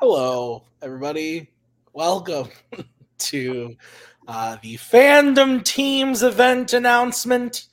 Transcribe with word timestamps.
Hello, 0.00 0.64
everybody. 0.82 1.50
Welcome 1.92 2.48
to 3.18 3.76
uh, 4.28 4.56
the 4.62 4.74
fandom 4.76 5.64
teams 5.64 6.22
event 6.22 6.72
announcement. 6.72 7.66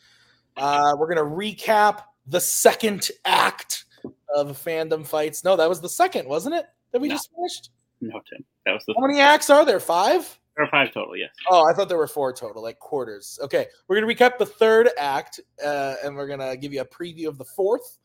Uh, 0.55 0.93
we're 0.97 1.13
going 1.13 1.17
to 1.29 1.35
recap 1.35 2.03
the 2.27 2.39
second 2.39 3.09
act 3.25 3.85
of 4.33 4.51
fandom 4.63 5.05
fights. 5.05 5.43
No, 5.43 5.55
that 5.55 5.67
was 5.67 5.81
the 5.81 5.89
second, 5.89 6.27
wasn't 6.27 6.55
it? 6.55 6.65
That 6.91 7.01
we 7.01 7.09
No. 7.09 7.15
just 7.15 7.29
finished? 7.35 7.69
No, 8.01 8.19
Tim. 8.29 8.45
That 8.65 8.73
was 8.73 8.83
the 8.85 8.93
How 8.97 9.05
many 9.05 9.19
acts 9.19 9.49
are 9.49 9.65
there? 9.65 9.79
Five? 9.79 10.39
there 10.55 10.65
are 10.65 10.69
five 10.69 10.93
total. 10.93 11.17
Yes. 11.17 11.31
Oh, 11.49 11.67
I 11.69 11.73
thought 11.73 11.89
there 11.89 11.97
were 11.97 12.07
four 12.07 12.31
total, 12.31 12.61
like 12.61 12.77
quarters. 12.79 13.39
Okay, 13.41 13.65
we're 13.87 13.99
gonna 13.99 14.13
recap 14.13 14.37
the 14.37 14.45
third 14.45 14.89
act, 14.99 15.39
uh, 15.63 15.95
and 16.03 16.15
we're 16.15 16.27
gonna 16.27 16.55
give 16.55 16.71
you 16.73 16.81
a 16.81 16.85
preview 16.85 17.27
of 17.27 17.37
the 17.39 17.45
fourth, 17.45 17.97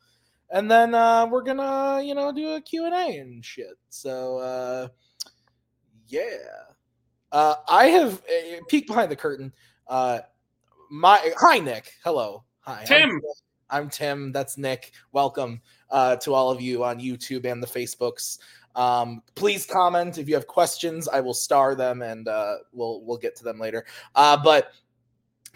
and 0.51 0.69
then 0.69 0.95
uh, 0.95 1.27
we're 1.27 1.43
gonna, 1.43 2.01
you 2.01 2.15
know, 2.15 2.31
do 2.31 2.55
a 2.55 2.61
Q 2.61 2.85
and 2.85 3.43
shit. 3.43 3.77
So, 3.89 4.37
uh, 4.39 4.87
yeah, 6.07 6.37
uh, 7.31 7.55
I 7.67 7.87
have 7.87 8.13
uh, 8.15 8.57
peek 8.67 8.87
behind 8.87 9.11
the 9.11 9.15
curtain. 9.15 9.53
Uh, 9.87 10.19
my 10.89 11.33
hi, 11.37 11.59
Nick. 11.59 11.93
Hello, 12.03 12.43
hi, 12.61 12.79
I'm 12.81 12.85
Tim. 12.85 13.21
I'm 13.69 13.89
Tim. 13.89 14.31
That's 14.31 14.57
Nick. 14.57 14.91
Welcome 15.11 15.61
uh, 15.91 16.15
to 16.17 16.33
all 16.33 16.49
of 16.49 16.59
you 16.59 16.83
on 16.83 16.99
YouTube 16.99 17.45
and 17.45 17.61
the 17.61 17.67
Facebooks. 17.67 18.39
Um, 18.75 19.21
please 19.35 19.65
comment 19.65 20.17
if 20.17 20.27
you 20.27 20.35
have 20.35 20.47
questions. 20.47 21.07
I 21.07 21.19
will 21.19 21.33
star 21.33 21.75
them 21.75 22.01
and 22.01 22.27
uh, 22.27 22.57
we'll 22.71 23.01
we'll 23.03 23.17
get 23.17 23.35
to 23.37 23.43
them 23.43 23.59
later. 23.59 23.85
Uh, 24.15 24.37
but 24.41 24.71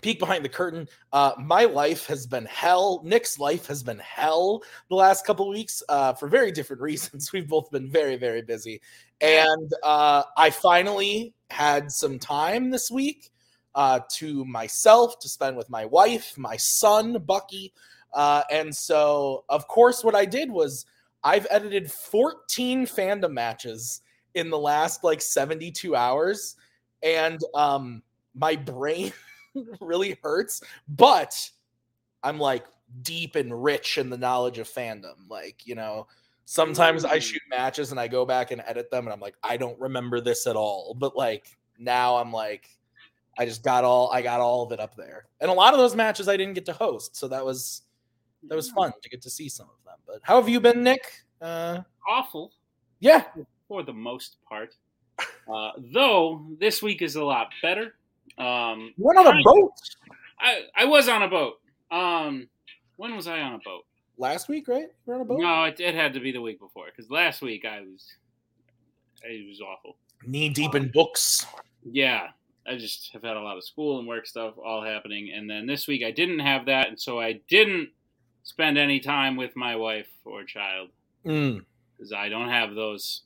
peek 0.04 0.20
behind 0.20 0.46
the 0.46 0.50
curtain. 0.50 0.88
Uh, 1.12 1.32
my 1.40 1.66
life 1.66 2.06
has 2.08 2.28
been 2.28 2.46
hell. 2.46 3.02
Nick's 3.04 3.40
life 3.40 3.66
has 3.68 3.82
been 3.82 4.00
hell 4.00 4.62
the 4.90 4.96
last 4.96 5.26
couple 5.26 5.50
weeks 5.50 5.82
uh, 5.90 6.14
for 6.14 6.28
very 6.28 6.52
different 6.52 6.82
reasons. 6.90 7.32
We've 7.32 7.48
both 7.48 7.72
been 7.72 7.90
very 7.90 8.18
very 8.18 8.42
busy, 8.42 8.82
and 9.22 9.74
uh, 9.82 10.24
I 10.38 10.50
finally 10.50 11.34
had 11.50 11.92
some 11.92 12.20
time 12.20 12.70
this 12.70 12.92
week 12.92 13.32
uh, 13.74 14.02
to 14.18 14.46
myself 14.46 15.18
to 15.20 15.30
spend 15.30 15.58
with 15.58 15.70
my 15.70 15.86
wife, 15.86 16.38
my 16.38 16.58
son 16.58 17.18
Bucky, 17.26 17.74
uh, 18.14 18.44
and 18.52 18.76
so 18.76 19.46
of 19.50 19.68
course 19.68 20.04
what 20.04 20.16
I 20.16 20.26
did 20.26 20.52
was 20.52 20.86
I've 21.24 21.48
edited 21.50 21.90
14 21.92 22.86
fandom 22.86 23.32
matches 23.32 24.02
in 24.36 24.50
the 24.50 24.60
last 24.60 25.04
like 25.04 25.22
72 25.22 25.96
hours, 25.96 26.56
and 27.02 27.40
um, 27.56 28.04
my 28.36 28.56
brain 28.56 29.14
really 29.82 30.18
hurts, 30.22 30.62
but 30.88 31.50
I'm 32.24 32.40
like 32.40 32.66
deep 33.02 33.36
and 33.36 33.64
rich 33.64 33.98
in 33.98 34.10
the 34.10 34.18
knowledge 34.18 34.60
of 34.60 34.68
fandom. 34.68 35.30
Like, 35.30 35.66
you 35.66 35.76
know, 35.76 36.08
sometimes 36.46 37.06
I 37.06 37.20
shoot 37.20 37.42
matches 37.50 37.92
and 37.92 38.00
I 38.00 38.08
go 38.08 38.26
back 38.26 38.52
and 38.52 38.62
edit 38.66 38.90
them 38.92 39.06
and 39.06 39.14
I'm 39.14 39.20
like, 39.20 39.36
I 39.44 39.58
don't 39.58 39.80
remember 39.80 40.22
this 40.22 40.48
at 40.48 40.56
all. 40.56 40.96
But 40.98 41.16
like 41.16 41.58
now 41.78 42.18
I'm 42.18 42.32
like, 42.32 42.70
I 43.38 43.46
just 43.46 43.64
got 43.64 43.84
all 43.84 44.12
I 44.12 44.22
got 44.22 44.40
all 44.40 44.64
of 44.64 44.72
it 44.72 44.80
up 44.80 44.96
there. 44.96 45.26
And 45.42 45.50
a 45.50 45.54
lot 45.54 45.74
of 45.74 45.80
those 45.80 45.96
matches 45.96 46.28
I 46.28 46.38
didn't 46.38 46.54
get 46.54 46.66
to 46.68 46.74
host. 46.74 47.16
So 47.16 47.28
that 47.30 47.44
was 47.44 47.82
that 48.48 48.56
was 48.56 48.70
fun 48.72 48.92
to 49.02 49.10
get 49.10 49.22
to 49.24 49.30
see 49.30 49.50
some 49.50 49.68
of 49.68 49.84
them. 49.86 49.98
But 50.06 50.20
how 50.22 50.36
have 50.40 50.50
you 50.50 50.60
been, 50.60 50.84
Nick? 50.84 51.24
Uh 51.42 51.82
Awful 52.08 52.52
yeah. 53.04 53.24
for 53.68 53.84
the 53.84 53.94
most 53.94 54.38
part. 54.48 54.76
Uh, 55.54 55.72
though 55.94 56.46
this 56.60 56.82
week 56.82 57.02
is 57.02 57.16
a 57.18 57.24
lot 57.24 57.50
better. 57.62 57.96
Um, 58.38 58.94
You 58.98 59.06
went 59.06 59.20
on 59.20 59.28
a 59.28 59.44
boat 59.44 59.72
I 60.40 60.64
I 60.76 60.86
was 60.86 61.08
on 61.08 61.22
a 61.24 61.28
boat. 61.28 61.60
Um, 61.92 62.48
when 62.98 63.16
was 63.16 63.28
I 63.28 63.40
on 63.42 63.54
a 63.54 63.60
boat? 63.60 63.84
last 64.18 64.48
week, 64.48 64.68
right? 64.68 64.84
You 64.84 64.90
were 65.08 65.16
on 65.16 65.22
a 65.22 65.26
boat? 65.26 65.40
No, 65.40 65.64
it, 65.64 65.80
it 65.80 65.96
had 65.96 66.14
to 66.14 66.20
be 66.20 66.32
the 66.32 66.42
week 66.42 66.60
before 66.60 66.86
because 66.86 67.10
last 67.10 67.42
week 67.42 67.66
I 67.66 67.82
was 67.82 68.08
it 69.24 69.48
was 69.48 69.62
awful. 69.62 69.98
Knee 70.26 70.50
deep 70.50 70.76
in 70.76 70.92
books. 70.92 71.46
Yeah, 71.84 72.28
I 72.68 72.78
just 72.78 73.12
have 73.14 73.24
had 73.24 73.38
a 73.38 73.42
lot 73.42 73.58
of 73.58 73.64
school 73.64 74.00
and 74.00 74.08
work 74.08 74.26
stuff 74.28 74.54
all 74.64 74.84
happening, 74.84 75.32
and 75.36 75.50
then 75.50 75.66
this 75.68 75.88
week 75.88 76.04
I 76.04 76.12
didn't 76.12 76.40
have 76.40 76.66
that, 76.68 76.88
and 76.90 77.00
so 77.00 77.20
I 77.20 77.42
didn't 77.50 77.90
spend 78.44 78.78
any 78.78 79.00
time 79.00 79.36
with 79.36 79.56
my 79.56 79.76
wife 79.76 80.08
or 80.26 80.44
child 80.44 80.90
Mm, 81.26 81.64
because 81.96 82.12
I 82.12 82.28
don't 82.30 82.50
have 82.50 82.76
those. 82.76 83.24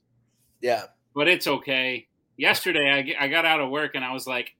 yeah. 0.60 0.84
But 1.14 1.26
it's 1.28 1.46
okay. 1.48 2.06
Yesterday 2.36 3.14
I, 3.18 3.24
I 3.24 3.28
got 3.28 3.44
out 3.44 3.58
of 3.60 3.70
work 3.70 3.96
and 3.96 4.04
I 4.04 4.12
was 4.12 4.26
like, 4.26 4.54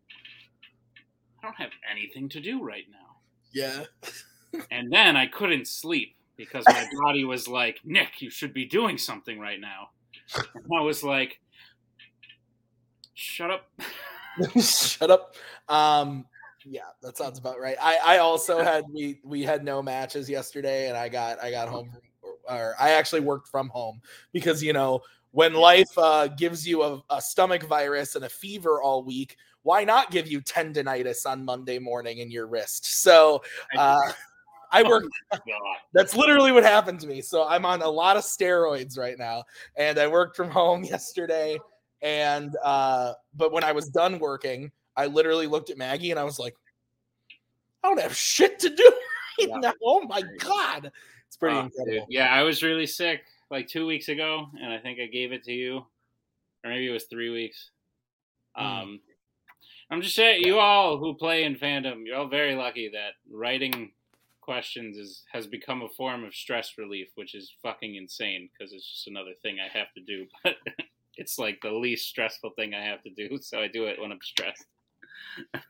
I 1.43 1.47
don't 1.47 1.57
have 1.57 1.71
anything 1.91 2.29
to 2.31 2.41
do 2.41 2.63
right 2.63 2.85
now, 2.91 3.17
Yeah. 3.53 3.85
and 4.71 4.91
then 4.93 5.17
I 5.17 5.27
couldn't 5.27 5.69
sleep 5.69 6.17
because 6.37 6.65
my 6.67 6.89
body 7.03 7.25
was 7.25 7.49
like, 7.49 7.81
Nick, 7.85 8.21
you 8.21 8.31
should 8.31 8.53
be 8.53 8.65
doing 8.65 8.99
something 8.99 9.39
right 9.39 9.61
now, 9.61 9.91
and 10.55 10.65
I 10.77 10.81
was 10.81 11.03
like, 11.05 11.41
shut 13.15 13.51
up. 13.51 13.71
Shut 14.63 15.11
up. 15.11 15.35
Um, 15.69 16.25
yeah, 16.65 16.83
that 17.03 17.17
sounds 17.17 17.41
about 17.41 17.59
right. 17.59 17.77
I, 17.81 17.99
I 18.05 18.19
also 18.19 18.63
had 18.63 18.85
we 18.93 19.21
we 19.25 19.43
had 19.43 19.65
no 19.65 19.83
matches 19.83 20.31
yesterday, 20.31 20.89
and 20.89 20.97
I 20.97 21.09
got 21.09 21.43
I 21.43 21.51
got 21.51 21.69
home 21.69 21.91
from, 21.91 22.33
or 22.49 22.75
I 22.79 22.91
actually 22.91 23.21
worked 23.21 23.49
from 23.49 23.69
home 23.69 24.01
because 24.33 24.63
you 24.63 24.73
know 24.73 25.01
when 25.33 25.55
life 25.55 25.91
uh, 25.97 26.29
gives 26.29 26.67
you 26.67 26.83
a, 26.83 27.03
a 27.11 27.21
stomach 27.21 27.65
virus 27.65 28.15
and 28.15 28.25
a 28.25 28.29
fever 28.29 28.81
all 28.81 29.03
week, 29.03 29.37
why 29.69 29.85
not 29.85 30.11
give 30.11 30.27
you 30.27 30.41
tendonitis 30.41 31.27
on 31.27 31.45
Monday 31.45 31.79
morning 31.79 32.19
in 32.21 32.31
your 32.31 32.47
wrist? 32.47 32.87
So 33.03 33.43
uh, 33.77 34.01
I 34.73 34.83
work 34.83 35.05
God. 35.31 35.43
That's 35.93 36.17
literally 36.17 36.53
what 36.53 36.63
happened 36.65 37.01
to 37.01 37.07
me. 37.07 37.21
So 37.21 37.47
I'm 37.47 37.67
on 37.67 37.83
a 37.83 37.89
lot 37.91 38.17
of 38.17 38.23
steroids 38.23 38.97
right 38.97 39.19
now, 39.19 39.45
and 39.77 39.99
I 39.99 40.07
worked 40.07 40.37
from 40.37 40.49
home 40.49 40.85
yesterday. 40.95 41.59
And 42.01 42.57
uh, 42.65 43.13
but 43.37 43.53
when 43.53 43.63
I 43.63 43.73
was 43.73 43.91
done 43.91 44.19
working, 44.19 44.73
I 44.97 45.05
literally 45.05 45.47
looked 45.47 45.69
at 45.69 45.77
Maggie 45.77 46.13
and 46.13 46.19
I 46.19 46.25
was 46.25 46.39
like, 46.39 46.55
I 47.85 47.89
don't 47.89 48.01
have 48.01 48.17
shit 48.17 48.59
to 48.61 48.71
do 48.71 48.83
right 49.41 49.49
Yeah. 49.51 49.57
now. 49.59 49.73
Oh 49.85 50.01
my 50.01 50.23
god, 50.39 50.91
it's 51.27 51.37
pretty 51.37 51.57
Oh, 51.59 51.65
dude. 51.65 51.73
incredible. 51.77 52.07
Yeah, 52.09 52.33
I 52.33 52.43
was 52.43 52.63
really 52.63 52.87
sick 52.87 53.21
like 53.51 53.69
two 53.69 53.85
weeks 53.85 54.09
ago, 54.09 54.47
and 54.63 54.73
I 54.73 54.79
think 54.79 54.99
I 54.99 55.09
gave 55.09 55.33
it 55.33 55.45
to 55.45 55.53
you, 55.53 55.85
or 56.65 56.71
maybe 56.71 56.89
it 56.89 56.93
was 56.93 57.05
three 57.05 57.29
weeks. 57.29 57.71
Mm. 58.59 58.63
Um, 58.65 59.01
I'm 59.91 60.03
just 60.03 60.15
saying, 60.15 60.43
you 60.45 60.59
all 60.59 60.99
who 60.99 61.15
play 61.15 61.45
in 61.45 61.57
fandom, 61.57 62.05
you're 62.05 62.17
all 62.17 62.29
very 62.29 62.55
lucky 62.55 62.91
that 62.93 63.13
writing 63.31 63.93
questions 64.43 64.97
is 64.97 65.25
has 65.33 65.47
become 65.47 65.83
a 65.83 65.89
form 65.91 66.25
of 66.25 66.35
stress 66.35 66.73
relief, 66.79 67.09
which 67.15 67.35
is 67.35 67.53
fucking 67.63 67.95
insane 67.97 68.49
because 68.53 68.73
it's 68.73 68.87
just 68.91 69.07
another 69.09 69.33
thing 69.43 69.57
I 69.61 69.69
have 69.79 69.93
to 69.95 70.01
do. 70.01 70.27
But 70.45 70.57
it's 71.17 71.39
like 71.39 71.61
the 71.63 71.73
least 71.73 72.09
stressful 72.09 72.51
thing 72.51 72.75
I 72.75 72.85
have 72.85 73.03
to 73.03 73.11
do, 73.11 73.39
so 73.41 73.59
I 73.61 73.67
do 73.69 73.87
it 73.87 74.01
when 74.01 74.13
I'm 74.13 74.21
stressed. 74.23 74.67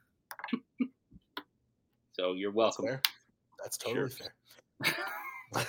so 2.13 2.35
you're 2.35 2.51
That's 2.51 2.79
welcome. 2.79 2.85
fair. 2.87 3.03
That's 3.63 3.79
totally 3.79 4.11
Sure. 4.11 4.29
fair. 5.55 5.65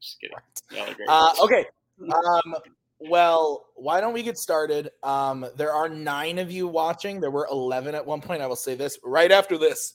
just 0.00 0.20
kidding. 0.20 0.36
Y'all 0.72 0.90
are 0.90 0.94
great. 0.94 1.08
Uh, 1.08 1.32
okay. 1.42 1.64
Um, 2.02 2.54
well, 3.00 3.66
why 3.76 4.00
don't 4.00 4.12
we 4.12 4.22
get 4.22 4.36
started? 4.36 4.90
Um, 5.02 5.46
there 5.56 5.72
are 5.72 5.88
nine 5.88 6.38
of 6.38 6.50
you 6.50 6.68
watching. 6.68 7.20
There 7.20 7.30
were 7.30 7.48
11 7.50 7.94
at 7.94 8.04
one 8.04 8.20
point. 8.20 8.42
I 8.42 8.46
will 8.46 8.56
say 8.56 8.74
this 8.74 8.98
right 9.02 9.32
after 9.32 9.56
this 9.56 9.94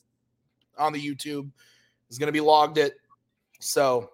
on 0.77 0.91
the 0.91 0.99
YouTube 0.99 1.49
is 2.09 2.17
going 2.17 2.27
to 2.27 2.33
be 2.33 2.41
logged 2.41 2.77
it. 2.77 2.95
So 3.59 4.09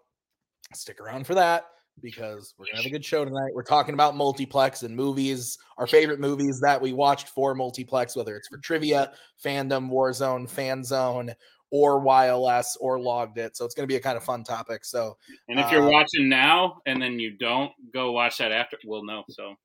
stick 0.73 0.99
around 0.99 1.25
for 1.25 1.35
that 1.35 1.65
because 2.01 2.53
we're 2.57 2.65
going 2.65 2.77
to 2.77 2.83
have 2.83 2.85
a 2.85 2.91
good 2.91 3.05
show 3.05 3.23
tonight. 3.23 3.51
We're 3.53 3.63
talking 3.63 3.93
about 3.93 4.15
multiplex 4.15 4.83
and 4.83 4.95
movies, 4.95 5.57
our 5.77 5.87
favorite 5.87 6.19
movies 6.19 6.59
that 6.61 6.81
we 6.81 6.93
watched 6.93 7.29
for 7.29 7.55
multiplex, 7.55 8.15
whether 8.15 8.35
it's 8.35 8.47
for 8.47 8.57
trivia, 8.57 9.13
fandom, 9.43 9.89
Warzone, 9.89 10.49
fan 10.49 10.83
zone, 10.83 11.33
or 11.71 12.01
YLS 12.01 12.75
or 12.79 12.99
logged 12.99 13.37
it. 13.37 13.55
So 13.55 13.65
it's 13.65 13.73
going 13.73 13.83
to 13.83 13.91
be 13.91 13.95
a 13.95 14.01
kind 14.01 14.17
of 14.17 14.23
fun 14.23 14.43
topic. 14.43 14.85
So 14.85 15.17
And 15.47 15.59
if 15.59 15.71
you're 15.71 15.87
Uh, 15.87 15.91
watching 15.91 16.29
now 16.29 16.81
and 16.85 17.01
then 17.01 17.17
you 17.17 17.37
don't 17.37 17.71
go 17.93 18.11
watch 18.11 18.37
that 18.37 18.51
after, 18.51 18.77
we'll 18.85 19.05
know. 19.05 19.23
So 19.29 19.55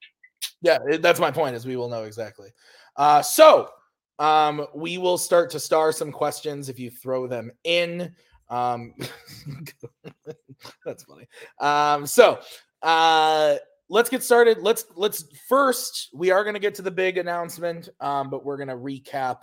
Yeah, 0.63 0.79
that's 1.01 1.21
my 1.21 1.31
point. 1.31 1.57
Is 1.57 1.67
we 1.67 1.77
will 1.77 1.89
know 1.89 2.05
exactly. 2.05 2.51
Uh, 2.97 3.23
so 3.23 3.69
um, 4.19 4.67
we 4.75 4.99
will 4.99 5.19
start 5.19 5.51
to 5.51 5.61
star 5.61 5.93
some 5.93 6.11
questions 6.11 6.69
if 6.69 6.79
you 6.79 6.91
throw 6.91 7.27
them 7.27 7.51
in. 7.65 8.15
Um, 8.49 8.95
that's 10.85 11.05
funny. 11.05 11.29
Um, 11.61 12.07
so 12.07 12.39
uh, 12.83 13.57
let's 13.89 14.09
get 14.09 14.23
started. 14.23 14.59
Let's 14.59 14.87
let's 14.95 15.25
first 15.49 16.11
we 16.15 16.31
are 16.31 16.45
going 16.45 16.55
to 16.55 16.61
get 16.61 16.75
to 16.77 16.83
the 16.83 16.91
big 16.91 17.19
announcement, 17.19 17.89
um, 18.01 18.31
but 18.31 18.45
we're 18.45 18.57
going 18.57 18.69
to 18.69 18.77
recap 18.77 19.43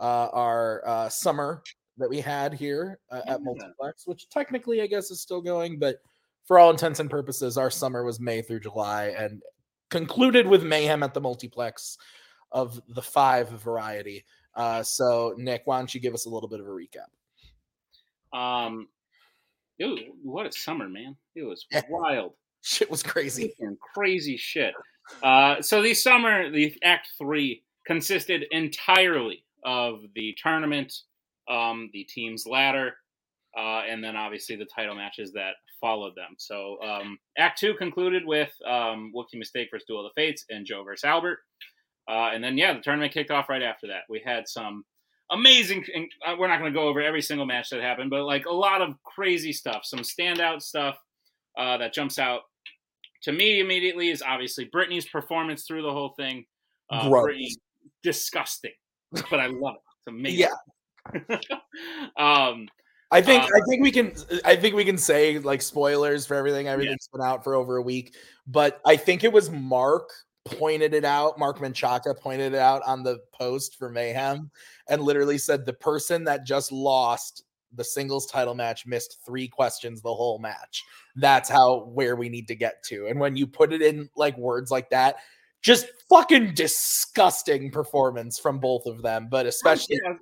uh, 0.00 0.28
our 0.32 0.82
uh, 0.86 1.08
summer 1.08 1.62
that 1.98 2.08
we 2.08 2.20
had 2.20 2.54
here 2.54 2.98
uh, 3.10 3.20
at. 3.26 3.42
Multiplex, 3.42 4.06
which 4.06 4.28
technically 4.28 4.82
I 4.82 4.86
guess 4.86 5.10
is 5.10 5.20
still 5.20 5.40
going, 5.40 5.78
but 5.78 5.96
for 6.44 6.58
all 6.58 6.70
intents 6.70 7.00
and 7.00 7.10
purposes, 7.10 7.58
our 7.58 7.70
summer 7.70 8.04
was 8.04 8.20
May 8.20 8.42
through 8.42 8.60
July 8.60 9.14
and 9.18 9.42
concluded 9.90 10.46
with 10.46 10.62
mayhem 10.62 11.02
at 11.02 11.14
the 11.14 11.20
multiplex 11.20 11.98
of 12.52 12.80
the 12.88 13.02
five 13.02 13.48
variety. 13.50 14.24
Uh, 14.54 14.82
so, 14.82 15.34
Nick, 15.36 15.62
why 15.66 15.78
don't 15.78 15.94
you 15.94 16.00
give 16.00 16.14
us 16.14 16.26
a 16.26 16.30
little 16.30 16.48
bit 16.48 16.60
of 16.60 16.66
a 16.66 16.70
recap? 16.70 17.08
Um, 18.36 18.88
what 20.22 20.46
a 20.46 20.52
summer, 20.52 20.88
man! 20.88 21.16
It 21.34 21.42
was 21.44 21.66
wild. 21.88 22.32
shit 22.62 22.90
was 22.90 23.02
crazy. 23.02 23.54
Crazy 23.94 24.36
shit. 24.36 24.74
Uh, 25.22 25.62
so 25.62 25.80
the 25.80 25.94
summer, 25.94 26.50
the 26.50 26.74
Act 26.82 27.08
Three 27.18 27.62
consisted 27.86 28.44
entirely 28.50 29.44
of 29.64 30.00
the 30.14 30.34
tournament, 30.42 30.92
um, 31.48 31.90
the 31.92 32.04
team's 32.04 32.46
ladder, 32.46 32.94
uh, 33.56 33.82
and 33.88 34.02
then 34.02 34.16
obviously 34.16 34.56
the 34.56 34.66
title 34.66 34.94
matches 34.94 35.32
that 35.32 35.54
followed 35.80 36.14
them. 36.14 36.34
So 36.38 36.78
um, 36.82 37.18
Act 37.36 37.58
Two 37.58 37.74
concluded 37.74 38.24
with 38.26 38.50
um, 38.66 39.12
Wookiee 39.14 39.38
Mistake 39.38 39.68
versus 39.70 39.86
Duel 39.86 40.06
of 40.06 40.12
the 40.14 40.20
Fates 40.20 40.44
and 40.50 40.66
Joe 40.66 40.84
versus 40.84 41.04
Albert, 41.04 41.38
uh, 42.08 42.30
and 42.32 42.42
then 42.42 42.58
yeah, 42.58 42.72
the 42.74 42.80
tournament 42.80 43.12
kicked 43.12 43.30
off 43.30 43.48
right 43.48 43.62
after 43.62 43.86
that. 43.88 44.02
We 44.08 44.22
had 44.24 44.48
some 44.48 44.84
amazing. 45.30 45.84
Uh, 46.26 46.36
we're 46.38 46.48
not 46.48 46.58
going 46.58 46.72
to 46.72 46.78
go 46.78 46.88
over 46.88 47.00
every 47.00 47.22
single 47.22 47.46
match 47.46 47.70
that 47.70 47.80
happened, 47.80 48.10
but 48.10 48.24
like 48.24 48.46
a 48.46 48.52
lot 48.52 48.82
of 48.82 48.94
crazy 49.04 49.52
stuff, 49.52 49.82
some 49.84 50.00
standout 50.00 50.62
stuff 50.62 50.96
uh, 51.58 51.76
that 51.78 51.92
jumps 51.92 52.18
out 52.18 52.42
to 53.22 53.32
me 53.32 53.60
immediately 53.60 54.10
is 54.10 54.22
obviously 54.22 54.64
Brittany's 54.64 55.08
performance 55.08 55.64
through 55.64 55.82
the 55.82 55.92
whole 55.92 56.14
thing. 56.16 56.44
Uh, 56.90 57.10
Brittany, 57.10 57.54
disgusting, 58.02 58.72
but 59.12 59.40
I 59.40 59.46
love 59.46 59.74
it. 59.74 59.82
It's 59.98 60.08
amazing. 60.08 60.38
Yeah. 60.40 60.54
um, 62.16 62.68
I 63.10 63.22
think 63.22 63.44
um, 63.44 63.50
I 63.54 63.60
think 63.68 63.82
we 63.82 63.90
can 63.90 64.12
I 64.44 64.56
think 64.56 64.74
we 64.74 64.84
can 64.84 64.98
say 64.98 65.38
like 65.38 65.62
spoilers 65.62 66.26
for 66.26 66.34
everything. 66.34 66.68
Everything's 66.68 67.08
yeah. 67.12 67.18
been 67.18 67.26
out 67.26 67.42
for 67.42 67.54
over 67.54 67.76
a 67.76 67.82
week, 67.82 68.14
but 68.46 68.80
I 68.84 68.96
think 68.96 69.24
it 69.24 69.32
was 69.32 69.50
Mark 69.50 70.10
pointed 70.44 70.94
it 70.94 71.04
out. 71.04 71.38
Mark 71.38 71.58
Menchaca 71.58 72.18
pointed 72.18 72.54
it 72.54 72.58
out 72.58 72.82
on 72.86 73.02
the 73.02 73.18
post 73.32 73.78
for 73.78 73.88
Mayhem, 73.90 74.50
and 74.88 75.02
literally 75.02 75.38
said 75.38 75.64
the 75.64 75.72
person 75.72 76.24
that 76.24 76.44
just 76.44 76.70
lost 76.70 77.44
the 77.74 77.84
singles 77.84 78.26
title 78.26 78.54
match 78.54 78.86
missed 78.86 79.18
three 79.24 79.48
questions 79.48 80.00
the 80.00 80.14
whole 80.14 80.38
match. 80.38 80.84
That's 81.16 81.48
how 81.48 81.84
where 81.92 82.16
we 82.16 82.28
need 82.28 82.48
to 82.48 82.54
get 82.54 82.82
to. 82.84 83.06
And 83.06 83.20
when 83.20 83.36
you 83.36 83.46
put 83.46 83.72
it 83.72 83.82
in 83.82 84.08
like 84.16 84.36
words 84.36 84.70
like 84.70 84.90
that, 84.90 85.16
just 85.60 85.86
fucking 86.08 86.54
disgusting 86.54 87.70
performance 87.70 88.38
from 88.38 88.58
both 88.58 88.86
of 88.86 89.02
them, 89.02 89.28
but 89.30 89.46
especially. 89.46 89.98
Yeah, 90.04 90.14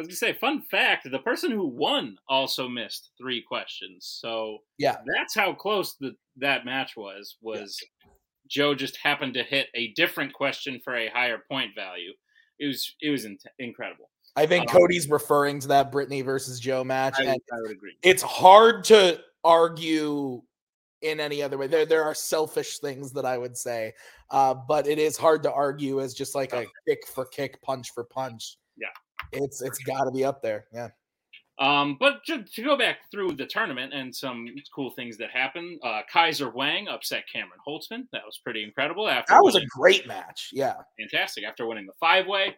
was 0.00 0.08
gonna 0.08 0.16
say, 0.16 0.32
fun 0.32 0.62
fact: 0.62 1.08
the 1.10 1.18
person 1.18 1.50
who 1.50 1.66
won 1.66 2.16
also 2.28 2.68
missed 2.68 3.10
three 3.18 3.42
questions. 3.46 4.18
So 4.20 4.58
yeah, 4.78 4.96
that's 5.16 5.34
how 5.34 5.52
close 5.52 5.96
the, 6.00 6.14
that 6.36 6.64
match 6.64 6.96
was. 6.96 7.36
Was 7.42 7.78
yeah. 7.80 8.10
Joe 8.48 8.74
just 8.74 8.98
happened 9.02 9.34
to 9.34 9.42
hit 9.42 9.68
a 9.74 9.92
different 9.92 10.32
question 10.32 10.80
for 10.82 10.96
a 10.96 11.08
higher 11.08 11.38
point 11.50 11.74
value? 11.74 12.12
It 12.58 12.66
was 12.66 12.94
it 13.00 13.10
was 13.10 13.24
in- 13.24 13.38
incredible. 13.58 14.10
I 14.36 14.46
think 14.46 14.70
um, 14.70 14.78
Cody's 14.78 15.08
referring 15.08 15.60
to 15.60 15.68
that 15.68 15.90
Brittany 15.90 16.22
versus 16.22 16.60
Joe 16.60 16.84
match. 16.84 17.14
I, 17.18 17.24
and 17.24 17.40
I 17.52 17.60
would 17.62 17.72
agree. 17.72 17.96
It's 18.02 18.22
hard 18.22 18.84
to 18.84 19.20
argue 19.42 20.42
in 21.02 21.20
any 21.20 21.42
other 21.42 21.58
way. 21.58 21.66
There, 21.66 21.86
there 21.86 22.04
are 22.04 22.14
selfish 22.14 22.78
things 22.78 23.12
that 23.12 23.24
I 23.24 23.38
would 23.38 23.56
say, 23.56 23.92
uh, 24.30 24.54
but 24.54 24.86
it 24.86 24.98
is 24.98 25.16
hard 25.16 25.42
to 25.44 25.52
argue 25.52 26.00
as 26.00 26.14
just 26.14 26.34
like 26.34 26.52
a 26.52 26.66
kick 26.86 27.06
for 27.06 27.26
kick, 27.26 27.60
punch 27.62 27.90
for 27.92 28.04
punch. 28.04 28.56
Yeah, 28.76 28.88
it's 29.32 29.62
it's 29.62 29.78
got 29.78 30.04
to 30.04 30.10
be 30.10 30.24
up 30.24 30.42
there. 30.42 30.66
Yeah. 30.72 30.88
Um, 31.58 31.98
but 32.00 32.24
to, 32.24 32.42
to, 32.42 32.62
go 32.62 32.78
back 32.78 33.10
through 33.10 33.32
the 33.32 33.44
tournament 33.44 33.92
and 33.92 34.16
some 34.16 34.46
cool 34.74 34.92
things 34.92 35.18
that 35.18 35.28
happened, 35.30 35.78
uh, 35.84 36.00
Kaiser 36.10 36.48
Wang 36.48 36.88
upset 36.88 37.24
Cameron 37.30 37.60
Holtzman. 37.68 38.04
That 38.12 38.22
was 38.24 38.40
pretty 38.42 38.64
incredible. 38.64 39.06
After 39.10 39.34
that 39.34 39.42
was 39.42 39.54
winning, 39.54 39.66
a 39.66 39.78
great 39.78 40.08
match. 40.08 40.48
Yeah, 40.54 40.76
fantastic. 40.98 41.44
After 41.44 41.66
winning 41.66 41.84
the 41.84 41.92
five 42.00 42.26
way, 42.26 42.56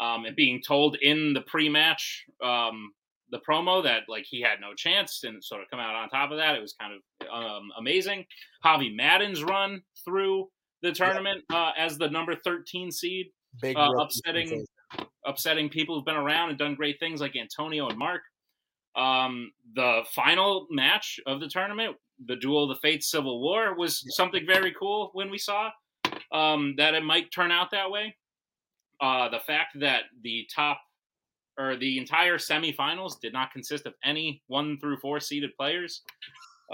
um, 0.00 0.24
and 0.24 0.34
being 0.34 0.62
told 0.66 0.96
in 1.02 1.34
the 1.34 1.42
pre-match 1.42 2.24
um, 2.42 2.92
the 3.30 3.40
promo 3.46 3.82
that 3.82 4.04
like 4.08 4.24
he 4.26 4.40
had 4.40 4.60
no 4.60 4.74
chance 4.74 5.24
and 5.24 5.42
sort 5.42 5.60
of 5.60 5.68
come 5.70 5.80
out 5.80 5.94
on 5.94 6.08
top 6.08 6.30
of 6.30 6.38
that. 6.38 6.54
It 6.54 6.62
was 6.62 6.74
kind 6.80 6.94
of 6.94 7.28
um, 7.30 7.68
amazing. 7.78 8.24
Javi 8.64 8.94
Madden's 8.94 9.42
run 9.42 9.82
through 10.04 10.48
the 10.82 10.92
tournament 10.92 11.44
uh, 11.52 11.72
as 11.76 11.98
the 11.98 12.08
number 12.08 12.34
13 12.34 12.90
seed, 12.90 13.26
Big 13.60 13.76
uh, 13.76 13.90
upsetting 14.00 14.64
upsetting 15.28 15.68
people 15.68 15.94
who've 15.94 16.04
been 16.04 16.16
around 16.16 16.48
and 16.48 16.58
done 16.58 16.74
great 16.74 16.98
things 16.98 17.20
like 17.20 17.36
Antonio 17.36 17.88
and 17.88 17.98
Mark. 17.98 18.22
Um, 18.96 19.52
the 19.76 20.02
final 20.12 20.66
match 20.70 21.20
of 21.26 21.38
the 21.40 21.48
tournament, 21.48 21.96
the 22.26 22.36
Duel 22.36 22.64
of 22.64 22.70
the 22.70 22.80
Fates 22.80 23.10
Civil 23.10 23.40
War, 23.40 23.76
was 23.76 24.02
something 24.16 24.44
very 24.46 24.74
cool 24.78 25.10
when 25.12 25.30
we 25.30 25.38
saw 25.38 25.70
um, 26.32 26.74
that 26.78 26.94
it 26.94 27.04
might 27.04 27.30
turn 27.30 27.52
out 27.52 27.70
that 27.70 27.90
way. 27.90 28.16
Uh, 29.00 29.28
the 29.28 29.38
fact 29.40 29.78
that 29.78 30.04
the 30.22 30.48
top 30.52 30.80
or 31.58 31.76
the 31.76 31.98
entire 31.98 32.38
semifinals 32.38 33.20
did 33.20 33.32
not 33.32 33.52
consist 33.52 33.84
of 33.86 33.94
any 34.04 34.42
one 34.46 34.78
through 34.80 34.96
four 34.98 35.20
seeded 35.20 35.50
players. 35.56 36.02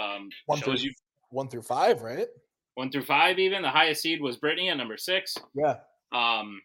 Um, 0.01 0.29
one 0.47 0.61
through 0.61 0.75
you, 0.75 0.93
one 1.31 1.49
through 1.49 1.63
five, 1.63 2.03
right? 2.03 2.27
One 2.75 2.91
through 2.91 3.05
five, 3.05 3.39
even 3.39 3.63
the 3.63 3.71
highest 3.71 4.03
seed 4.03 4.21
was 4.21 4.37
Brittany 4.37 4.69
at 4.69 4.77
number 4.77 4.97
six. 4.97 5.35
Yeah. 5.55 5.77
Um, 6.13 6.61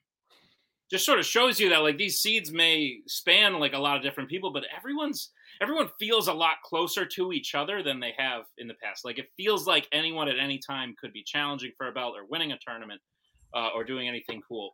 just 0.90 1.06
sort 1.06 1.20
of 1.20 1.26
shows 1.26 1.60
you 1.60 1.70
that 1.70 1.84
like 1.84 1.98
these 1.98 2.20
seeds 2.20 2.52
may 2.52 2.98
span 3.08 3.60
like 3.60 3.74
a 3.74 3.80
lot 3.80 3.98
of 3.98 4.04
different 4.04 4.30
people, 4.30 4.52
but 4.52 4.64
everyone's 4.76 5.32
everyone 5.62 5.90
feels 6.00 6.28
a 6.28 6.34
lot 6.34 6.56
closer 6.64 7.06
to 7.06 7.32
each 7.32 7.54
other 7.54 7.84
than 7.84 8.00
they 8.00 8.14
have 8.18 8.44
in 8.58 8.68
the 8.68 8.74
past. 8.82 9.06
Like 9.06 9.20
it 9.20 9.28
feels 9.38 9.68
like 9.68 9.88
anyone 9.92 10.28
at 10.28 10.40
any 10.40 10.60
time 10.60 10.96
could 11.00 11.14
be 11.14 11.24
challenging 11.24 11.72
for 11.78 11.88
a 11.88 11.92
belt 11.92 12.16
or 12.18 12.26
winning 12.30 12.52
a 12.52 12.58
tournament 12.66 13.02
uh, 13.54 13.70
or 13.76 13.84
doing 13.84 14.08
anything 14.08 14.42
cool. 14.48 14.74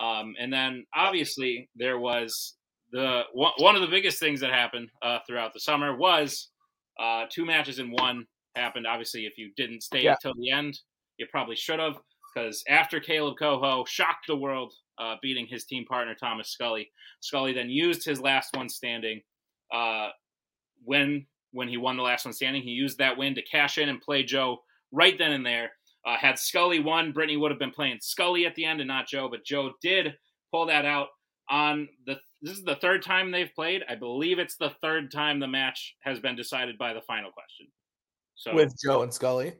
Um, 0.00 0.34
and 0.38 0.52
then 0.52 0.86
obviously 0.94 1.68
there 1.74 1.98
was 1.98 2.54
the 2.92 3.22
one 3.34 3.74
of 3.74 3.82
the 3.82 3.86
biggest 3.88 4.18
things 4.18 4.40
that 4.40 4.50
happened 4.50 4.88
uh, 5.02 5.18
throughout 5.26 5.52
the 5.52 5.60
summer 5.60 5.96
was 5.96 6.50
uh, 6.98 7.24
two 7.30 7.44
matches 7.44 7.78
in 7.78 7.90
one 7.90 8.26
happened. 8.56 8.86
Obviously, 8.86 9.26
if 9.26 9.36
you 9.36 9.52
didn't 9.56 9.82
stay 9.82 10.04
yeah. 10.04 10.12
until 10.12 10.32
the 10.38 10.50
end, 10.50 10.78
you 11.18 11.26
probably 11.30 11.56
should 11.56 11.78
have 11.78 11.98
because 12.34 12.62
after 12.68 13.00
Caleb 13.00 13.36
Coho 13.38 13.84
shocked 13.86 14.26
the 14.26 14.36
world, 14.36 14.72
uh, 15.00 15.16
beating 15.22 15.46
his 15.46 15.64
team 15.64 15.84
partner 15.84 16.14
Thomas 16.14 16.50
Scully, 16.50 16.90
Scully 17.20 17.52
then 17.52 17.70
used 17.70 18.04
his 18.04 18.20
last 18.20 18.54
one 18.54 18.68
standing. 18.68 19.22
Uh, 19.72 20.08
when 20.84 21.26
when 21.52 21.68
he 21.68 21.76
won 21.76 21.96
the 21.96 22.02
last 22.02 22.24
one 22.24 22.34
standing, 22.34 22.62
he 22.62 22.70
used 22.70 22.98
that 22.98 23.16
win 23.16 23.34
to 23.34 23.42
cash 23.42 23.78
in 23.78 23.88
and 23.88 24.00
play 24.00 24.22
Joe 24.22 24.58
right 24.92 25.16
then 25.18 25.32
and 25.32 25.44
there. 25.44 25.70
Uh, 26.06 26.16
had 26.16 26.38
Scully 26.38 26.80
won, 26.80 27.12
Brittany 27.12 27.36
would 27.36 27.50
have 27.50 27.58
been 27.58 27.70
playing 27.70 27.98
Scully 28.00 28.46
at 28.46 28.54
the 28.54 28.64
end 28.64 28.80
and 28.80 28.88
not 28.88 29.06
Joe, 29.06 29.28
but 29.30 29.44
Joe 29.44 29.72
did 29.82 30.14
pull 30.50 30.66
that 30.66 30.84
out 30.84 31.08
on 31.48 31.88
the. 32.06 32.16
This 32.42 32.56
is 32.56 32.64
the 32.64 32.76
third 32.76 33.02
time 33.02 33.30
they've 33.30 33.54
played. 33.54 33.82
I 33.86 33.96
believe 33.96 34.38
it's 34.38 34.56
the 34.56 34.72
third 34.80 35.12
time 35.12 35.40
the 35.40 35.46
match 35.46 35.96
has 36.00 36.18
been 36.18 36.36
decided 36.36 36.78
by 36.78 36.94
the 36.94 37.02
final 37.02 37.30
question. 37.30 37.66
So 38.34 38.54
with 38.54 38.72
Joe 38.82 39.02
and 39.02 39.12
Scully. 39.12 39.52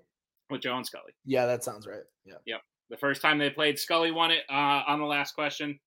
With 0.49 0.63
Joe 0.63 0.77
and 0.77 0.87
Scully. 0.87 1.13
Yeah, 1.27 1.45
that 1.47 1.63
sounds 1.63 1.87
right. 1.87 2.03
Yeah. 2.25 2.37
Yep. 2.47 2.61
The 2.91 2.97
first 2.97 3.23
time 3.23 3.39
they 3.39 3.51
played, 3.51 3.79
Scully 3.79 4.11
won 4.11 4.31
it 4.31 4.43
uh, 4.51 4.83
on 4.87 4.99
the 4.99 5.07
last 5.07 5.33
question. 5.35 5.79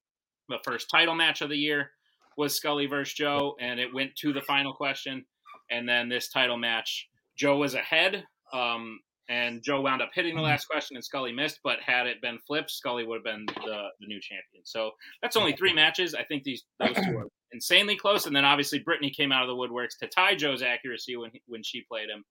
The 0.49 0.59
first 0.63 0.87
title 0.89 1.15
match 1.15 1.41
of 1.41 1.49
the 1.49 1.57
year 1.57 1.91
was 2.37 2.55
Scully 2.55 2.85
versus 2.85 3.13
Joe, 3.13 3.55
and 3.59 3.79
it 3.79 3.93
went 3.93 4.15
to 4.17 4.33
the 4.33 4.41
final 4.41 4.73
question. 4.73 5.25
And 5.69 5.87
then 5.87 6.09
this 6.09 6.29
title 6.29 6.57
match, 6.57 7.07
Joe 7.37 7.57
was 7.57 7.75
ahead. 7.75 8.23
Um, 8.53 8.99
and 9.29 9.63
Joe 9.63 9.81
wound 9.81 10.01
up 10.01 10.11
hitting 10.13 10.35
the 10.35 10.41
mm-hmm. 10.41 10.49
last 10.49 10.65
question, 10.65 10.97
and 10.97 11.03
Scully 11.03 11.31
missed. 11.31 11.59
But 11.63 11.79
had 11.85 12.07
it 12.07 12.21
been 12.21 12.39
flipped, 12.45 12.71
Scully 12.71 13.05
would 13.05 13.15
have 13.15 13.23
been 13.23 13.45
the, 13.47 13.87
the 13.99 14.07
new 14.07 14.19
champion. 14.19 14.63
So 14.63 14.91
that's 15.21 15.37
only 15.37 15.53
three 15.53 15.73
matches. 15.73 16.13
I 16.13 16.23
think 16.23 16.43
these 16.43 16.63
those 16.79 16.95
two 16.95 17.17
are 17.17 17.27
insanely 17.53 17.95
close. 17.95 18.25
And 18.25 18.35
then 18.35 18.45
obviously 18.45 18.79
Brittany 18.79 19.11
came 19.11 19.31
out 19.31 19.43
of 19.43 19.47
the 19.47 19.55
woodworks 19.55 19.97
to 20.01 20.07
tie 20.07 20.35
Joe's 20.35 20.61
accuracy 20.61 21.15
when 21.15 21.31
when 21.47 21.63
she 21.63 21.83
played 21.89 22.09
him, 22.09 22.23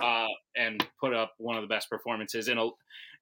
uh, 0.00 0.26
and 0.56 0.86
put 1.00 1.14
up 1.14 1.32
one 1.38 1.56
of 1.56 1.62
the 1.62 1.68
best 1.68 1.88
performances 1.90 2.48
in 2.48 2.58
a, 2.58 2.68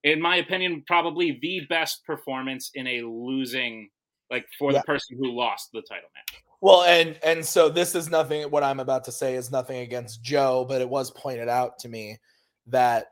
in 0.04 0.20
my 0.20 0.36
opinion, 0.36 0.82
probably 0.86 1.38
the 1.40 1.60
best 1.68 2.04
performance 2.04 2.70
in 2.74 2.86
a 2.86 3.02
losing, 3.02 3.88
like 4.30 4.46
for 4.58 4.72
yeah. 4.72 4.78
the 4.78 4.84
person 4.84 5.16
who 5.18 5.30
lost 5.32 5.70
the 5.72 5.82
title 5.82 6.08
match. 6.14 6.42
Well, 6.60 6.84
and 6.84 7.18
and 7.24 7.44
so 7.44 7.68
this 7.68 7.94
is 7.94 8.08
nothing. 8.08 8.44
What 8.50 8.62
I'm 8.62 8.80
about 8.80 9.04
to 9.04 9.12
say 9.12 9.34
is 9.34 9.50
nothing 9.50 9.78
against 9.78 10.22
Joe, 10.22 10.64
but 10.68 10.80
it 10.80 10.88
was 10.88 11.10
pointed 11.10 11.48
out 11.48 11.78
to 11.80 11.88
me 11.88 12.18
that 12.68 13.06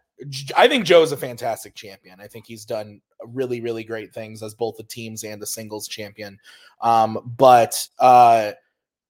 I 0.56 0.68
think 0.68 0.84
Joe's 0.84 1.12
a 1.12 1.16
fantastic 1.16 1.74
champion. 1.74 2.20
I 2.20 2.26
think 2.26 2.46
he's 2.46 2.64
done 2.64 3.00
really, 3.26 3.60
really 3.60 3.84
great 3.84 4.12
things 4.12 4.42
as 4.42 4.54
both 4.54 4.76
the 4.76 4.82
teams 4.84 5.24
and 5.24 5.40
the 5.40 5.46
singles 5.46 5.88
champion. 5.88 6.38
Um, 6.80 7.34
but 7.36 7.86
uh, 7.98 8.52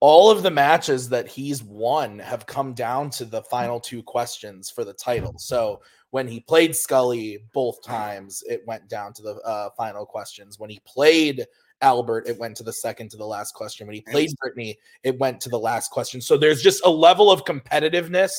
all 0.01 0.31
of 0.31 0.41
the 0.41 0.51
matches 0.51 1.07
that 1.09 1.27
he's 1.27 1.63
won 1.63 2.17
have 2.19 2.47
come 2.47 2.73
down 2.73 3.11
to 3.11 3.23
the 3.23 3.43
final 3.43 3.79
two 3.79 4.01
questions 4.01 4.69
for 4.69 4.83
the 4.83 4.93
title. 4.93 5.35
So 5.37 5.81
when 6.09 6.27
he 6.27 6.39
played 6.39 6.75
Scully 6.75 7.37
both 7.53 7.83
times, 7.83 8.43
it 8.49 8.63
went 8.65 8.89
down 8.89 9.13
to 9.13 9.21
the 9.21 9.35
uh, 9.41 9.69
final 9.77 10.05
questions. 10.05 10.59
When 10.59 10.71
he 10.71 10.81
played 10.85 11.45
Albert, 11.83 12.27
it 12.27 12.37
went 12.39 12.57
to 12.57 12.63
the 12.63 12.73
second 12.73 13.11
to 13.11 13.17
the 13.17 13.25
last 13.25 13.53
question. 13.53 13.85
When 13.85 13.93
he 13.93 14.01
played 14.01 14.31
Brittany, 14.41 14.79
it 15.03 15.19
went 15.19 15.39
to 15.41 15.49
the 15.49 15.59
last 15.59 15.91
question. 15.91 16.19
So 16.19 16.35
there's 16.35 16.63
just 16.63 16.83
a 16.83 16.89
level 16.89 17.31
of 17.31 17.45
competitiveness 17.45 18.31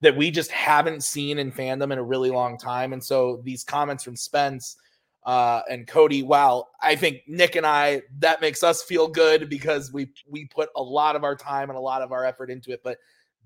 that 0.00 0.16
we 0.16 0.30
just 0.30 0.52
haven't 0.52 1.02
seen 1.02 1.40
in 1.40 1.50
fandom 1.50 1.92
in 1.92 1.98
a 1.98 2.02
really 2.02 2.30
long 2.30 2.56
time. 2.58 2.92
And 2.92 3.02
so 3.02 3.40
these 3.42 3.64
comments 3.64 4.04
from 4.04 4.14
Spence 4.14 4.76
uh, 5.24 5.62
and 5.70 5.86
Cody, 5.86 6.22
wow, 6.22 6.66
I 6.80 6.96
think 6.96 7.18
Nick 7.26 7.56
and 7.56 7.66
I 7.66 8.02
that 8.18 8.40
makes 8.40 8.62
us 8.62 8.82
feel 8.82 9.08
good 9.08 9.48
because 9.48 9.92
we 9.92 10.10
we 10.28 10.46
put 10.46 10.70
a 10.76 10.82
lot 10.82 11.16
of 11.16 11.24
our 11.24 11.36
time 11.36 11.70
and 11.70 11.76
a 11.76 11.82
lot 11.82 12.02
of 12.02 12.12
our 12.12 12.24
effort 12.24 12.50
into 12.50 12.72
it. 12.72 12.80
But 12.82 12.98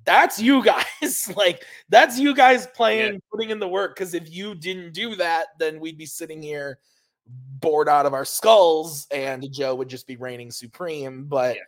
that's 0.04 0.40
you 0.40 0.62
guys. 0.64 1.32
like 1.36 1.64
that's 1.88 2.18
you 2.18 2.34
guys 2.34 2.66
playing, 2.68 3.14
yeah. 3.14 3.18
putting 3.30 3.50
in 3.50 3.58
the 3.58 3.68
work. 3.68 3.96
Because 3.96 4.14
if 4.14 4.30
you 4.30 4.54
didn't 4.54 4.92
do 4.92 5.16
that, 5.16 5.48
then 5.58 5.80
we'd 5.80 5.98
be 5.98 6.06
sitting 6.06 6.42
here 6.42 6.78
bored 7.26 7.88
out 7.88 8.06
of 8.06 8.14
our 8.14 8.24
skulls, 8.24 9.06
and 9.10 9.50
Joe 9.52 9.74
would 9.74 9.88
just 9.88 10.06
be 10.06 10.16
reigning 10.16 10.50
supreme. 10.50 11.24
But 11.24 11.56
yeah. 11.56 11.62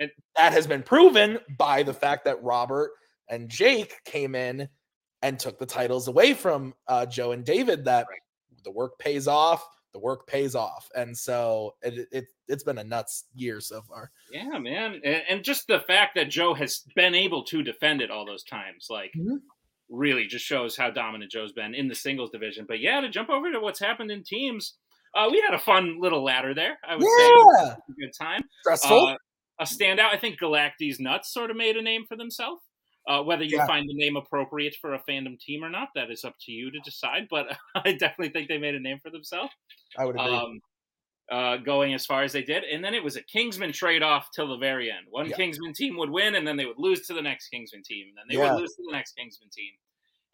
and 0.00 0.10
that 0.36 0.52
has 0.52 0.66
been 0.66 0.82
proven 0.82 1.38
by 1.58 1.82
the 1.82 1.94
fact 1.94 2.24
that 2.24 2.42
Robert 2.42 2.92
and 3.28 3.48
Jake 3.48 4.04
came 4.04 4.34
in 4.34 4.68
and 5.22 5.38
took 5.38 5.58
the 5.58 5.66
titles 5.66 6.08
away 6.08 6.34
from 6.34 6.74
uh, 6.88 7.06
Joe 7.06 7.32
and 7.32 7.44
David. 7.44 7.84
That 7.84 8.06
right. 8.10 8.20
The 8.66 8.72
work 8.72 8.98
pays 8.98 9.26
off. 9.26 9.66
The 9.94 10.00
work 10.00 10.26
pays 10.26 10.54
off, 10.54 10.90
and 10.94 11.16
so 11.16 11.76
it, 11.80 12.06
it 12.12 12.26
it's 12.48 12.64
been 12.64 12.76
a 12.76 12.84
nuts 12.84 13.24
year 13.34 13.60
so 13.60 13.80
far. 13.80 14.10
Yeah, 14.30 14.58
man, 14.58 15.00
and, 15.02 15.22
and, 15.26 15.44
just 15.44 15.68
the 15.68 15.80
fact 15.80 16.16
that 16.16 16.28
Joe 16.28 16.52
has 16.52 16.82
been 16.94 17.14
able 17.14 17.44
to 17.44 17.62
defend 17.62 18.02
it 18.02 18.10
all 18.10 18.26
those 18.26 18.44
times, 18.44 18.88
like. 18.90 19.12
Mm-hmm. 19.16 19.36
Really, 19.88 20.26
just 20.26 20.44
shows 20.44 20.76
how 20.76 20.90
dominant 20.90 21.30
Joe's 21.30 21.52
been 21.52 21.72
in 21.72 21.86
the 21.86 21.94
singles 21.94 22.30
division. 22.30 22.64
But 22.66 22.80
yeah, 22.80 23.00
to 23.00 23.08
jump 23.08 23.30
over 23.30 23.52
to 23.52 23.60
what's 23.60 23.78
happened 23.78 24.10
in 24.10 24.24
teams, 24.24 24.74
uh, 25.14 25.28
we 25.30 25.40
had 25.40 25.54
a 25.54 25.60
fun 25.60 26.00
little 26.00 26.24
ladder 26.24 26.54
there. 26.54 26.76
I 26.84 26.96
would 26.96 27.04
yeah. 27.04 27.68
say 27.68 27.76
a 27.88 27.92
good 27.96 28.12
time. 28.20 28.42
Stressful. 28.62 29.10
Uh, 29.10 29.16
a 29.60 29.64
standout. 29.64 30.12
I 30.12 30.16
think 30.16 30.40
Galacti's 30.40 30.98
Nuts 30.98 31.32
sort 31.32 31.52
of 31.52 31.56
made 31.56 31.76
a 31.76 31.82
name 31.82 32.04
for 32.08 32.16
themselves. 32.16 32.62
Uh, 33.06 33.22
whether 33.22 33.44
you 33.44 33.56
yeah. 33.56 33.66
find 33.66 33.88
the 33.88 33.94
name 33.94 34.16
appropriate 34.16 34.74
for 34.80 34.94
a 34.94 35.02
fandom 35.08 35.38
team 35.38 35.62
or 35.62 35.70
not, 35.70 35.88
that 35.94 36.10
is 36.10 36.24
up 36.24 36.34
to 36.40 36.50
you 36.50 36.70
to 36.72 36.80
decide. 36.80 37.28
But 37.30 37.46
I 37.74 37.92
definitely 37.92 38.30
think 38.30 38.48
they 38.48 38.58
made 38.58 38.74
a 38.74 38.80
name 38.80 38.98
for 39.00 39.10
themselves. 39.10 39.52
I 39.96 40.04
would 40.04 40.16
agree. 40.16 40.34
Um, 40.34 40.60
uh, 41.30 41.56
going 41.56 41.92
as 41.92 42.06
far 42.06 42.22
as 42.22 42.32
they 42.32 42.42
did, 42.42 42.62
and 42.62 42.84
then 42.84 42.94
it 42.94 43.02
was 43.02 43.16
a 43.16 43.22
Kingsman 43.22 43.72
trade 43.72 44.02
off 44.02 44.28
till 44.32 44.48
the 44.48 44.56
very 44.56 44.90
end. 44.90 45.06
One 45.10 45.28
yeah. 45.28 45.36
Kingsman 45.36 45.72
team 45.72 45.96
would 45.96 46.10
win, 46.10 46.36
and 46.36 46.46
then 46.46 46.56
they 46.56 46.66
would 46.66 46.78
lose 46.78 47.04
to 47.06 47.14
the 47.14 47.22
next 47.22 47.48
Kingsman 47.48 47.82
team, 47.82 48.06
and 48.08 48.16
then 48.16 48.24
they 48.28 48.40
yeah. 48.40 48.52
would 48.52 48.60
lose 48.60 48.74
to 48.76 48.82
the 48.86 48.92
next 48.92 49.16
Kingsman 49.16 49.50
team, 49.50 49.72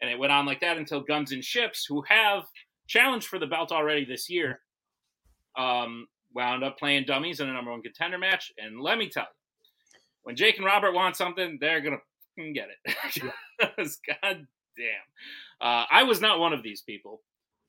and 0.01 0.11
it 0.11 0.19
went 0.19 0.31
on 0.31 0.45
like 0.45 0.61
that 0.61 0.77
until 0.77 1.01
Guns 1.01 1.31
and 1.31 1.43
Ships, 1.43 1.85
who 1.87 2.03
have 2.07 2.43
challenged 2.87 3.27
for 3.27 3.39
the 3.39 3.47
belt 3.47 3.71
already 3.71 4.05
this 4.05 4.29
year, 4.29 4.59
um, 5.57 6.07
wound 6.35 6.63
up 6.63 6.77
playing 6.77 7.05
dummies 7.05 7.39
in 7.39 7.49
a 7.49 7.53
number 7.53 7.71
one 7.71 7.81
contender 7.81 8.19
match. 8.19 8.51
And 8.57 8.79
let 8.79 8.97
me 8.99 9.09
tell 9.09 9.23
you, 9.23 9.99
when 10.23 10.35
Jake 10.35 10.57
and 10.57 10.65
Robert 10.65 10.93
want 10.93 11.15
something, 11.15 11.57
they're 11.59 11.81
gonna 11.81 11.97
get 12.37 12.69
it. 12.85 13.21
God 14.07 14.47
damn. 14.77 15.61
Uh, 15.61 15.85
I 15.91 16.03
was 16.03 16.21
not 16.21 16.39
one 16.39 16.53
of 16.53 16.63
these 16.63 16.81
people, 16.81 17.21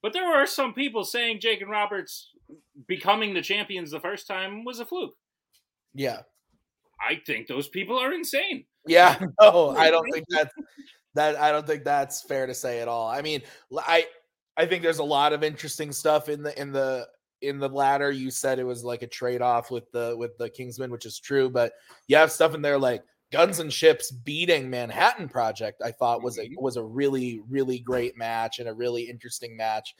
but 0.02 0.12
there 0.12 0.28
were 0.28 0.46
some 0.46 0.74
people 0.74 1.04
saying 1.04 1.40
Jake 1.40 1.60
and 1.60 1.70
Roberts 1.70 2.30
becoming 2.86 3.34
the 3.34 3.42
champions 3.42 3.90
the 3.90 4.00
first 4.00 4.26
time 4.26 4.64
was 4.64 4.80
a 4.80 4.84
fluke. 4.84 5.14
Yeah. 5.94 6.20
I 7.00 7.20
think 7.26 7.46
those 7.46 7.68
people 7.68 7.98
are 7.98 8.12
insane. 8.12 8.64
Yeah, 8.86 9.18
no, 9.40 9.70
I 9.70 9.90
don't 9.90 10.08
think 10.12 10.26
that's 10.28 10.54
that. 11.14 11.36
I 11.36 11.52
don't 11.52 11.66
think 11.66 11.84
that's 11.84 12.22
fair 12.22 12.46
to 12.46 12.54
say 12.54 12.80
at 12.80 12.88
all. 12.88 13.08
I 13.08 13.22
mean, 13.22 13.42
I 13.76 14.06
I 14.56 14.66
think 14.66 14.82
there's 14.82 14.98
a 14.98 15.04
lot 15.04 15.32
of 15.32 15.42
interesting 15.42 15.92
stuff 15.92 16.28
in 16.28 16.42
the 16.42 16.58
in 16.60 16.72
the 16.72 17.06
in 17.42 17.58
the 17.58 17.68
ladder. 17.68 18.10
You 18.10 18.30
said 18.30 18.58
it 18.58 18.64
was 18.64 18.84
like 18.84 19.02
a 19.02 19.06
trade 19.06 19.42
off 19.42 19.70
with 19.70 19.90
the 19.92 20.14
with 20.16 20.36
the 20.38 20.50
Kingsman, 20.50 20.90
which 20.90 21.06
is 21.06 21.18
true, 21.18 21.50
but 21.50 21.72
you 22.08 22.16
have 22.16 22.32
stuff 22.32 22.54
in 22.54 22.62
there 22.62 22.78
like 22.78 23.02
Guns 23.34 23.58
and 23.58 23.72
Ships 23.72 24.12
beating 24.12 24.70
Manhattan 24.70 25.28
Project. 25.28 25.82
I 25.84 25.90
thought 25.90 26.22
was 26.22 26.38
a 26.38 26.44
mm-hmm. 26.44 26.62
was 26.62 26.76
a 26.76 26.84
really 26.84 27.40
really 27.48 27.80
great 27.80 28.16
match 28.16 28.60
and 28.60 28.68
a 28.68 28.72
really 28.72 29.02
interesting 29.02 29.56
match. 29.56 29.94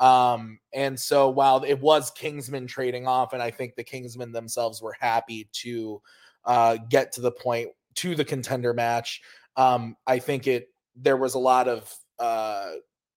Um, 0.00 0.58
and 0.74 0.98
so 0.98 1.28
while 1.28 1.62
it 1.62 1.80
was 1.80 2.10
Kingsman 2.10 2.66
trading 2.66 3.06
off, 3.06 3.32
and 3.32 3.40
I 3.40 3.52
think 3.52 3.76
the 3.76 3.84
Kingsmen 3.84 4.32
themselves 4.32 4.82
were 4.82 4.96
happy 4.98 5.48
to 5.52 6.02
uh, 6.44 6.78
get 6.88 7.12
to 7.12 7.20
the 7.20 7.30
point 7.30 7.68
to 7.96 8.16
the 8.16 8.24
contender 8.24 8.74
match. 8.74 9.20
Um, 9.56 9.96
I 10.06 10.18
think 10.18 10.48
it 10.48 10.68
there 10.96 11.16
was 11.16 11.34
a 11.34 11.38
lot 11.38 11.68
of 11.68 11.94
uh, 12.18 12.72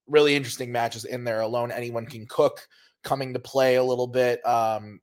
really 0.08 0.36
interesting 0.36 0.72
matches 0.72 1.06
in 1.06 1.24
there. 1.24 1.42
Alone, 1.42 1.72
anyone 1.72 2.06
can 2.06 2.28
cook 2.28 2.68
coming 3.04 3.34
to 3.34 3.40
play 3.40 3.76
a 3.76 3.84
little 3.84 4.08
bit. 4.08 4.46
Um, 4.46 5.00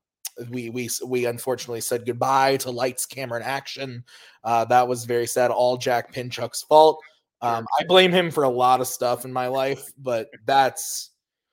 we 0.51 0.71
we 0.71 0.89
we 1.05 1.27
unfortunately 1.27 1.81
said 1.81 2.07
goodbye 2.07 2.57
to 2.59 2.71
lights, 2.71 3.07
camera, 3.07 3.39
and 3.39 3.47
action. 3.47 4.05
Uh, 4.45 4.65
that 4.67 4.87
was 4.87 5.05
very 5.05 5.27
sad. 5.27 5.51
All 5.51 5.77
Jack 5.77 6.13
Pinchuk's 6.13 6.63
fault. 6.63 7.01
Um, 7.43 7.67
I 7.79 7.85
blame 7.85 8.13
him 8.13 8.31
for 8.31 8.45
a 8.45 8.51
lot 8.51 8.81
of 8.81 8.87
stuff 8.87 9.25
in 9.25 9.33
my 9.33 9.47
life, 9.47 9.93
but 9.99 10.29
that's 10.45 11.11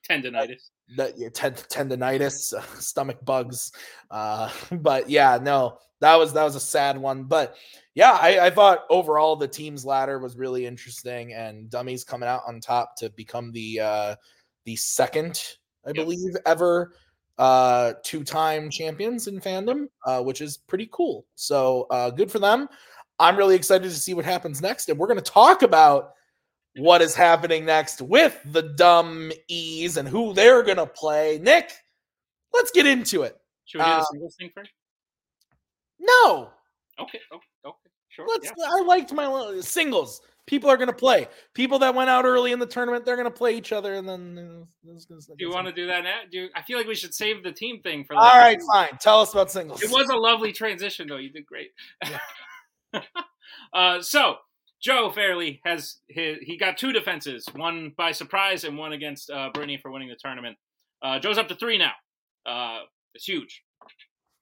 tendonitis. 0.10 0.69
That, 0.98 1.17
that 1.17 1.17
yeah, 1.17 1.29
tendonitis, 1.29 2.53
uh, 2.53 2.62
stomach 2.79 3.24
bugs. 3.24 3.72
Uh, 4.12 4.50
but 4.72 5.10
yeah, 5.10 5.39
no, 5.41 5.77
that 6.01 6.15
was 6.15 6.34
that 6.34 6.43
was 6.43 6.55
a 6.55 6.62
sad 6.62 6.98
one. 6.98 7.24
But 7.24 7.55
yeah, 7.96 8.17
I, 8.19 8.48
I 8.48 8.50
thought 8.50 8.86
overall 8.89 9.36
the 9.36 9.48
team's 9.48 9.86
ladder 9.86 10.19
was 10.19 10.38
really 10.38 10.65
interesting, 10.65 11.34
and 11.34 11.69
Dummies 11.69 12.03
coming 12.03 12.27
out 12.27 12.41
on 12.48 12.60
top 12.60 12.96
to 12.98 13.10
become 13.12 13.51
the 13.51 13.79
uh, 13.79 14.15
the 14.65 14.75
second 14.75 15.41
I 15.86 15.91
yep. 15.91 16.05
believe, 16.05 16.36
ever 16.46 16.93
uh, 17.38 17.94
two 18.03 18.24
time 18.24 18.70
champions 18.70 19.27
in 19.27 19.39
fandom, 19.39 19.88
uh, 20.06 20.22
which 20.22 20.41
is 20.41 20.58
pretty 20.58 20.89
cool. 20.91 21.25
So 21.36 21.88
uh, 21.91 22.10
good 22.10 22.32
for 22.32 22.39
them. 22.39 22.67
I'm 23.20 23.36
really 23.36 23.56
excited 23.56 23.89
to 23.89 23.96
see 23.96 24.13
what 24.13 24.25
happens 24.25 24.62
next. 24.62 24.89
And 24.89 24.98
we're 24.98 25.08
going 25.08 25.22
to 25.22 25.32
talk 25.32 25.63
about 25.63 26.13
what 26.77 27.01
is 27.01 27.15
happening 27.15 27.65
next 27.65 28.01
with 28.01 28.39
the 28.46 28.62
dumb 28.62 29.32
E's 29.48 29.98
and 29.98 30.08
who 30.08 30.34
they're 30.34 30.63
going 30.63 30.77
to 30.77 30.86
play. 30.86 31.39
Nick, 31.41 31.72
let's 32.53 32.72
get 32.72 32.86
into 32.86 33.24
it. 33.24 33.38
Should 33.65 33.79
we 33.79 33.86
do 33.86 33.91
the 33.91 33.98
uh, 33.98 34.03
singles 34.03 34.36
thing 34.39 34.51
first? 34.53 34.72
No. 36.00 36.50
Okay. 37.00 37.20
Okay. 37.34 37.46
okay. 37.65 37.77
Sure. 38.10 38.25
Let's. 38.27 38.51
Yeah. 38.58 38.65
I 38.67 38.82
liked 38.82 39.13
my 39.13 39.60
singles 39.62 40.22
people 40.47 40.69
are 40.69 40.77
going 40.77 40.87
to 40.87 40.95
play. 40.95 41.27
People 41.53 41.77
that 41.79 41.93
went 41.93 42.09
out 42.09 42.25
early 42.25 42.51
in 42.51 42.59
the 42.59 42.65
tournament, 42.65 43.05
they're 43.05 43.15
going 43.15 43.29
to 43.29 43.37
play 43.37 43.55
each 43.55 43.71
other, 43.71 43.93
and 43.93 44.09
then. 44.09 44.65
Do 44.83 45.35
you 45.37 45.51
want 45.51 45.67
to 45.67 45.73
do 45.73 45.85
that 45.87 46.03
now? 46.03 46.21
Do 46.31 46.39
you, 46.39 46.49
I 46.55 46.63
feel 46.63 46.77
like 46.77 46.87
we 46.87 46.95
should 46.95 47.13
save 47.13 47.43
the 47.43 47.51
team 47.51 47.81
thing 47.81 48.05
for? 48.05 48.15
All 48.15 48.37
right, 48.37 48.59
fine. 48.73 48.97
Tell 48.99 49.21
us 49.21 49.33
about 49.33 49.51
singles. 49.51 49.83
It 49.83 49.91
was 49.91 50.09
a 50.09 50.15
lovely 50.15 50.51
transition, 50.51 51.07
though. 51.07 51.17
You 51.17 51.29
did 51.29 51.45
great. 51.45 51.69
Yeah. 52.03 52.19
uh, 53.73 54.01
so 54.01 54.37
Joe 54.81 55.11
Fairley 55.11 55.61
has 55.65 55.97
his, 56.07 56.37
he 56.41 56.57
got 56.57 56.77
two 56.77 56.93
defenses, 56.93 57.45
one 57.53 57.93
by 57.97 58.11
surprise 58.11 58.63
and 58.63 58.77
one 58.77 58.93
against 58.93 59.29
uh, 59.29 59.49
Brittany 59.53 59.77
for 59.81 59.91
winning 59.91 60.09
the 60.09 60.15
tournament. 60.15 60.57
Uh, 61.01 61.19
Joe's 61.19 61.37
up 61.37 61.47
to 61.49 61.55
three 61.55 61.77
now. 61.77 61.91
Uh, 62.45 62.81
it's 63.13 63.25
huge. 63.25 63.63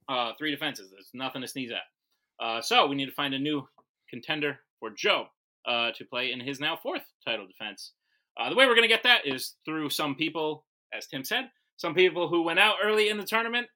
Uh, 0.08 0.34
three 0.38 0.52
defenses. 0.52 0.92
There's 0.92 1.10
nothing 1.14 1.42
to 1.42 1.48
sneeze 1.48 1.72
at. 1.72 2.46
Uh, 2.46 2.62
so 2.62 2.86
we 2.86 2.96
need 2.96 3.08
to 3.08 3.14
find 3.14 3.34
a 3.34 3.40
new 3.40 3.68
contender 4.10 4.60
for 4.80 4.92
Joe 4.92 5.28
uh, 5.68 5.92
to 5.96 6.06
play 6.06 6.32
in 6.32 6.40
his 6.40 6.60
now 6.60 6.78
fourth 6.82 7.04
title 7.26 7.48
defense. 7.48 7.94
Uh, 8.40 8.50
the 8.50 8.56
way 8.56 8.66
we're 8.66 8.76
going 8.76 8.88
to 8.88 8.94
get 8.94 9.04
that 9.04 9.26
is 9.26 9.56
through 9.66 9.90
some 9.90 10.16
people, 10.16 10.66
as 10.94 11.08
Tim 11.08 11.24
said, 11.24 11.50
some 11.78 11.94
people 11.94 12.28
who 12.28 12.44
went 12.44 12.60
out 12.60 12.76
early 12.84 13.10
in 13.10 13.18
the 13.18 13.24
tournament, 13.24 13.68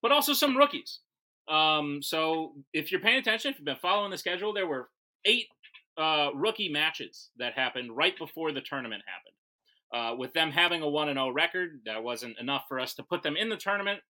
but 0.00 0.12
also 0.12 0.32
some 0.32 0.56
rookies. 0.56 1.00
Um, 1.48 2.00
so 2.02 2.54
if 2.72 2.90
you're 2.90 3.00
paying 3.00 3.18
attention, 3.18 3.50
if 3.50 3.58
you've 3.58 3.64
been 3.64 3.76
following 3.76 4.10
the 4.10 4.18
schedule, 4.18 4.52
there 4.52 4.66
were 4.66 4.88
eight 5.24 5.46
uh, 5.98 6.30
rookie 6.34 6.68
matches 6.68 7.30
that 7.38 7.54
happened 7.54 7.96
right 7.96 8.16
before 8.16 8.52
the 8.52 8.60
tournament 8.60 9.02
happened. 9.06 9.34
Uh, 9.92 10.16
with 10.16 10.32
them 10.32 10.50
having 10.50 10.80
a 10.80 10.88
1 10.88 11.08
0 11.08 11.30
record, 11.30 11.80
that 11.84 12.02
wasn't 12.02 12.38
enough 12.38 12.64
for 12.68 12.80
us 12.80 12.94
to 12.94 13.02
put 13.02 13.22
them 13.22 13.36
in 13.36 13.50
the 13.50 13.56
tournament. 13.56 14.00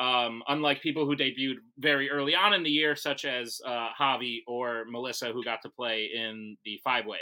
Um, 0.00 0.42
unlike 0.48 0.80
people 0.80 1.04
who 1.04 1.14
debuted 1.14 1.56
very 1.78 2.10
early 2.10 2.34
on 2.34 2.54
in 2.54 2.62
the 2.62 2.70
year, 2.70 2.96
such 2.96 3.24
as 3.26 3.60
uh, 3.66 3.88
Javi 3.98 4.38
or 4.46 4.84
Melissa, 4.90 5.32
who 5.32 5.44
got 5.44 5.60
to 5.62 5.68
play 5.68 6.10
in 6.14 6.56
the 6.64 6.80
five 6.82 7.04
way. 7.04 7.18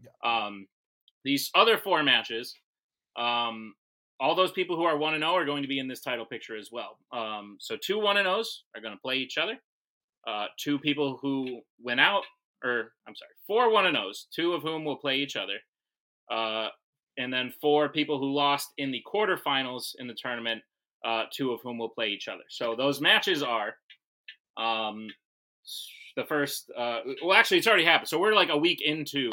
Yeah. 0.00 0.46
Um, 0.46 0.66
these 1.24 1.50
other 1.54 1.76
four 1.76 2.02
matches, 2.02 2.54
um, 3.16 3.74
all 4.20 4.34
those 4.34 4.52
people 4.52 4.76
who 4.76 4.84
are 4.84 4.96
1 4.96 5.18
0 5.18 5.32
are 5.32 5.44
going 5.44 5.62
to 5.62 5.68
be 5.68 5.78
in 5.78 5.88
this 5.88 6.00
title 6.00 6.24
picture 6.24 6.56
as 6.56 6.70
well. 6.70 6.98
Um, 7.12 7.56
so, 7.60 7.76
two 7.76 7.98
1 7.98 8.16
0s 8.16 8.46
are 8.74 8.80
going 8.80 8.94
to 8.94 9.00
play 9.00 9.16
each 9.16 9.38
other. 9.38 9.56
Uh, 10.26 10.46
two 10.58 10.78
people 10.78 11.18
who 11.20 11.60
went 11.82 12.00
out, 12.00 12.22
or 12.62 12.92
I'm 13.08 13.14
sorry, 13.16 13.32
four 13.46 13.70
1 13.70 13.92
0s, 13.92 14.26
two 14.34 14.52
of 14.52 14.62
whom 14.62 14.84
will 14.84 14.96
play 14.96 15.16
each 15.16 15.36
other. 15.36 15.58
Uh, 16.30 16.68
and 17.18 17.32
then 17.32 17.52
four 17.60 17.88
people 17.88 18.18
who 18.18 18.32
lost 18.32 18.72
in 18.78 18.90
the 18.90 19.02
quarterfinals 19.06 19.94
in 19.98 20.06
the 20.06 20.14
tournament 20.14 20.62
uh, 21.04 21.24
two 21.30 21.52
of 21.52 21.60
whom 21.62 21.78
will 21.78 21.90
play 21.90 22.08
each 22.08 22.28
other. 22.28 22.44
So 22.48 22.74
those 22.76 23.00
matches 23.00 23.42
are 23.42 23.74
um, 24.56 25.08
the 26.16 26.24
first. 26.24 26.70
Uh, 26.76 27.00
well, 27.22 27.36
actually, 27.36 27.58
it's 27.58 27.66
already 27.66 27.84
happened. 27.84 28.08
So 28.08 28.18
we're 28.18 28.34
like 28.34 28.48
a 28.48 28.56
week 28.56 28.80
into 28.82 29.30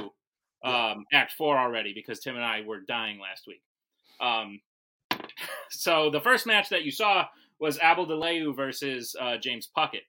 um, 0.64 1.06
Act 1.14 1.34
Four 1.38 1.58
already 1.58 1.94
because 1.94 2.20
Tim 2.20 2.36
and 2.36 2.44
I 2.44 2.62
were 2.62 2.82
dying 2.82 3.20
last 3.20 3.48
week. 3.48 3.62
Um, 4.20 4.60
so 5.70 6.10
the 6.10 6.22
first 6.22 6.46
match 6.46 6.70
that 6.70 6.84
you 6.84 6.92
saw 6.92 7.26
was 7.60 7.80
Abel 7.82 8.06
DeLeu 8.06 8.56
versus 8.56 9.16
uh, 9.20 9.38
James 9.38 9.70
Puckett. 9.76 10.06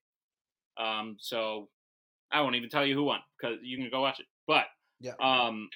Um, 0.76 1.16
so 1.20 1.68
I 2.32 2.40
won't 2.40 2.56
even 2.56 2.70
tell 2.70 2.84
you 2.84 2.94
who 2.94 3.04
won 3.04 3.20
because 3.40 3.58
you 3.62 3.76
can 3.76 3.88
go 3.90 4.00
watch 4.00 4.20
it. 4.20 4.26
But 4.46 4.64
yeah, 5.00 5.12
um, 5.20 5.68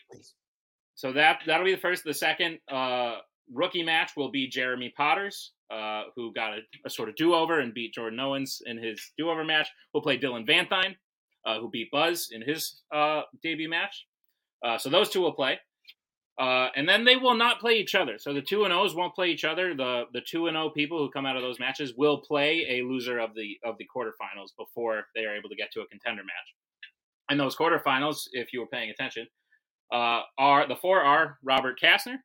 so 0.95 1.13
that 1.13 1.41
that'll 1.47 1.65
be 1.65 1.75
the 1.75 1.81
first. 1.81 2.03
The 2.03 2.15
second 2.15 2.59
uh, 2.69 3.19
rookie 3.53 3.85
match 3.85 4.13
will 4.17 4.31
be 4.31 4.49
Jeremy 4.49 4.93
Potters 4.97 5.53
uh, 5.71 6.05
who 6.15 6.33
got 6.33 6.55
a, 6.55 6.61
a 6.85 6.91
sort 6.91 7.09
of 7.09 7.17
do 7.17 7.35
over 7.35 7.61
and 7.61 7.75
beat 7.75 7.95
Jordan 7.95 8.21
Owens 8.21 8.63
in 8.67 8.77
his 8.79 9.13
do 9.19 9.31
over 9.31 9.45
match. 9.45 9.69
We'll 9.93 10.03
play 10.03 10.19
Dylan 10.19 10.47
Vanthine 10.47 10.97
uh, 11.47 11.61
who 11.61 11.71
beat 11.71 11.91
Buzz 11.91 12.31
in 12.33 12.43
his 12.43 12.83
uh, 12.93 13.23
debut 13.43 13.71
match. 13.71 14.07
Uh, 14.65 14.77
so 14.77 14.91
those 14.91 15.09
two 15.09 15.21
will 15.21 15.33
play. 15.33 15.59
Uh, 16.39 16.69
and 16.77 16.87
then 16.87 17.05
they 17.05 17.17
will 17.17 17.35
not 17.35 17.61
play 17.61 17.79
each 17.79 17.95
other. 17.95 18.19
So 18.19 18.35
the 18.35 18.43
two 18.43 18.65
and 18.65 18.73
O's 18.73 18.95
won't 18.95 19.15
play 19.15 19.31
each 19.31 19.45
other. 19.45 19.75
The 19.75 20.05
the 20.13 20.21
two 20.21 20.49
and 20.49 20.57
O 20.57 20.69
people 20.69 20.99
who 20.99 21.11
come 21.11 21.25
out 21.25 21.37
of 21.37 21.43
those 21.43 21.59
matches 21.59 21.95
will 21.97 22.19
play 22.19 22.67
a 22.69 22.83
loser 22.83 23.19
of 23.19 23.35
the 23.35 23.59
of 23.65 23.79
the 23.79 23.87
quarterfinals 23.87 24.51
before 24.59 25.05
they 25.15 25.25
are 25.25 25.35
able 25.35 25.49
to 25.49 25.57
get 25.57 25.73
to 25.73 25.81
a 25.81 25.87
contender 25.87 26.23
match. 26.23 26.55
And 27.31 27.41
those 27.41 27.57
quarterfinals, 27.57 28.25
if 28.33 28.53
you 28.53 28.61
were 28.61 28.67
paying 28.67 28.91
attention, 28.91 29.27
are 29.91 30.69
the 30.69 30.77
four 30.77 31.01
are 31.01 31.39
Robert 31.43 31.81
Kastner, 31.83 32.17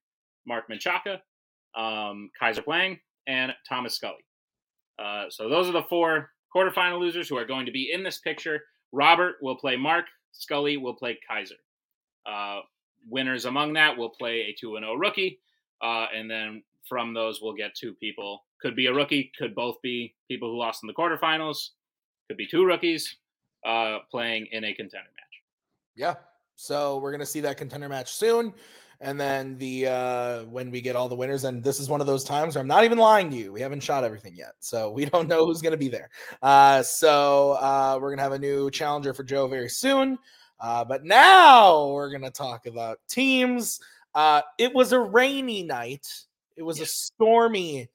Mark 0.46 0.66
Menchaca, 0.70 1.20
um, 1.78 2.32
Kaiser 2.38 2.64
Wang, 2.68 3.00
and 3.28 3.52
Thomas 3.68 3.96
Scully. 3.96 4.24
Uh, 5.00 5.26
so 5.30 5.50
those 5.50 5.68
are 5.68 5.74
the 5.74 5.84
four 5.84 6.32
quarterfinal 6.56 7.00
losers 7.00 7.28
who 7.28 7.38
are 7.38 7.46
going 7.46 7.66
to 7.66 7.72
be 7.72 7.92
in 7.94 8.04
this 8.04 8.20
picture. 8.20 8.62
Robert 8.92 9.36
will 9.42 9.56
play 9.56 9.76
Mark. 9.76 10.06
Scully 10.32 10.78
will 10.78 10.96
play 10.96 11.18
Kaiser. 11.28 11.56
Uh, 12.26 12.60
winners 13.10 13.46
among 13.46 13.74
that 13.74 13.98
will 13.98 14.10
play 14.10 14.42
a 14.42 14.56
2 14.60 14.78
0 14.80 14.94
rookie. 14.96 15.40
Uh, 15.82 16.08
and 16.14 16.30
then 16.30 16.62
from 16.88 17.14
those, 17.14 17.42
we'll 17.42 17.54
get 17.54 17.74
two 17.76 17.94
people. 17.94 18.44
Could 18.62 18.76
be 18.76 18.88
a 18.88 18.94
rookie, 18.94 19.32
could 19.38 19.56
both 19.56 19.82
be 19.82 20.14
people 20.28 20.52
who 20.52 20.58
lost 20.58 20.84
in 20.84 20.88
the 20.88 20.94
quarterfinals, 20.94 21.70
could 22.28 22.38
be 22.38 22.48
two 22.48 22.64
rookies 22.64 23.18
uh, 23.66 24.00
playing 24.12 24.48
in 24.52 24.64
a 24.64 24.74
contender 24.74 25.10
match. 25.16 25.42
Yeah. 25.96 26.16
So 26.56 26.98
we're 27.00 27.12
going 27.12 27.22
to 27.22 27.26
see 27.26 27.40
that 27.42 27.58
contender 27.58 27.90
match 27.90 28.14
soon. 28.14 28.54
And 29.02 29.20
then 29.20 29.58
the 29.58 29.88
uh 29.88 30.44
when 30.46 30.72
we 30.72 30.80
get 30.80 30.96
all 30.96 31.10
the 31.10 31.16
winners, 31.16 31.44
and 31.44 31.64
this 31.64 31.80
is 31.80 31.90
one 31.90 32.02
of 32.02 32.08
those 32.08 32.24
times 32.24 32.56
where 32.56 32.62
I'm 32.62 32.68
not 32.68 32.84
even 32.84 33.00
lying 33.00 33.30
to 33.32 33.36
you. 33.36 33.52
We 33.52 33.60
haven't 33.62 33.82
shot 33.82 34.04
everything 34.04 34.36
yet. 34.36 34.54
So 34.60 34.92
we 34.98 35.06
don't 35.06 35.28
know 35.28 35.46
who's 35.46 35.62
gonna 35.62 35.78
be 35.78 35.90
there. 35.90 36.10
Uh 36.42 36.84
so 36.84 37.54
uh 37.54 37.98
we're 38.02 38.12
gonna 38.12 38.22
have 38.22 38.32
a 38.32 38.40
new 38.40 38.70
challenger 38.72 39.14
for 39.14 39.24
Joe 39.24 39.48
very 39.48 39.70
soon. 39.70 40.18
Uh, 40.62 40.86
but 40.86 41.04
now 41.04 41.88
we're 41.88 42.12
going 42.12 42.22
to 42.22 42.30
talk 42.30 42.68
about 42.68 43.00
teams. 43.10 43.80
Uh, 44.14 44.42
it 44.60 44.74
was 44.74 44.92
a 44.92 45.00
rainy 45.00 45.64
night. 45.64 46.08
It 46.56 46.62
was 46.62 46.80
a 46.80 46.86
stormy 46.86 47.90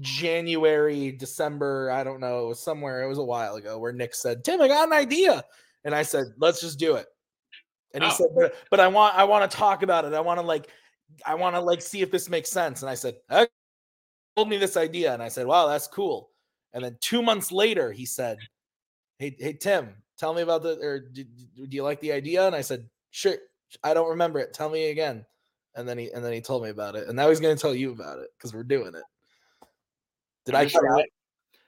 January, 0.00 1.12
December. 1.12 1.90
I 1.90 2.02
don't 2.02 2.20
know. 2.20 2.44
It 2.44 2.48
was 2.48 2.60
somewhere. 2.60 3.02
It 3.02 3.08
was 3.08 3.18
a 3.18 3.24
while 3.24 3.56
ago 3.56 3.78
where 3.78 3.92
Nick 3.92 4.14
said, 4.14 4.44
"Tim, 4.44 4.62
I 4.62 4.68
got 4.68 4.86
an 4.88 4.94
idea," 4.94 5.44
and 5.84 5.94
I 5.94 6.02
said, 6.02 6.24
"Let's 6.38 6.60
just 6.62 6.78
do 6.78 6.96
it." 6.96 7.06
And 7.94 8.04
he 8.04 8.10
Oh. 8.10 8.14
said, 8.14 8.26
but, 8.34 8.54
"But 8.70 8.80
I 8.80 8.88
want, 8.88 9.16
I 9.16 9.24
want 9.24 9.50
to 9.50 9.56
talk 9.56 9.82
about 9.82 10.04
it. 10.04 10.12
I 10.14 10.20
want 10.20 10.38
to 10.40 10.46
like, 10.46 10.68
I 11.26 11.34
want 11.34 11.56
to 11.56 11.60
like 11.60 11.82
see 11.82 12.02
if 12.02 12.10
this 12.10 12.28
makes 12.28 12.50
sense." 12.50 12.82
And 12.82 12.90
I 12.90 12.94
said, 12.94 13.16
"Okay." 13.30 13.48
Told 14.36 14.48
me 14.48 14.58
this 14.58 14.76
idea, 14.76 15.12
and 15.14 15.22
I 15.22 15.28
said, 15.28 15.46
"Wow, 15.46 15.66
that's 15.68 15.88
cool." 15.88 16.30
And 16.72 16.84
then 16.84 16.98
two 17.00 17.22
months 17.22 17.52
later, 17.52 17.92
he 17.92 18.06
said, 18.06 18.38
"Hey, 19.18 19.36
hey, 19.40 19.54
Tim, 19.54 20.02
tell 20.18 20.34
me 20.34 20.42
about 20.42 20.62
the 20.62 20.78
or 20.80 21.00
do, 21.00 21.24
do 21.24 21.68
you 21.76 21.82
like 21.84 22.00
the 22.00 22.12
idea?" 22.12 22.46
And 22.46 22.56
I 22.56 22.62
said, 22.62 22.88
"Sure." 23.10 23.36
I 23.84 23.94
don't 23.94 24.10
remember 24.10 24.38
it. 24.40 24.54
Tell 24.54 24.70
me 24.70 24.90
again. 24.90 25.26
And 25.76 25.88
then 25.88 25.98
he 25.98 26.10
and 26.12 26.24
then 26.24 26.32
he 26.32 26.40
told 26.42 26.62
me 26.64 26.70
about 26.70 26.96
it, 26.96 27.08
and 27.08 27.16
now 27.16 27.28
he's 27.30 27.40
going 27.40 27.56
to 27.56 27.60
tell 27.62 27.74
you 27.74 27.92
about 27.92 28.18
it 28.20 28.30
because 28.38 28.54
we're 28.54 28.64
doing 28.64 28.94
it. 28.94 29.04
Did 30.46 30.54
I'm 30.54 30.66
I 30.66 30.70
cut 30.70 30.84
out? 30.84 31.04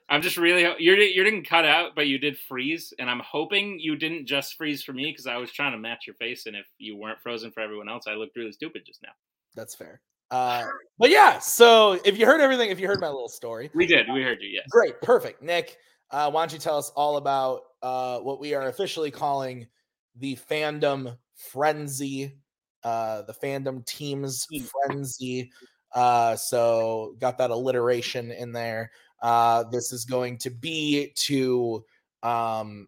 I'm 0.09 0.21
just 0.21 0.37
really 0.37 0.61
you 0.79 0.93
you 0.95 1.23
didn't 1.23 1.47
cut 1.47 1.65
out, 1.65 1.91
but 1.95 2.07
you 2.07 2.17
did 2.17 2.37
freeze, 2.37 2.93
and 2.99 3.09
I'm 3.09 3.21
hoping 3.21 3.79
you 3.79 3.95
didn't 3.95 4.25
just 4.25 4.55
freeze 4.55 4.83
for 4.83 4.93
me 4.93 5.11
because 5.11 5.27
I 5.27 5.37
was 5.37 5.51
trying 5.51 5.71
to 5.71 5.77
match 5.77 6.05
your 6.05 6.15
face, 6.15 6.45
and 6.45 6.55
if 6.55 6.65
you 6.77 6.97
weren't 6.97 7.21
frozen 7.21 7.51
for 7.51 7.61
everyone 7.61 7.89
else, 7.89 8.05
I 8.07 8.13
looked 8.13 8.35
really 8.35 8.51
stupid 8.51 8.83
just 8.85 9.01
now. 9.01 9.13
That's 9.55 9.75
fair. 9.75 10.01
Uh, 10.31 10.65
but 10.97 11.09
yeah, 11.09 11.37
so 11.37 11.99
if 12.05 12.17
you 12.17 12.25
heard 12.25 12.41
everything, 12.41 12.71
if 12.71 12.79
you 12.79 12.87
heard 12.87 12.99
my 12.99 13.07
little 13.07 13.29
story, 13.29 13.69
We 13.75 13.85
did, 13.85 14.07
we 14.11 14.23
heard 14.23 14.41
you, 14.41 14.49
yes. 14.49 14.65
great, 14.69 14.99
perfect. 15.01 15.43
Nick, 15.43 15.77
uh, 16.09 16.31
why 16.31 16.41
don't 16.41 16.53
you 16.53 16.59
tell 16.59 16.77
us 16.77 16.91
all 16.95 17.17
about 17.17 17.61
uh, 17.83 18.19
what 18.19 18.39
we 18.39 18.55
are 18.55 18.67
officially 18.67 19.11
calling 19.11 19.67
the 20.15 20.35
fandom 20.49 21.17
frenzy, 21.35 22.37
uh, 22.83 23.21
the 23.23 23.33
fandom 23.33 23.85
teams 23.85 24.47
frenzy. 24.87 25.51
Uh, 25.93 26.35
so 26.35 27.15
got 27.19 27.37
that 27.37 27.51
alliteration 27.51 28.31
in 28.31 28.51
there. 28.51 28.91
Uh, 29.23 29.63
this 29.71 29.91
is 29.91 30.05
going 30.05 30.37
to 30.37 30.49
be 30.51 31.11
to 31.15 31.83
um, 32.23 32.87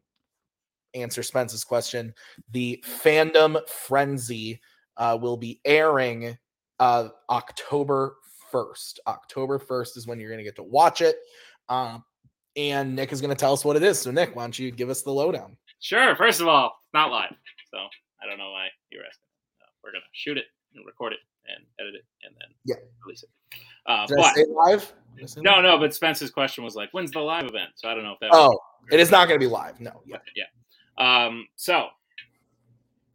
answer 0.94 1.24
Spence's 1.24 1.64
question. 1.64 2.14
The 2.52 2.84
fandom 2.86 3.58
frenzy 3.68 4.60
uh, 4.98 5.18
will 5.20 5.38
be 5.38 5.62
airing 5.66 6.38
uh, 6.80 7.08
October 7.30 8.18
1st. 8.54 9.00
October 9.08 9.58
1st 9.58 9.98
is 9.98 10.08
when 10.08 10.20
you're 10.20 10.30
going 10.30 10.40
to 10.40 10.44
get 10.44 10.58
to 10.58 10.64
watch 10.64 11.02
it. 11.02 11.16
Um, 11.70 12.04
and 12.58 12.96
Nick 12.96 13.12
is 13.12 13.22
going 13.22 13.30
to 13.30 13.36
tell 13.40 13.54
us 13.54 13.66
what 13.66 13.76
it 13.78 13.84
is. 13.84 14.00
So, 14.00 14.12
Nick, 14.12 14.36
why 14.36 14.44
don't 14.44 14.60
you 14.60 14.72
give 14.72 14.90
us 14.90 15.02
the 15.02 15.12
lowdown? 15.12 15.58
Sure. 15.80 16.16
First 16.16 16.42
of 16.42 16.48
all, 16.48 16.78
it's 16.84 16.94
not 16.94 17.12
live, 17.12 17.34
so 17.72 17.78
I 18.22 18.28
don't 18.28 18.38
know 18.38 18.52
why 18.52 18.68
you're 18.92 19.06
asking. 19.06 19.28
Uh, 19.62 19.68
we're 19.84 19.92
gonna 19.92 20.04
shoot 20.14 20.38
it 20.38 20.46
and 20.74 20.86
record 20.86 21.14
it 21.14 21.20
and 21.48 21.64
edit 21.80 21.96
it 21.96 22.06
and 22.24 22.34
then 22.40 22.48
Yeah. 22.66 22.76
release 23.06 23.24
it. 23.24 23.30
Uh, 23.88 24.06
Did 24.08 24.20
I 24.20 24.34
but 24.36 24.50
live? 24.50 24.94
Did 25.16 25.24
I 25.24 25.28
say 25.28 25.42
no, 25.42 25.62
no. 25.62 25.78
But 25.78 25.94
Spence's 25.94 26.32
question 26.32 26.64
was 26.64 26.76
like, 26.76 26.90
"When's 26.92 27.12
the 27.12 27.20
live 27.20 27.46
event?" 27.46 27.70
So 27.76 27.90
I 27.90 27.94
don't 27.94 28.04
know 28.04 28.14
if 28.14 28.20
that. 28.20 28.30
Oh, 28.34 28.60
it 28.92 29.00
is 29.00 29.12
not 29.12 29.28
going 29.28 29.40
to 29.40 29.46
be 29.46 29.50
live. 29.52 29.80
No. 29.80 30.02
Yeah. 30.06 30.18
yeah. 30.36 30.46
Um, 30.98 31.48
so 31.56 31.88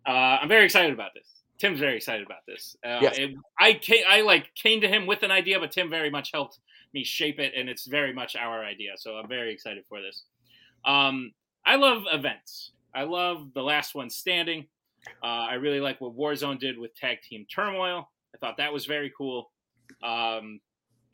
uh, 0.06 0.11
I'm 0.11 0.48
very 0.48 0.64
excited 0.64 0.92
about 0.92 1.11
this. 1.14 1.26
Tim's 1.59 1.78
very 1.78 1.96
excited 1.96 2.24
about 2.24 2.46
this. 2.46 2.76
Uh, 2.85 2.98
Yes. 3.02 3.18
it- 3.18 3.35
I 3.59 3.74
came, 3.74 4.02
I 4.09 4.22
like 4.22 4.54
came 4.54 4.80
to 4.80 4.88
him 4.88 5.06
with 5.06 5.22
an 5.22 5.30
idea, 5.30 5.61
but 5.61 5.72
Tim 5.72 5.90
very 5.90 6.11
much 6.11 6.30
helped 6.33 6.59
me 6.94 7.04
shape 7.04 7.38
it, 7.38 7.52
and 7.54 7.68
it's 7.68 7.87
very 7.87 8.12
much 8.12 8.35
our 8.35 8.64
idea. 8.64 8.92
So 8.96 9.16
I'm 9.16 9.28
very 9.28 9.52
excited 9.52 9.85
for 9.88 10.00
this. 10.00 10.24
Um, 10.85 11.33
I 11.66 11.76
love 11.76 12.04
events. 12.12 12.72
I 12.94 13.02
love 13.04 13.52
the 13.54 13.62
last 13.62 13.94
one 13.94 14.09
standing. 14.11 14.66
Uh, 15.22 15.26
I 15.26 15.54
really 15.54 15.80
like 15.80 16.00
what 16.00 16.16
Warzone 16.16 16.59
did 16.59 16.78
with 16.78 16.94
Tag 16.94 17.18
Team 17.22 17.46
Turmoil. 17.54 18.11
I 18.35 18.38
thought 18.38 18.56
that 18.56 18.72
was 18.72 18.87
very 18.87 19.12
cool. 19.16 19.50
Um, 20.02 20.60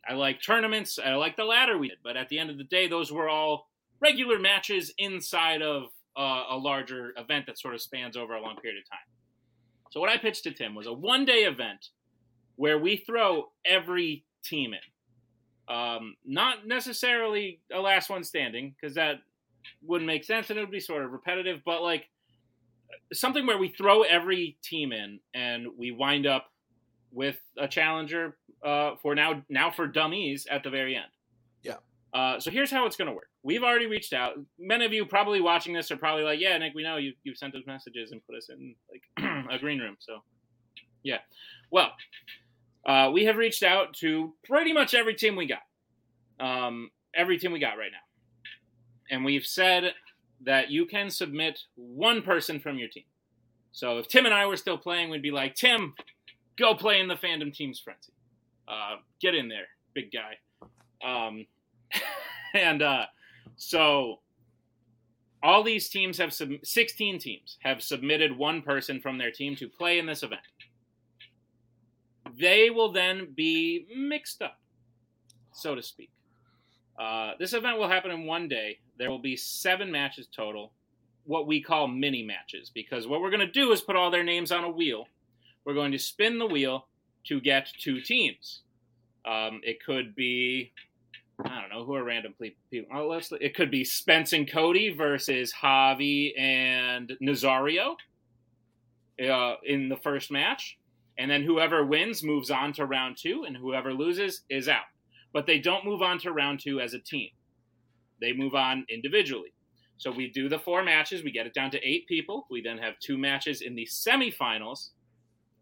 I 0.09 0.15
like 0.15 0.41
tournaments. 0.41 0.99
I 1.05 1.15
like 1.15 1.37
the 1.37 1.45
ladder 1.45 1.79
we 1.79 1.89
did, 1.89 1.99
but 2.05 2.17
at 2.17 2.29
the 2.29 2.39
end 2.39 2.51
of 2.51 2.59
the 2.59 2.65
day, 2.65 2.87
those 2.87 3.11
were 3.11 3.29
all 3.29 3.69
regular 4.01 4.39
matches 4.39 4.93
inside 4.99 5.63
of 5.63 5.85
uh, 6.17 6.45
a 6.51 6.57
larger 6.57 7.13
event 7.17 7.47
that 7.47 7.59
sort 7.59 7.75
of 7.75 7.81
spans 7.81 8.17
over 8.17 8.35
a 8.35 8.41
long 8.41 8.57
period 8.57 8.81
of 8.83 8.89
time. 8.89 8.99
So 9.91 10.01
what 10.01 10.11
I 10.11 10.19
pitched 10.19 10.45
to 10.45 10.53
Tim 10.53 10.75
was 10.75 10.87
a 10.87 10.93
one-day 10.93 11.45
event 11.45 11.89
where 12.57 12.79
we 12.79 12.99
throw 12.99 13.51
every 13.65 14.25
team 14.45 14.73
in. 14.73 15.75
Um, 15.75 16.17
not 16.25 16.67
necessarily 16.67 17.61
a 17.73 17.81
last 17.81 18.09
one 18.09 18.23
standing 18.23 18.75
because 18.81 18.95
that 18.95 19.17
wouldn't 19.83 20.07
make 20.07 20.25
sense 20.25 20.51
and 20.51 20.59
it 20.59 20.63
would 20.63 20.71
be 20.71 20.81
sort 20.81 21.05
of 21.05 21.11
repetitive, 21.11 21.61
but 21.65 21.83
like 21.83 22.09
something 23.13 23.47
where 23.47 23.59
we 23.59 23.69
throw 23.69 24.03
every 24.03 24.59
team 24.63 24.93
in 24.93 25.21
and 25.35 25.67
we 25.77 25.91
wind 25.91 26.27
up 26.27 26.47
with 27.13 27.39
a 27.59 27.69
challenger 27.69 28.37
uh, 28.65 28.93
for 29.03 29.15
now 29.15 29.43
now 29.49 29.71
for 29.71 29.87
dummies 29.87 30.47
at 30.51 30.63
the 30.63 30.71
very 30.71 30.97
end. 30.97 31.07
Yeah. 31.63 31.77
Uh, 32.13 32.41
so 32.41 32.51
here's 32.51 32.71
how 32.71 32.87
it's 32.87 32.97
going 32.97 33.09
to 33.09 33.15
work. 33.15 33.29
We've 33.43 33.63
already 33.63 33.87
reached 33.87 34.13
out. 34.13 34.35
Many 34.59 34.85
of 34.85 34.93
you 34.93 35.05
probably 35.05 35.41
watching 35.41 35.73
this 35.73 35.91
are 35.91 35.97
probably 35.97 36.25
like, 36.25 36.41
"Yeah, 36.41 36.57
Nick, 36.59 36.75
we 36.75 36.83
know 36.83 36.97
you 36.97 37.13
you've 37.25 37.37
sent 37.37 37.55
us 37.55 37.63
messages 37.67 38.13
and 38.13 38.25
put 38.27 38.37
us 38.37 38.49
in 38.49 38.75
like 38.91 39.47
a 39.51 39.59
green 39.59 39.79
room." 39.79 39.97
So, 39.99 40.19
yeah. 41.03 41.19
Well, 41.71 41.93
uh, 42.87 43.11
we 43.13 43.25
have 43.25 43.37
reached 43.37 43.63
out 43.63 43.95
to 43.95 44.33
pretty 44.45 44.73
much 44.73 44.95
every 44.95 45.15
team 45.15 45.37
we 45.37 45.47
got. 45.47 45.63
Um, 46.39 46.91
every 47.15 47.39
team 47.39 47.53
we 47.53 47.59
got 47.59 47.79
right 47.79 47.91
now, 47.91 49.15
and 49.15 49.25
we've 49.25 49.47
said 49.47 49.93
that 50.45 50.71
you 50.71 50.87
can 50.87 51.11
submit 51.11 51.61
one 51.77 52.23
person 52.23 52.61
from 52.61 52.79
your 52.79 52.89
team. 52.89 53.05
So 53.73 53.99
if 53.99 54.09
Tim 54.09 54.25
and 54.25 54.35
I 54.35 54.47
were 54.47 54.57
still 54.57 54.79
playing, 54.79 55.11
we'd 55.11 55.23
be 55.23 55.31
like, 55.31 55.55
Tim, 55.55 55.95
go 56.59 56.75
play 56.75 57.01
in 57.01 57.09
the 57.09 57.15
fandom 57.15 57.53
team's 57.53 57.81
frenzy. 57.81 58.13
Uh, 58.69 58.97
get 59.21 59.35
in 59.35 59.49
there, 59.49 59.67
big 59.95 60.11
guy. 60.13 60.37
Um, 61.07 61.47
and 62.55 62.83
uh, 62.83 63.07
so 63.57 64.21
all 65.43 65.63
these 65.63 65.89
teams 65.89 66.19
have 66.19 66.33
sub- 66.33 66.65
16 66.65 67.19
teams 67.19 67.59
have 67.63 67.83
submitted 67.83 68.37
one 68.37 68.63
person 68.63 69.01
from 69.01 69.19
their 69.19 69.31
team 69.31 69.55
to 69.57 69.69
play 69.69 69.99
in 69.99 70.07
this 70.07 70.23
event. 70.23 70.41
They 72.39 72.71
will 72.71 72.93
then 72.93 73.29
be 73.35 73.87
mixed 73.97 74.43
up, 74.43 74.59
so 75.53 75.75
to 75.75 75.83
speak. 75.83 76.11
Uh, 76.99 77.33
this 77.39 77.53
event 77.53 77.79
will 77.79 77.89
happen 77.89 78.11
in 78.11 78.27
one 78.27 78.49
day. 78.49 78.79
There 78.99 79.11
will 79.11 79.21
be 79.21 79.37
seven 79.37 79.91
matches 79.91 80.29
total, 80.35 80.73
what 81.25 81.47
we 81.47 81.63
call 81.63 81.87
mini 81.87 82.23
matches, 82.25 82.71
because 82.75 83.07
what 83.07 83.21
we're 83.21 83.31
going 83.31 83.47
to 83.47 83.53
do 83.53 83.73
is 83.73 83.81
put 83.81 83.97
all 83.97 84.11
their 84.11 84.25
names 84.25 84.51
on 84.51 84.65
a 84.65 84.71
wheel. 84.71 85.07
We're 85.67 85.75
going 85.75 85.93
to 85.93 85.99
spin 85.99 86.39
the 86.39 86.47
wheel 86.47 86.87
to 87.27 87.41
get 87.41 87.69
two 87.79 88.01
teams. 88.01 88.63
Um, 89.27 89.61
it 89.65 89.85
could 89.85 90.15
be, 90.15 90.73
I 91.45 91.61
don't 91.61 91.71
know, 91.71 91.85
who 91.85 91.95
are 91.97 92.05
random 92.05 92.35
people. 92.71 93.09
Let's, 93.09 93.33
it 93.41 93.55
could 93.55 93.71
be 93.71 93.85
Spence 93.85 94.33
and 94.33 94.51
Cody 94.51 94.95
versus 94.95 95.53
Javi 95.53 96.39
and 96.39 97.13
Nazario 97.21 97.97
uh, 99.29 99.57
in 99.65 99.89
the 99.89 99.97
first 99.97 100.31
match. 100.31 100.79
And 101.19 101.31
then 101.31 101.43
whoever 101.43 101.85
wins 101.85 102.23
moves 102.23 102.51
on 102.51 102.73
to 102.75 102.87
round 102.87 103.17
two, 103.19 103.45
and 103.47 103.57
whoever 103.57 103.93
loses 103.93 104.43
is 104.49 104.69
out 104.69 104.85
but 105.37 105.47
they 105.47 105.59
don't 105.59 105.85
move 105.85 106.01
on 106.01 106.19
to 106.19 106.33
round 106.33 106.61
two 106.61 106.81
as 106.81 106.95
a 106.95 106.99
team. 106.99 107.29
They 108.23 108.33
move 108.33 108.55
on 108.55 108.87
individually. 108.89 109.53
So 109.99 110.11
we 110.11 110.31
do 110.31 110.49
the 110.49 110.59
four 110.59 110.83
matches, 110.83 111.23
we 111.23 111.31
get 111.31 111.47
it 111.47 111.53
down 111.53 111.71
to 111.73 111.87
eight 111.87 112.07
people. 112.09 112.47
We 112.51 112.63
then 112.63 112.79
have 112.79 112.99
two 113.01 113.19
matches 113.19 113.61
in 113.61 113.75
the 113.75 113.87
semifinals, 113.87 114.93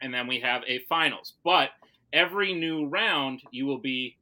and 0.04 0.12
then 0.12 0.26
we 0.26 0.38
have 0.40 0.62
a 0.68 0.80
finals. 0.86 1.32
But 1.42 1.70
every 2.12 2.52
new 2.54 2.86
round, 2.86 3.40
you 3.50 3.64
will 3.64 3.80
be 3.80 4.18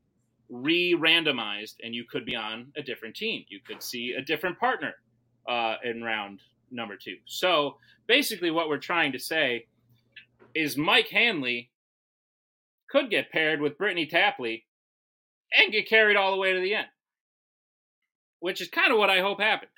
re 0.48 0.94
randomized 0.96 1.74
and 1.82 1.92
you 1.92 2.04
could 2.08 2.24
be 2.24 2.36
on 2.36 2.68
a 2.76 2.82
different 2.82 3.16
team. 3.16 3.44
You 3.48 3.58
could 3.66 3.82
see 3.82 4.14
a 4.16 4.22
different 4.22 4.60
partner 4.60 4.94
uh, 5.48 5.76
in 5.82 6.02
round 6.02 6.40
number 6.70 6.96
two. 6.96 7.16
So 7.26 7.78
basically, 8.06 8.52
what 8.52 8.68
we're 8.68 8.78
trying 8.78 9.10
to 9.12 9.18
say 9.18 9.66
is 10.54 10.76
Mike 10.76 11.08
Hanley 11.08 11.70
could 12.88 13.10
get 13.10 13.32
paired 13.32 13.60
with 13.60 13.76
Brittany 13.76 14.06
Tapley 14.06 14.64
and 15.52 15.72
get 15.72 15.88
carried 15.88 16.16
all 16.16 16.30
the 16.30 16.36
way 16.36 16.52
to 16.52 16.60
the 16.60 16.74
end, 16.76 16.86
which 18.38 18.60
is 18.60 18.68
kind 18.68 18.92
of 18.92 18.98
what 18.98 19.10
I 19.10 19.20
hope 19.20 19.40
happens. 19.40 19.72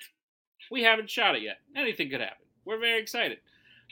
We 0.69 0.83
haven't 0.83 1.09
shot 1.09 1.35
it 1.35 1.41
yet. 1.41 1.57
Anything 1.75 2.11
could 2.11 2.21
happen. 2.21 2.45
We're 2.63 2.79
very 2.79 3.01
excited. 3.01 3.39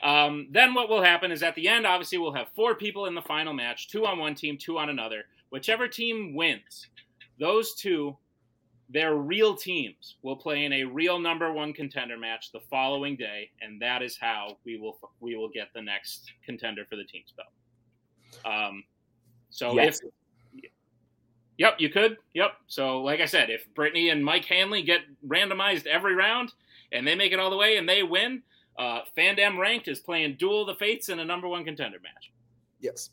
Um, 0.04 0.48
then 0.50 0.74
what 0.74 0.90
will 0.90 1.02
happen 1.02 1.32
is 1.32 1.42
at 1.42 1.54
the 1.54 1.66
end, 1.66 1.86
obviously, 1.86 2.18
we'll 2.18 2.34
have 2.34 2.48
four 2.54 2.74
people 2.74 3.06
in 3.06 3.14
the 3.14 3.22
final 3.22 3.54
match 3.54 3.88
two 3.88 4.04
on 4.04 4.18
one 4.18 4.34
team, 4.34 4.58
two 4.58 4.78
on 4.78 4.90
another. 4.90 5.24
Whichever 5.50 5.88
team 5.88 6.34
wins, 6.34 6.88
those 7.40 7.74
two, 7.74 8.16
their 8.90 9.14
real 9.14 9.56
teams, 9.56 10.16
will 10.22 10.36
play 10.36 10.66
in 10.66 10.72
a 10.74 10.84
real 10.84 11.18
number 11.18 11.52
one 11.52 11.72
contender 11.72 12.18
match 12.18 12.52
the 12.52 12.60
following 12.68 13.16
day, 13.16 13.50
and 13.62 13.80
that 13.80 14.02
is 14.02 14.18
how 14.18 14.58
we 14.66 14.76
will 14.78 14.98
we 15.20 15.36
will 15.36 15.48
get 15.48 15.68
the 15.74 15.82
next 15.82 16.30
contender 16.44 16.84
for 16.84 16.96
the 16.96 17.04
team's 17.04 17.32
belt. 17.34 18.44
Um, 18.44 18.84
so 19.48 19.74
yes. 19.74 20.00
if 20.02 20.10
Yep, 21.56 21.76
you 21.78 21.88
could. 21.88 22.18
Yep. 22.34 22.52
So, 22.66 23.00
like 23.02 23.20
I 23.20 23.26
said, 23.26 23.48
if 23.48 23.72
Brittany 23.74 24.10
and 24.10 24.24
Mike 24.24 24.44
Hanley 24.44 24.82
get 24.82 25.02
randomized 25.26 25.86
every 25.86 26.14
round 26.14 26.52
and 26.90 27.06
they 27.06 27.14
make 27.14 27.32
it 27.32 27.38
all 27.38 27.50
the 27.50 27.56
way 27.56 27.76
and 27.76 27.88
they 27.88 28.02
win, 28.02 28.42
uh, 28.78 29.00
Fandom 29.16 29.58
Ranked 29.58 29.88
is 29.88 30.00
playing 30.00 30.36
Duel 30.36 30.62
of 30.62 30.66
the 30.68 30.74
Fates 30.74 31.08
in 31.08 31.18
a 31.20 31.24
number 31.24 31.48
one 31.48 31.64
contender 31.64 31.98
match. 32.02 32.32
Yes. 32.80 33.10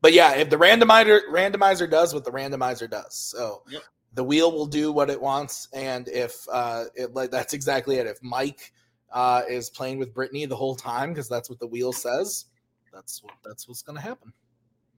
But 0.00 0.12
yeah, 0.12 0.34
if 0.34 0.50
the 0.50 0.56
randomizer 0.56 1.20
randomizer 1.30 1.88
does 1.88 2.12
what 2.12 2.24
the 2.24 2.32
randomizer 2.32 2.90
does, 2.90 3.14
so 3.14 3.62
yep. 3.70 3.82
the 4.14 4.24
wheel 4.24 4.50
will 4.50 4.66
do 4.66 4.90
what 4.90 5.10
it 5.10 5.20
wants, 5.20 5.68
and 5.72 6.08
if 6.08 6.44
uh, 6.52 6.84
it 6.96 7.14
like 7.14 7.30
that's 7.30 7.52
exactly 7.54 7.96
it. 7.96 8.06
If 8.08 8.20
Mike 8.20 8.72
uh, 9.12 9.42
is 9.48 9.70
playing 9.70 9.98
with 9.98 10.12
Brittany 10.12 10.44
the 10.46 10.56
whole 10.56 10.74
time 10.74 11.10
because 11.10 11.28
that's 11.28 11.48
what 11.48 11.60
the 11.60 11.68
wheel 11.68 11.92
says, 11.92 12.46
that's 12.92 13.22
what 13.22 13.34
that's 13.44 13.68
what's 13.68 13.82
going 13.82 13.96
to 13.96 14.02
happen. 14.02 14.32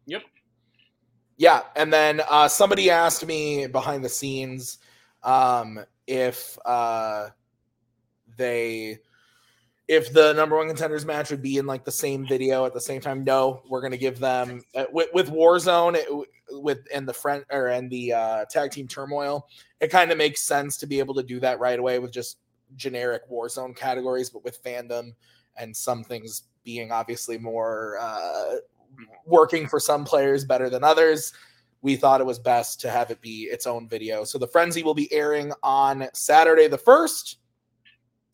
Yep. 0.07 0.23
Yeah, 1.37 1.63
and 1.77 1.93
then 1.93 2.23
uh, 2.31 2.49
somebody 2.49 2.89
asked 2.89 3.27
me 3.27 3.67
behind 3.67 4.05
the 4.05 4.09
scenes 4.09 4.79
um, 5.23 5.85
if 6.07 6.57
uh, 6.65 7.29
they 8.39 9.01
if 9.87 10.13
the 10.13 10.33
number 10.33 10.57
one 10.57 10.69
contenders 10.69 11.05
match 11.05 11.31
would 11.31 11.43
be 11.43 11.59
in 11.59 11.67
like 11.67 11.85
the 11.85 11.93
same 11.93 12.27
video 12.27 12.65
at 12.65 12.73
the 12.73 12.81
same 12.81 13.01
time. 13.01 13.25
No, 13.25 13.63
we're 13.69 13.83
gonna 13.83 13.97
give 13.97 14.19
them 14.19 14.63
uh, 14.75 14.85
with, 14.93 15.09
with 15.13 15.31
Warzone 15.31 15.97
it, 15.97 16.09
with 16.51 16.87
and 16.93 17.09
the 17.09 17.13
friend 17.13 17.45
or 17.51 17.69
and 17.69 17.91
the 17.91 18.13
uh, 18.13 18.45
tag 18.51 18.71
team 18.71 18.89
turmoil. 18.89 19.49
It 19.81 19.91
kind 19.91 20.11
of 20.11 20.19
makes 20.19 20.41
sense 20.41 20.77
to 20.79 20.87
be 20.87 20.99
able 20.99 21.15
to 21.15 21.23
do 21.23 21.41
that 21.41 21.59
right 21.59 21.79
away 21.79 21.99
with 21.99 22.13
just 22.13 22.39
generic 22.77 23.29
Warzone 23.31 23.77
categories, 23.77 24.31
but 24.31 24.45
with 24.45 24.63
fandom 24.63 25.15
and 25.57 25.77
some 25.77 26.03
things 26.03 26.45
being 26.65 26.91
obviously 26.91 27.39
more 27.39 27.99
uh, 28.01 28.57
working 29.27 29.69
for 29.69 29.79
some 29.79 30.05
players 30.05 30.45
better 30.45 30.71
than 30.71 30.83
others. 30.83 31.33
We 31.83 31.97
thought 31.97 32.23
it 32.23 32.27
was 32.27 32.39
best 32.39 32.81
to 32.81 32.91
have 32.91 33.11
it 33.11 33.21
be 33.21 33.43
its 33.43 33.67
own 33.67 33.89
video. 33.89 34.25
So 34.25 34.39
the 34.39 34.49
frenzy 34.49 34.83
will 34.83 34.95
be 34.95 35.13
airing 35.13 35.53
on 35.63 36.09
Saturday 36.15 36.67
the 36.67 36.79
first, 36.79 37.39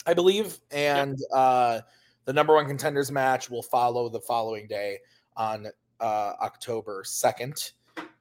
I 0.06 0.14
believe, 0.14 0.58
and 0.70 1.18
yep. 1.18 1.28
uh, 1.32 1.80
the 2.24 2.32
number 2.32 2.54
one 2.54 2.66
contenders 2.66 3.10
match 3.10 3.50
will 3.50 3.62
follow 3.62 4.08
the 4.08 4.20
following 4.20 4.66
day 4.66 4.98
on 5.36 5.66
uh, 6.00 6.32
October 6.42 7.02
second, 7.04 7.72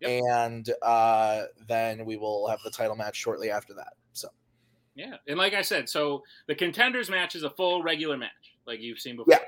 yep. 0.02 0.22
and 0.32 0.70
uh, 0.82 1.44
then 1.68 2.06
we 2.06 2.18
will 2.18 2.48
have 2.48 2.60
the 2.64 2.72
title 2.72 2.96
match 2.96 3.16
shortly 3.16 3.50
after 3.50 3.74
that. 3.74 3.94
So. 4.14 4.30
Yeah, 4.96 5.16
and 5.28 5.38
like 5.38 5.54
I 5.54 5.62
said, 5.62 5.88
so 5.88 6.24
the 6.48 6.56
contenders 6.56 7.10
match 7.10 7.36
is 7.36 7.44
a 7.44 7.50
full 7.50 7.82
regular 7.84 8.18
match, 8.18 8.58
like 8.66 8.82
you've 8.82 9.00
seen 9.00 9.16
before. 9.16 9.34
Yeah. 9.34 9.40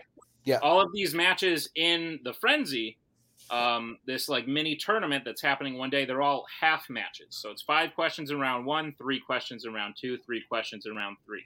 Yeah. 0.44 0.58
All 0.64 0.82
of 0.82 0.92
these 0.94 1.14
matches 1.14 1.70
in 1.76 2.20
the 2.24 2.34
Frenzy, 2.34 2.98
um, 3.52 4.00
this 4.06 4.28
like 4.28 4.48
mini 4.48 4.76
tournament 4.76 5.24
that's 5.24 5.42
happening 5.42 5.78
one 5.78 5.90
day, 5.90 6.06
they're 6.06 6.22
all 6.22 6.46
half 6.60 6.90
matches. 6.90 7.28
So 7.30 7.52
it's 7.52 7.62
five 7.62 7.94
questions 7.94 8.32
in 8.32 8.40
round 8.40 8.66
one, 8.66 8.96
three 8.98 9.20
questions 9.20 9.66
in 9.66 9.74
round 9.74 9.96
two, 10.00 10.18
three 10.26 10.42
questions 10.50 10.86
in 10.86 10.96
round 10.96 11.18
three. 11.26 11.46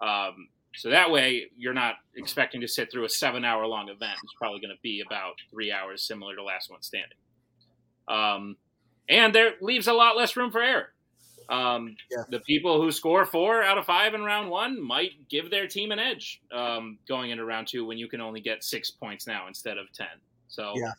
Um, 0.00 0.48
so 0.74 0.90
that 0.90 1.10
way, 1.10 1.46
you're 1.56 1.74
not 1.74 1.94
expecting 2.16 2.60
to 2.60 2.68
sit 2.68 2.90
through 2.92 3.04
a 3.04 3.08
seven 3.08 3.44
hour 3.44 3.66
long 3.66 3.88
event. 3.88 4.18
It's 4.22 4.34
probably 4.38 4.60
going 4.60 4.74
to 4.74 4.80
be 4.82 5.02
about 5.06 5.36
three 5.50 5.72
hours, 5.72 6.06
similar 6.06 6.36
to 6.36 6.42
Last 6.42 6.70
One 6.70 6.82
Standing. 6.82 7.16
Um, 8.08 8.56
and 9.08 9.34
there 9.34 9.52
leaves 9.60 9.86
a 9.86 9.92
lot 9.92 10.16
less 10.16 10.36
room 10.36 10.50
for 10.50 10.62
error. 10.62 10.92
Um, 11.48 11.96
yeah. 12.10 12.24
The 12.28 12.40
people 12.40 12.80
who 12.80 12.90
score 12.90 13.24
four 13.24 13.62
out 13.62 13.78
of 13.78 13.86
five 13.86 14.14
in 14.14 14.22
round 14.22 14.50
one 14.50 14.82
might 14.82 15.28
give 15.28 15.50
their 15.50 15.66
team 15.68 15.92
an 15.92 15.98
edge 15.98 16.40
um, 16.52 16.98
going 17.08 17.30
into 17.30 17.44
round 17.44 17.68
two 17.68 17.86
when 17.86 17.98
you 17.98 18.08
can 18.08 18.20
only 18.20 18.40
get 18.40 18.64
six 18.64 18.90
points 18.90 19.26
now 19.26 19.46
instead 19.46 19.78
of 19.78 19.92
10. 19.92 20.06
So 20.48 20.72
yeah. 20.74 20.92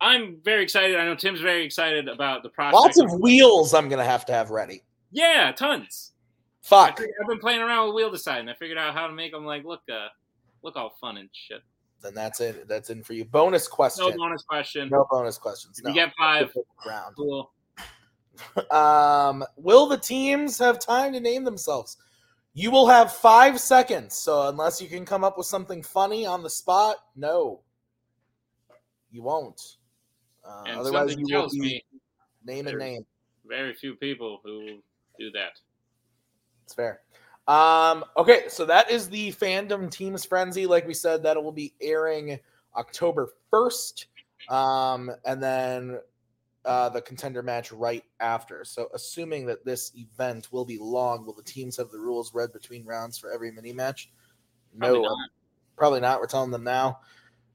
I'm 0.00 0.38
very 0.44 0.62
excited. 0.62 0.96
I 0.96 1.04
know 1.04 1.14
Tim's 1.14 1.40
very 1.40 1.64
excited 1.64 2.08
about 2.08 2.42
the 2.42 2.48
process. 2.48 2.80
Lots 2.80 3.00
of 3.00 3.20
wheels 3.20 3.74
I'm 3.74 3.88
going 3.88 3.98
to 3.98 4.08
have 4.08 4.24
to 4.26 4.32
have 4.32 4.50
ready. 4.50 4.82
Yeah, 5.10 5.52
tons. 5.52 6.12
Fuck. 6.62 7.00
I've 7.00 7.28
been 7.28 7.38
playing 7.38 7.60
around 7.60 7.88
with 7.88 7.96
wheel 7.96 8.10
deciding. 8.10 8.48
I 8.48 8.54
figured 8.54 8.78
out 8.78 8.94
how 8.94 9.06
to 9.06 9.12
make 9.12 9.32
them 9.32 9.44
like 9.44 9.64
look 9.64 9.82
uh, 9.90 10.08
look 10.62 10.76
all 10.76 10.96
fun 11.00 11.16
and 11.16 11.28
shit. 11.32 11.62
Then 12.02 12.14
that's 12.14 12.40
it. 12.40 12.68
That's 12.68 12.90
in 12.90 13.02
for 13.02 13.12
you. 13.12 13.24
Bonus 13.24 13.68
question. 13.68 14.10
No 14.10 14.16
bonus 14.16 14.42
question. 14.42 14.88
No 14.88 15.06
bonus 15.10 15.38
questions. 15.38 15.80
No. 15.82 15.90
You 15.90 15.94
get 15.94 16.12
five. 16.18 16.54
Round. 16.86 17.16
Cool. 17.16 17.50
Um, 18.70 19.44
will 19.56 19.86
the 19.86 19.98
teams 19.98 20.58
have 20.58 20.78
time 20.78 21.12
to 21.12 21.20
name 21.20 21.44
themselves? 21.44 21.98
You 22.54 22.70
will 22.70 22.86
have 22.86 23.12
five 23.12 23.60
seconds. 23.60 24.14
So 24.14 24.48
unless 24.48 24.80
you 24.80 24.88
can 24.88 25.04
come 25.04 25.24
up 25.24 25.36
with 25.36 25.46
something 25.46 25.82
funny 25.82 26.24
on 26.24 26.42
the 26.42 26.48
spot, 26.48 26.96
no, 27.14 27.60
you 29.10 29.22
won't. 29.22 29.60
Uh, 30.42 30.64
otherwise, 30.68 31.16
you 31.18 31.26
will 31.28 31.48
me 31.52 31.84
name 32.44 32.66
and 32.66 32.78
name. 32.78 33.04
Very 33.46 33.74
few 33.74 33.94
people 33.94 34.40
who 34.42 34.80
do 35.18 35.30
that. 35.32 35.60
It's 36.70 36.76
fair. 36.76 37.00
Um, 37.48 38.04
okay, 38.16 38.44
so 38.46 38.64
that 38.66 38.92
is 38.92 39.08
the 39.08 39.32
fandom 39.32 39.90
teams 39.90 40.24
frenzy. 40.24 40.66
Like 40.66 40.86
we 40.86 40.94
said, 40.94 41.20
that 41.24 41.42
will 41.42 41.50
be 41.50 41.74
airing 41.80 42.38
October 42.76 43.30
first. 43.50 44.06
Um, 44.48 45.10
and 45.24 45.42
then 45.42 45.98
uh, 46.64 46.88
the 46.90 47.02
contender 47.02 47.42
match 47.42 47.72
right 47.72 48.04
after. 48.20 48.64
So, 48.64 48.88
assuming 48.94 49.46
that 49.46 49.64
this 49.64 49.90
event 49.96 50.52
will 50.52 50.64
be 50.64 50.78
long, 50.78 51.26
will 51.26 51.34
the 51.34 51.42
teams 51.42 51.76
have 51.78 51.90
the 51.90 51.98
rules 51.98 52.32
read 52.34 52.52
between 52.52 52.84
rounds 52.84 53.18
for 53.18 53.32
every 53.32 53.50
mini 53.50 53.72
match? 53.72 54.12
No, 54.72 54.86
probably 54.86 55.02
not. 55.02 55.30
Probably 55.76 56.00
not. 56.00 56.20
We're 56.20 56.26
telling 56.28 56.52
them 56.52 56.62
now. 56.62 57.00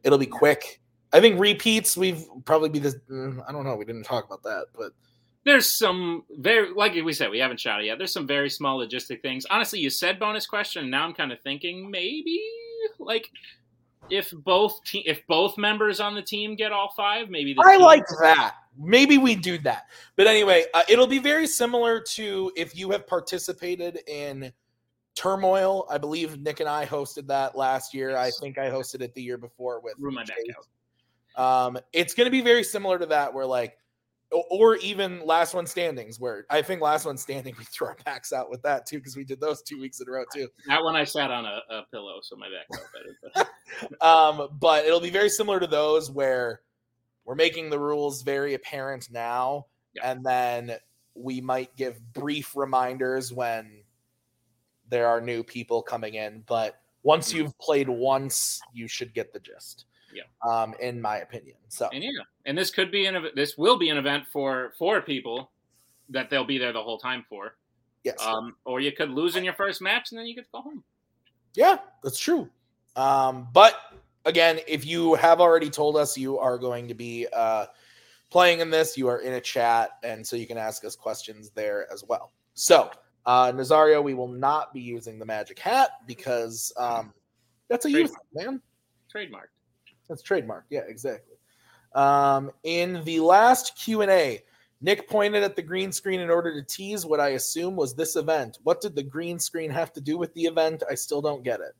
It'll 0.04 0.17
be 0.17 0.25
quick. 0.25 0.82
I 1.13 1.21
think 1.21 1.39
repeats. 1.39 1.95
We've 1.95 2.25
probably 2.43 2.67
be 2.67 2.80
this. 2.80 2.97
Mm, 3.10 3.45
I 3.47 3.54
don't 3.54 3.63
know. 3.63 3.78
We 3.78 3.86
didn't 3.86 4.04
talk 4.04 4.25
about 4.25 4.43
that, 4.43 4.65
but 4.78 4.91
there's 5.45 5.71
some 5.71 6.23
very 6.38 6.73
like 6.73 6.93
we 6.93 7.13
said 7.13 7.29
we 7.29 7.39
haven't 7.39 7.60
shot 7.60 7.81
it 7.81 7.86
yet. 7.86 7.97
There's 7.97 8.13
some 8.13 8.27
very 8.27 8.49
small 8.49 8.79
logistic 8.79 9.21
things. 9.21 9.45
Honestly, 9.49 9.79
you 9.79 9.89
said 9.89 10.19
bonus 10.19 10.45
question. 10.45 10.84
And 10.84 10.91
now 10.91 11.05
I'm 11.05 11.13
kind 11.13 11.31
of 11.31 11.39
thinking 11.41 11.89
maybe 11.89 12.41
like 12.99 13.29
if 14.10 14.31
both 14.31 14.84
te- 14.84 15.05
if 15.05 15.25
both 15.27 15.58
members 15.58 15.99
on 15.99 16.15
the 16.15 16.21
team 16.21 16.55
get 16.55 16.71
all 16.71 16.93
five, 16.95 17.29
maybe 17.29 17.55
I 17.63 17.77
like 17.77 18.03
that 18.21 18.55
maybe 18.77 19.17
we 19.17 19.36
do 19.36 19.58
that. 19.60 19.86
But 20.15 20.27
anyway, 20.27 20.65
uh, 20.73 20.84
it'll 20.88 21.08
be 21.08 21.19
very 21.19 21.47
similar 21.47 21.99
to 21.99 22.51
if 22.55 22.75
you 22.75 22.91
have 22.91 23.08
participated 23.08 23.99
in 24.08 24.51
Turmoil. 25.15 25.88
I 25.89 25.97
believe 25.97 26.39
Nick 26.39 26.60
and 26.60 26.69
I 26.69 26.86
hosted 26.86 27.27
that 27.27 27.58
last 27.58 27.93
year. 27.93 28.17
I 28.17 28.31
think 28.39 28.58
I 28.58 28.69
hosted 28.69 29.01
it 29.01 29.13
the 29.13 29.21
year 29.21 29.38
before 29.38 29.79
with 29.79 29.95
Room 29.99 30.15
my 30.15 30.25
back 30.25 31.41
Um, 31.41 31.77
it's 31.93 32.13
going 32.13 32.25
to 32.25 32.31
be 32.31 32.41
very 32.41 32.63
similar 32.63 32.99
to 32.99 33.05
that, 33.08 33.34
where 33.34 33.45
like, 33.45 33.77
or 34.31 34.75
even 34.77 35.25
Last 35.25 35.53
One 35.53 35.67
Standings, 35.67 36.19
where 36.19 36.45
I 36.49 36.61
think 36.61 36.81
Last 36.81 37.05
One 37.05 37.17
Standing 37.17 37.55
we 37.59 37.65
threw 37.65 37.88
our 37.88 37.97
backs 38.05 38.33
out 38.33 38.49
with 38.49 38.61
that 38.63 38.85
too 38.85 38.97
because 38.97 39.15
we 39.15 39.23
did 39.23 39.39
those 39.39 39.61
two 39.61 39.79
weeks 39.79 39.99
in 39.99 40.07
a 40.07 40.11
row 40.11 40.23
too. 40.33 40.47
That 40.67 40.83
one 40.83 40.95
I 40.95 41.03
sat 41.03 41.31
on 41.31 41.45
a, 41.45 41.61
a 41.69 41.83
pillow, 41.91 42.19
so 42.21 42.35
my 42.35 42.47
back 42.49 42.67
felt 42.73 42.89
better. 42.93 43.49
But. 43.99 44.01
um, 44.05 44.49
but 44.59 44.85
it'll 44.85 44.99
be 44.99 45.09
very 45.09 45.29
similar 45.29 45.59
to 45.59 45.67
those 45.67 46.11
where 46.11 46.61
we're 47.25 47.35
making 47.35 47.69
the 47.69 47.79
rules 47.79 48.21
very 48.21 48.53
apparent 48.53 49.09
now, 49.11 49.67
yeah. 49.95 50.11
and 50.11 50.23
then 50.23 50.77
we 51.15 51.41
might 51.41 51.75
give 51.75 51.99
brief 52.13 52.55
reminders 52.55 53.31
when 53.31 53.83
there 54.89 55.07
are 55.07 55.21
new 55.21 55.43
people 55.43 55.81
coming 55.81 56.15
in. 56.15 56.43
But 56.45 56.79
once 57.03 57.29
mm-hmm. 57.29 57.38
you've 57.38 57.57
played 57.59 57.89
once, 57.89 58.59
you 58.73 58.88
should 58.88 59.13
get 59.13 59.33
the 59.33 59.39
gist. 59.39 59.85
Yeah. 60.15 60.23
Um, 60.49 60.73
in 60.80 61.01
my 61.01 61.17
opinion. 61.17 61.58
So 61.67 61.89
and 61.93 62.04
yeah, 62.04 62.10
and 62.45 62.58
this 62.58 62.71
could 62.71 62.91
be 62.91 63.06
an 63.06 63.28
this 63.36 63.58
will 63.58 63.78
be 63.78 63.89
an 63.89 63.97
event 63.97 64.23
for 64.32 64.73
four 64.78 65.01
people 65.01 65.51
that 66.10 66.30
they'll 66.30 66.45
be 66.45 66.58
there 66.58 66.73
the 66.73 66.82
whole 66.82 66.97
time 66.97 67.25
for. 67.28 67.56
Yes. 68.04 68.21
Um, 68.23 68.56
or 68.65 68.80
you 68.80 68.91
could 68.91 69.10
lose 69.10 69.36
in 69.36 69.43
your 69.43 69.56
first 69.56 69.82
match 69.82 70.12
and 70.12 70.19
then 70.19 70.28
you 70.28 70.36
could 70.36 70.45
go 70.54 70.62
home. 70.62 70.84
Yeah, 71.56 71.78
that's 72.04 72.19
true. 72.19 72.49
Um, 72.95 73.47
but 73.51 73.75
again, 74.25 74.60
if 74.67 74.86
you 74.86 75.15
have 75.15 75.41
already 75.41 75.69
told 75.69 75.97
us 75.97 76.17
you 76.17 76.38
are 76.38 76.58
going 76.58 76.88
to 76.88 76.93
be 76.93 77.28
uh, 77.34 77.65
playing 78.30 78.60
in 78.60 78.69
this, 78.69 78.97
you 78.97 79.08
are 79.08 79.19
in 79.19 79.34
a 79.34 79.41
chat, 79.41 79.91
and 80.04 80.25
so 80.25 80.36
you 80.36 80.45
can 80.47 80.58
ask 80.58 80.86
us 80.86 80.95
questions 80.95 81.51
there 81.51 81.91
as 81.91 82.04
well. 82.08 82.32
So, 82.54 82.91
uh, 83.25 83.51
Nazario, 83.51 84.04
we 84.04 84.13
will 84.13 84.28
not 84.28 84.73
be 84.73 84.82
using 84.82 85.17
the 85.17 85.25
magic 85.25 85.58
hat 85.58 85.91
because 86.06 86.71
um, 86.78 87.13
that's 87.69 87.86
a 87.86 87.89
Trade- 87.91 88.01
youth 88.01 88.15
man. 88.34 88.62
Trademark. 89.10 89.49
That's 90.07 90.21
trademark. 90.21 90.65
Yeah, 90.69 90.81
exactly. 90.87 91.35
Um, 91.93 92.51
in 92.63 93.03
the 93.05 93.19
last 93.21 93.77
Q 93.77 94.01
and 94.01 94.11
A, 94.11 94.43
Nick 94.81 95.09
pointed 95.09 95.43
at 95.43 95.55
the 95.55 95.61
green 95.61 95.91
screen 95.91 96.19
in 96.19 96.29
order 96.29 96.53
to 96.53 96.67
tease 96.67 97.05
what 97.05 97.19
I 97.19 97.29
assume 97.29 97.75
was 97.75 97.95
this 97.95 98.15
event. 98.15 98.59
What 98.63 98.81
did 98.81 98.95
the 98.95 99.03
green 99.03 99.39
screen 99.39 99.71
have 99.71 99.93
to 99.93 100.01
do 100.01 100.17
with 100.17 100.33
the 100.33 100.43
event? 100.43 100.83
I 100.89 100.95
still 100.95 101.21
don't 101.21 101.43
get 101.43 101.59
it. 101.61 101.73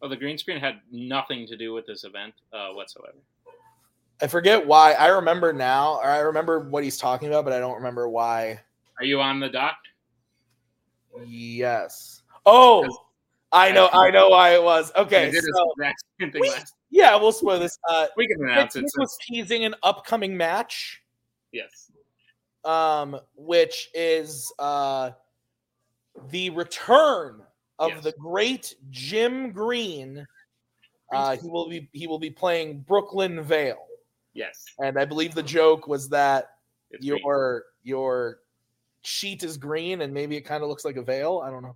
Oh, 0.00 0.08
the 0.08 0.16
green 0.16 0.38
screen 0.38 0.58
had 0.58 0.80
nothing 0.90 1.46
to 1.46 1.56
do 1.56 1.72
with 1.72 1.86
this 1.86 2.02
event 2.04 2.34
uh, 2.52 2.70
whatsoever. 2.70 3.18
I 4.20 4.26
forget 4.26 4.66
why. 4.66 4.92
I 4.94 5.08
remember 5.08 5.52
now, 5.52 5.96
or 5.96 6.06
I 6.06 6.18
remember 6.20 6.60
what 6.60 6.82
he's 6.82 6.96
talking 6.96 7.28
about, 7.28 7.44
but 7.44 7.52
I 7.52 7.58
don't 7.58 7.76
remember 7.76 8.08
why. 8.08 8.60
Are 8.98 9.04
you 9.04 9.20
on 9.20 9.38
the 9.38 9.48
dock? 9.48 9.76
Yes. 11.26 12.22
Oh, 12.46 12.86
I 13.52 13.70
know. 13.70 13.88
I 13.92 14.10
know 14.10 14.28
why 14.30 14.54
it 14.54 14.62
was. 14.62 14.90
Okay. 14.96 15.22
I 15.22 15.30
did 15.30 15.34
this 15.34 15.50
So, 15.54 15.72
exact 15.78 16.02
same 16.20 16.32
thing 16.32 16.40
we- 16.40 16.50
last. 16.50 16.74
Yeah, 16.92 17.16
we'll 17.16 17.32
spoil 17.32 17.58
this. 17.58 17.76
Uh, 17.88 18.06
We 18.16 18.28
can 18.28 18.40
announce 18.48 18.76
it. 18.76 18.82
Nick 18.82 18.90
was 18.98 19.16
teasing 19.26 19.64
an 19.64 19.74
upcoming 19.82 20.36
match. 20.36 21.02
yes. 21.50 21.90
um, 22.64 23.18
which 23.34 23.90
is 23.94 24.52
uh, 24.60 25.10
the 26.30 26.50
return 26.50 27.42
of 27.80 27.90
Yes. 27.90 28.04
the 28.04 28.12
great 28.12 28.76
Jim 28.90 29.50
Green. 29.50 30.24
Uh, 31.12 31.36
he 31.36 31.48
will 31.48 31.68
be 31.68 31.88
he 31.92 32.06
will 32.06 32.18
be 32.20 32.30
playing 32.30 32.80
Brooklyn 32.80 33.42
Vale, 33.42 33.84
Yes. 34.32 34.64
and 34.78 34.98
I 34.98 35.04
believe 35.04 35.34
the 35.34 35.42
joke 35.42 35.86
was 35.88 36.08
that 36.10 36.50
It's 36.92 37.04
green. 37.04 37.20
your 37.24 37.64
your 37.82 38.38
sheet 39.02 39.42
is 39.42 39.56
green 39.56 40.02
and 40.02 40.14
maybe 40.14 40.36
it 40.36 40.42
kind 40.42 40.62
of 40.62 40.68
looks 40.68 40.84
like 40.84 40.96
a 40.96 41.02
veil. 41.02 41.42
I 41.44 41.50
don't 41.50 41.62
know. 41.62 41.74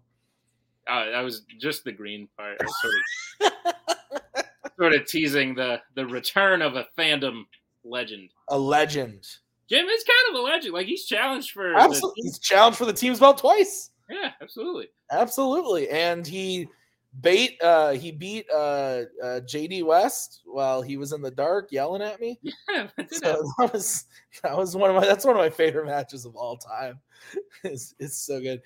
Uh, 0.89 1.11
that 1.11 1.21
was 1.23 1.43
just 1.59 1.83
the 1.85 1.91
green 1.93 2.29
part. 2.39 2.57
I 2.63 2.67
sort 2.67 3.53
of, 3.89 3.96
sort 4.79 4.95
of 4.95 5.07
teasing 5.07 5.55
the 5.55 5.81
the 5.95 6.07
return 6.07 6.63
of 6.63 6.77
a 6.77 6.87
fandom 6.99 7.45
legend. 7.85 8.31
A 8.49 8.59
legend. 8.59 9.27
Jim 9.69 9.87
is 9.87 10.05
kind 10.05 10.37
of 10.37 10.41
a 10.41 10.45
legend. 10.45 10.75
Like 10.75 10.87
he's 10.87 11.05
challenged 11.05 11.51
for. 11.51 11.75
Absolutely, 11.75 12.23
he's 12.23 12.39
challenged 12.39 12.79
for 12.79 12.85
the 12.85 12.93
team's 12.93 13.21
belt 13.21 13.39
twice. 13.39 13.91
yeah, 14.09 14.33
absolutely. 14.41 14.89
Absolutely, 15.11 15.89
and 15.91 16.27
he 16.27 16.69
bait 17.21 17.57
uh 17.63 17.93
he 17.93 18.13
beat 18.13 18.47
uh, 18.53 19.03
uh 19.23 19.41
JD 19.41 19.85
West 19.85 20.43
while 20.45 20.83
he 20.83 20.97
was 20.97 21.13
in 21.13 21.23
the 21.23 21.31
dark 21.31 21.73
yelling 21.73 22.03
at 22.03 22.21
me. 22.21 22.39
Yeah, 22.69 22.89
that 22.97 23.15
So 23.15 23.43
that 23.59 23.73
was 23.73 24.05
that 24.43 24.57
was 24.57 24.77
one 24.77 24.91
of 24.91 24.97
my 24.97 25.07
that's 25.07 25.25
one 25.25 25.37
of 25.37 25.41
my 25.41 25.51
favorite 25.51 25.87
matches 25.87 26.27
of 26.27 26.37
all 26.37 26.57
time. 26.57 27.01
it's, 27.65 27.95
it's 27.99 28.19
so 28.19 28.41
good. 28.41 28.61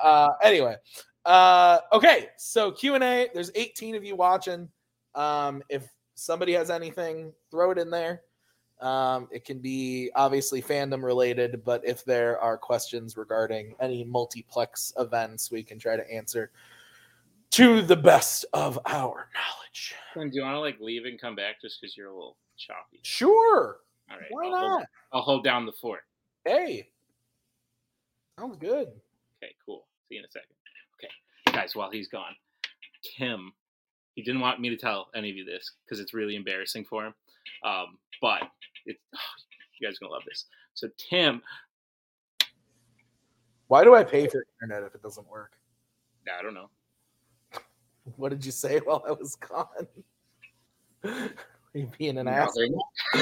Uh 0.00 0.30
anyway. 0.42 0.76
Uh 1.24 1.78
okay, 1.92 2.28
so 2.36 2.72
Q&A, 2.72 3.28
there's 3.32 3.52
18 3.54 3.94
of 3.94 4.04
you 4.04 4.16
watching. 4.16 4.68
Um 5.14 5.62
if 5.68 5.88
somebody 6.14 6.52
has 6.52 6.70
anything, 6.70 7.32
throw 7.50 7.70
it 7.70 7.78
in 7.78 7.90
there. 7.90 8.22
Um 8.80 9.28
it 9.30 9.44
can 9.44 9.58
be 9.58 10.10
obviously 10.14 10.60
fandom 10.62 11.02
related, 11.02 11.62
but 11.64 11.84
if 11.86 12.04
there 12.04 12.38
are 12.40 12.56
questions 12.58 13.16
regarding 13.16 13.74
any 13.80 14.04
multiplex 14.04 14.92
events, 14.98 15.50
we 15.50 15.62
can 15.62 15.78
try 15.78 15.96
to 15.96 16.10
answer 16.12 16.50
to 17.50 17.82
the 17.82 17.96
best 17.96 18.46
of 18.54 18.78
our 18.86 19.28
knowledge. 19.34 19.94
Quinn, 20.14 20.30
do 20.30 20.36
you 20.36 20.42
want 20.42 20.54
to 20.54 20.60
like 20.60 20.80
leave 20.80 21.04
and 21.04 21.20
come 21.20 21.36
back 21.36 21.60
just 21.60 21.80
because 21.80 21.96
you're 21.96 22.08
a 22.08 22.14
little 22.14 22.36
choppy? 22.56 23.00
Sure. 23.02 23.78
All 24.10 24.16
right. 24.16 24.26
Why 24.30 24.44
I'll 24.46 24.56
hold- 24.56 24.70
not? 24.80 24.86
I'll 25.12 25.22
hold 25.22 25.44
down 25.44 25.66
the 25.66 25.72
fort. 25.72 26.00
Hey. 26.44 26.88
Sounds 28.38 28.56
good. 28.56 28.88
Okay, 29.42 29.54
cool. 29.66 29.84
See 30.08 30.14
you 30.14 30.20
in 30.20 30.24
a 30.24 30.30
second. 30.30 30.48
Okay, 30.98 31.54
guys, 31.56 31.76
while 31.76 31.90
he's 31.90 32.08
gone, 32.08 32.34
Tim, 33.02 33.52
he 34.14 34.22
didn't 34.22 34.40
want 34.40 34.60
me 34.60 34.68
to 34.70 34.76
tell 34.76 35.08
any 35.14 35.30
of 35.30 35.36
you 35.36 35.44
this 35.44 35.72
because 35.84 36.00
it's 36.00 36.14
really 36.14 36.36
embarrassing 36.36 36.84
for 36.84 37.06
him. 37.06 37.14
Um, 37.64 37.98
but 38.20 38.42
it, 38.86 38.96
you 39.80 39.86
guys 39.86 39.96
are 39.96 40.00
gonna 40.00 40.12
love 40.12 40.22
this. 40.26 40.46
So 40.74 40.88
Tim, 40.96 41.42
Why 43.68 43.84
do 43.84 43.94
I 43.94 44.04
pay 44.04 44.26
for 44.26 44.44
internet 44.62 44.86
if 44.86 44.94
it 44.94 45.02
doesn't 45.02 45.28
work? 45.28 45.52
I 46.38 46.42
don't 46.42 46.54
know. 46.54 46.68
What 48.16 48.30
did 48.30 48.44
you 48.44 48.50
say 48.50 48.80
while 48.80 49.04
I 49.08 49.12
was 49.12 49.36
gone? 49.36 49.66
you 51.72 51.88
being 51.96 52.18
an 52.18 52.26
ass. 52.26 52.52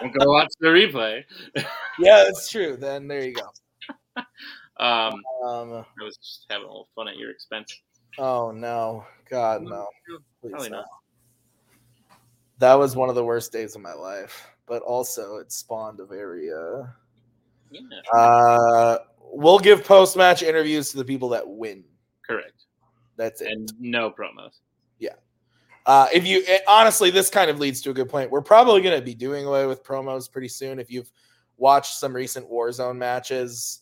Don't 0.00 0.14
go 0.14 0.30
watch 0.30 0.52
the 0.60 0.68
replay. 0.68 1.24
yeah, 1.98 2.24
that's 2.24 2.48
true. 2.48 2.76
Then 2.76 3.08
there 3.08 3.24
you 3.24 3.34
go. 3.34 3.50
Um, 4.78 5.20
Um, 5.44 5.72
I 5.72 6.04
was 6.04 6.16
just 6.18 6.46
having 6.48 6.64
a 6.66 6.68
little 6.68 6.88
fun 6.94 7.08
at 7.08 7.16
your 7.16 7.30
expense. 7.32 7.80
Oh 8.18 8.50
no, 8.50 9.04
God 9.28 9.62
no, 9.62 9.86
please 10.40 10.50
Probably 10.52 10.70
no. 10.70 10.76
not. 10.78 10.86
That 12.58 12.74
was 12.74 12.96
one 12.96 13.08
of 13.08 13.14
the 13.14 13.24
worst 13.24 13.52
days 13.52 13.76
of 13.76 13.82
my 13.82 13.92
life, 13.92 14.46
but 14.66 14.82
also 14.82 15.36
it 15.36 15.52
spawned 15.52 16.00
a 16.00 16.06
very. 16.06 16.52
Uh, 16.52 16.86
Yeah, 17.70 17.80
uh, 18.12 18.98
we'll 19.20 19.58
give 19.58 19.84
post 19.84 20.16
match 20.16 20.42
interviews 20.42 20.90
to 20.90 20.96
the 20.96 21.04
people 21.04 21.28
that 21.30 21.46
win. 21.46 21.84
correct. 22.26 22.64
That's 23.16 23.40
it. 23.40 23.48
And 23.48 23.72
no 23.80 24.10
promos. 24.10 24.58
Yeah. 24.98 25.14
Uh, 25.86 26.06
if 26.12 26.26
you 26.26 26.42
it- 26.46 26.62
honestly, 26.68 27.10
this 27.10 27.30
kind 27.30 27.50
of 27.50 27.58
leads 27.58 27.80
to 27.82 27.90
a 27.90 27.94
good 27.94 28.08
point. 28.08 28.30
We're 28.30 28.42
probably 28.42 28.80
going 28.80 28.98
to 28.98 29.04
be 29.04 29.14
doing 29.14 29.44
away 29.46 29.66
with 29.66 29.82
promos 29.84 30.30
pretty 30.30 30.48
soon. 30.48 30.78
If 30.78 30.90
you've 30.90 31.10
watched 31.56 31.94
some 31.98 32.14
recent 32.14 32.48
Warzone 32.50 32.96
matches, 32.96 33.80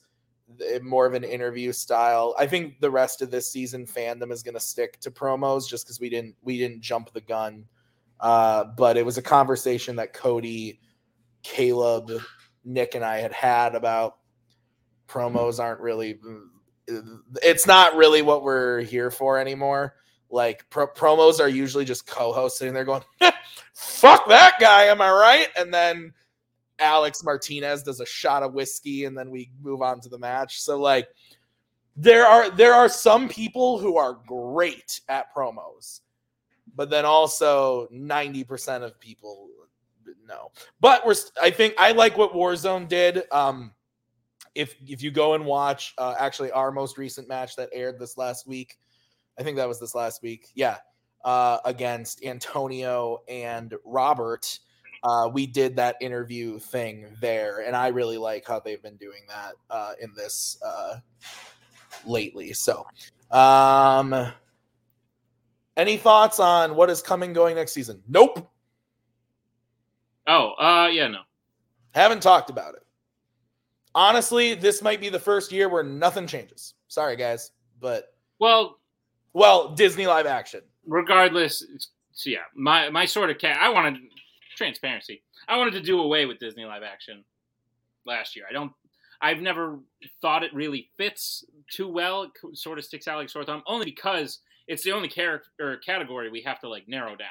more 0.82 1.06
of 1.06 1.14
an 1.14 1.24
interview 1.24 1.72
style. 1.72 2.34
I 2.38 2.46
think 2.46 2.80
the 2.80 2.90
rest 2.90 3.22
of 3.22 3.30
this 3.30 3.50
season 3.50 3.86
fandom 3.86 4.30
is 4.30 4.42
going 4.42 4.54
to 4.54 4.60
stick 4.60 5.00
to 5.00 5.10
promos 5.10 5.68
just 5.68 5.86
because 5.86 6.00
we 6.00 6.08
didn't 6.08 6.36
we 6.42 6.58
didn't 6.58 6.82
jump 6.82 7.12
the 7.12 7.20
gun. 7.20 7.64
Uh, 8.20 8.64
but 8.76 8.96
it 8.96 9.04
was 9.04 9.18
a 9.18 9.22
conversation 9.22 9.96
that 9.96 10.12
Cody, 10.12 10.80
Caleb, 11.42 12.10
Nick, 12.64 12.94
and 12.94 13.04
I 13.04 13.18
had 13.18 13.32
had 13.32 13.74
about 13.74 14.18
promos 15.08 15.60
aren't 15.60 15.80
really. 15.80 16.18
It's 17.42 17.66
not 17.66 17.96
really 17.96 18.22
what 18.22 18.42
we're 18.44 18.80
here 18.82 19.10
for 19.10 19.38
anymore 19.38 19.96
like 20.30 20.68
pro- 20.70 20.86
promos 20.86 21.40
are 21.40 21.48
usually 21.48 21.84
just 21.84 22.06
co-hosts 22.06 22.58
sitting 22.58 22.74
there 22.74 22.84
going 22.84 23.02
fuck 23.74 24.26
that 24.28 24.54
guy 24.60 24.84
am 24.84 25.00
i 25.00 25.10
right 25.10 25.48
and 25.56 25.72
then 25.72 26.12
alex 26.78 27.22
martinez 27.24 27.82
does 27.82 28.00
a 28.00 28.06
shot 28.06 28.42
of 28.42 28.54
whiskey 28.54 29.04
and 29.04 29.16
then 29.16 29.30
we 29.30 29.50
move 29.62 29.82
on 29.82 30.00
to 30.00 30.08
the 30.08 30.18
match 30.18 30.60
so 30.60 30.78
like 30.78 31.08
there 31.96 32.26
are 32.26 32.50
there 32.50 32.74
are 32.74 32.88
some 32.88 33.28
people 33.28 33.78
who 33.78 33.96
are 33.96 34.18
great 34.26 35.00
at 35.08 35.34
promos 35.34 36.00
but 36.74 36.90
then 36.90 37.06
also 37.06 37.88
90% 37.92 38.82
of 38.82 39.00
people 39.00 39.48
no 40.28 40.50
but 40.80 41.06
we're 41.06 41.14
i 41.40 41.50
think 41.50 41.74
i 41.78 41.92
like 41.92 42.18
what 42.18 42.32
warzone 42.32 42.86
did 42.86 43.22
um 43.32 43.72
if 44.54 44.74
if 44.86 45.02
you 45.02 45.10
go 45.10 45.34
and 45.34 45.44
watch 45.44 45.94
uh, 45.98 46.14
actually 46.18 46.50
our 46.52 46.70
most 46.70 46.98
recent 46.98 47.28
match 47.28 47.56
that 47.56 47.68
aired 47.72 47.98
this 47.98 48.16
last 48.16 48.46
week 48.46 48.76
I 49.38 49.42
think 49.42 49.56
that 49.56 49.68
was 49.68 49.80
this 49.80 49.94
last 49.94 50.22
week. 50.22 50.48
Yeah. 50.54 50.78
Uh, 51.24 51.58
against 51.64 52.24
Antonio 52.24 53.22
and 53.28 53.74
Robert. 53.84 54.58
Uh, 55.02 55.28
we 55.32 55.46
did 55.46 55.76
that 55.76 55.96
interview 56.00 56.58
thing 56.58 57.06
there, 57.20 57.60
and 57.60 57.76
I 57.76 57.88
really 57.88 58.18
like 58.18 58.46
how 58.46 58.60
they've 58.60 58.82
been 58.82 58.96
doing 58.96 59.22
that 59.28 59.52
uh, 59.70 59.92
in 60.00 60.12
this 60.16 60.58
uh, 60.64 60.98
lately. 62.06 62.52
So, 62.52 62.86
um, 63.30 64.32
any 65.76 65.96
thoughts 65.96 66.40
on 66.40 66.74
what 66.74 66.90
is 66.90 67.02
coming 67.02 67.32
going 67.32 67.56
next 67.56 67.72
season? 67.72 68.02
Nope. 68.08 68.48
Oh, 70.26 70.52
uh, 70.58 70.88
yeah, 70.88 71.08
no. 71.08 71.20
Haven't 71.94 72.22
talked 72.22 72.50
about 72.50 72.74
it. 72.74 72.82
Honestly, 73.94 74.54
this 74.54 74.82
might 74.82 75.00
be 75.00 75.08
the 75.08 75.18
first 75.18 75.52
year 75.52 75.68
where 75.68 75.82
nothing 75.82 76.26
changes. 76.26 76.74
Sorry, 76.88 77.16
guys, 77.16 77.52
but 77.80 78.14
Well, 78.38 78.78
well, 79.32 79.74
Disney 79.74 80.06
live 80.06 80.26
action. 80.26 80.60
regardless, 80.86 81.62
it's- 81.62 81.88
so 82.12 82.30
yeah, 82.30 82.44
my 82.54 82.88
my 82.88 83.04
sort 83.04 83.28
of 83.28 83.36
cat. 83.38 83.58
I 83.60 83.68
wanted 83.68 83.98
transparency. 84.56 85.22
I 85.48 85.56
wanted 85.56 85.72
to 85.72 85.80
do 85.80 86.00
away 86.00 86.26
with 86.26 86.38
Disney 86.38 86.64
live 86.64 86.82
action 86.82 87.24
last 88.06 88.34
year. 88.34 88.46
I 88.48 88.52
don't. 88.52 88.72
I've 89.20 89.40
never 89.40 89.78
thought 90.20 90.42
it 90.42 90.52
really 90.52 90.90
fits 90.96 91.44
too 91.70 91.88
well. 91.88 92.24
It 92.24 92.58
sort 92.58 92.78
of 92.78 92.84
sticks 92.84 93.08
out 93.08 93.18
like 93.18 93.30
sore 93.30 93.44
thumb, 93.44 93.62
only 93.66 93.86
because 93.86 94.40
it's 94.68 94.82
the 94.82 94.92
only 94.92 95.08
character 95.08 95.80
category 95.84 96.30
we 96.30 96.42
have 96.42 96.60
to 96.60 96.68
like 96.68 96.84
narrow 96.86 97.16
down 97.16 97.28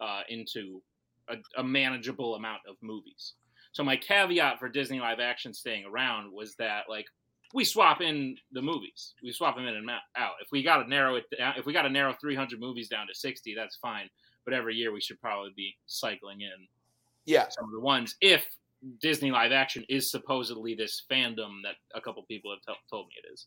uh, 0.00 0.20
into 0.28 0.82
a, 1.28 1.36
a 1.56 1.64
manageable 1.64 2.34
amount 2.34 2.60
of 2.68 2.76
movies. 2.82 3.34
So 3.72 3.82
my 3.82 3.96
caveat 3.96 4.58
for 4.58 4.68
Disney 4.68 5.00
live 5.00 5.20
action 5.20 5.54
staying 5.54 5.84
around 5.86 6.30
was 6.30 6.54
that 6.56 6.84
like 6.88 7.06
we 7.54 7.64
swap 7.64 8.00
in 8.00 8.36
the 8.52 8.62
movies, 8.62 9.14
we 9.22 9.32
swap 9.32 9.56
them 9.56 9.66
in 9.66 9.76
and 9.76 9.90
out. 9.90 10.32
If 10.40 10.48
we 10.52 10.62
got 10.62 10.82
to 10.82 10.88
narrow 10.88 11.16
it 11.16 11.24
down, 11.38 11.54
if 11.56 11.66
we 11.66 11.72
got 11.72 11.82
to 11.82 11.90
narrow 11.90 12.14
300 12.20 12.60
movies 12.60 12.88
down 12.88 13.06
to 13.06 13.14
60, 13.14 13.54
that's 13.54 13.76
fine. 13.76 14.08
But 14.44 14.54
every 14.54 14.74
year 14.74 14.92
we 14.92 15.00
should 15.00 15.20
probably 15.20 15.50
be 15.56 15.76
cycling 15.86 16.40
in 16.40 16.66
yeah 17.24 17.48
some 17.48 17.64
of 17.66 17.70
the 17.70 17.80
ones 17.80 18.16
if 18.20 18.44
Disney 19.00 19.30
live 19.30 19.52
action 19.52 19.84
is 19.88 20.10
supposedly 20.10 20.74
this 20.74 21.02
fandom 21.10 21.60
that 21.62 21.76
a 21.94 22.00
couple 22.00 22.22
people 22.24 22.50
have 22.50 22.74
t- 22.74 22.80
told 22.90 23.06
me 23.06 23.12
it 23.22 23.32
is. 23.32 23.46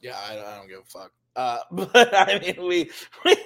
Yeah, 0.00 0.16
I, 0.16 0.32
I 0.32 0.56
don't 0.58 0.68
give 0.68 0.80
a 0.80 0.84
fuck. 0.84 1.12
Uh, 1.34 1.58
but 1.70 2.14
I 2.14 2.38
mean, 2.38 2.66
we, 2.66 2.90
we, 3.24 3.36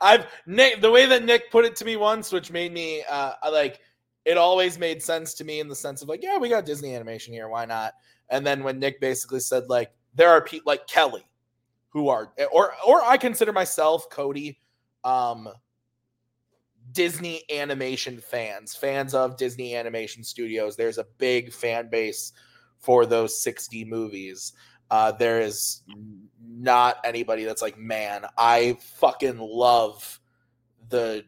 I've 0.00 0.26
Nick 0.46 0.80
the 0.80 0.90
way 0.90 1.06
that 1.06 1.24
Nick 1.24 1.50
put 1.50 1.64
it 1.64 1.76
to 1.76 1.84
me 1.84 1.96
once, 1.96 2.32
which 2.32 2.50
made 2.50 2.72
me 2.72 3.04
uh, 3.08 3.32
like 3.50 3.80
it 4.24 4.36
always 4.36 4.78
made 4.78 5.02
sense 5.02 5.34
to 5.34 5.44
me 5.44 5.60
in 5.60 5.68
the 5.68 5.74
sense 5.74 6.02
of 6.02 6.08
like, 6.08 6.22
yeah, 6.22 6.36
we 6.36 6.48
got 6.48 6.66
Disney 6.66 6.94
animation 6.94 7.32
here, 7.32 7.48
why 7.48 7.64
not? 7.64 7.94
And 8.28 8.46
then 8.46 8.62
when 8.62 8.78
Nick 8.78 9.00
basically 9.00 9.40
said 9.40 9.68
like, 9.68 9.92
there 10.14 10.30
are 10.30 10.42
people 10.42 10.70
like 10.70 10.86
Kelly, 10.86 11.24
who 11.90 12.08
are 12.08 12.32
or 12.52 12.74
or 12.86 13.02
I 13.02 13.16
consider 13.16 13.52
myself 13.52 14.08
Cody, 14.10 14.60
um, 15.04 15.48
Disney 16.92 17.42
animation 17.50 18.18
fans, 18.18 18.74
fans 18.74 19.14
of 19.14 19.36
Disney 19.36 19.74
animation 19.76 20.24
studios. 20.24 20.76
There's 20.76 20.98
a 20.98 21.06
big 21.18 21.52
fan 21.52 21.88
base 21.90 22.32
for 22.78 23.06
those 23.06 23.40
60 23.42 23.84
movies. 23.84 24.52
Uh, 24.90 25.12
there 25.12 25.40
is 25.40 25.82
not 26.42 26.96
anybody 27.04 27.44
that's 27.44 27.62
like, 27.62 27.78
man, 27.78 28.24
I 28.36 28.78
fucking 28.96 29.38
love 29.38 30.18
the 30.88 31.24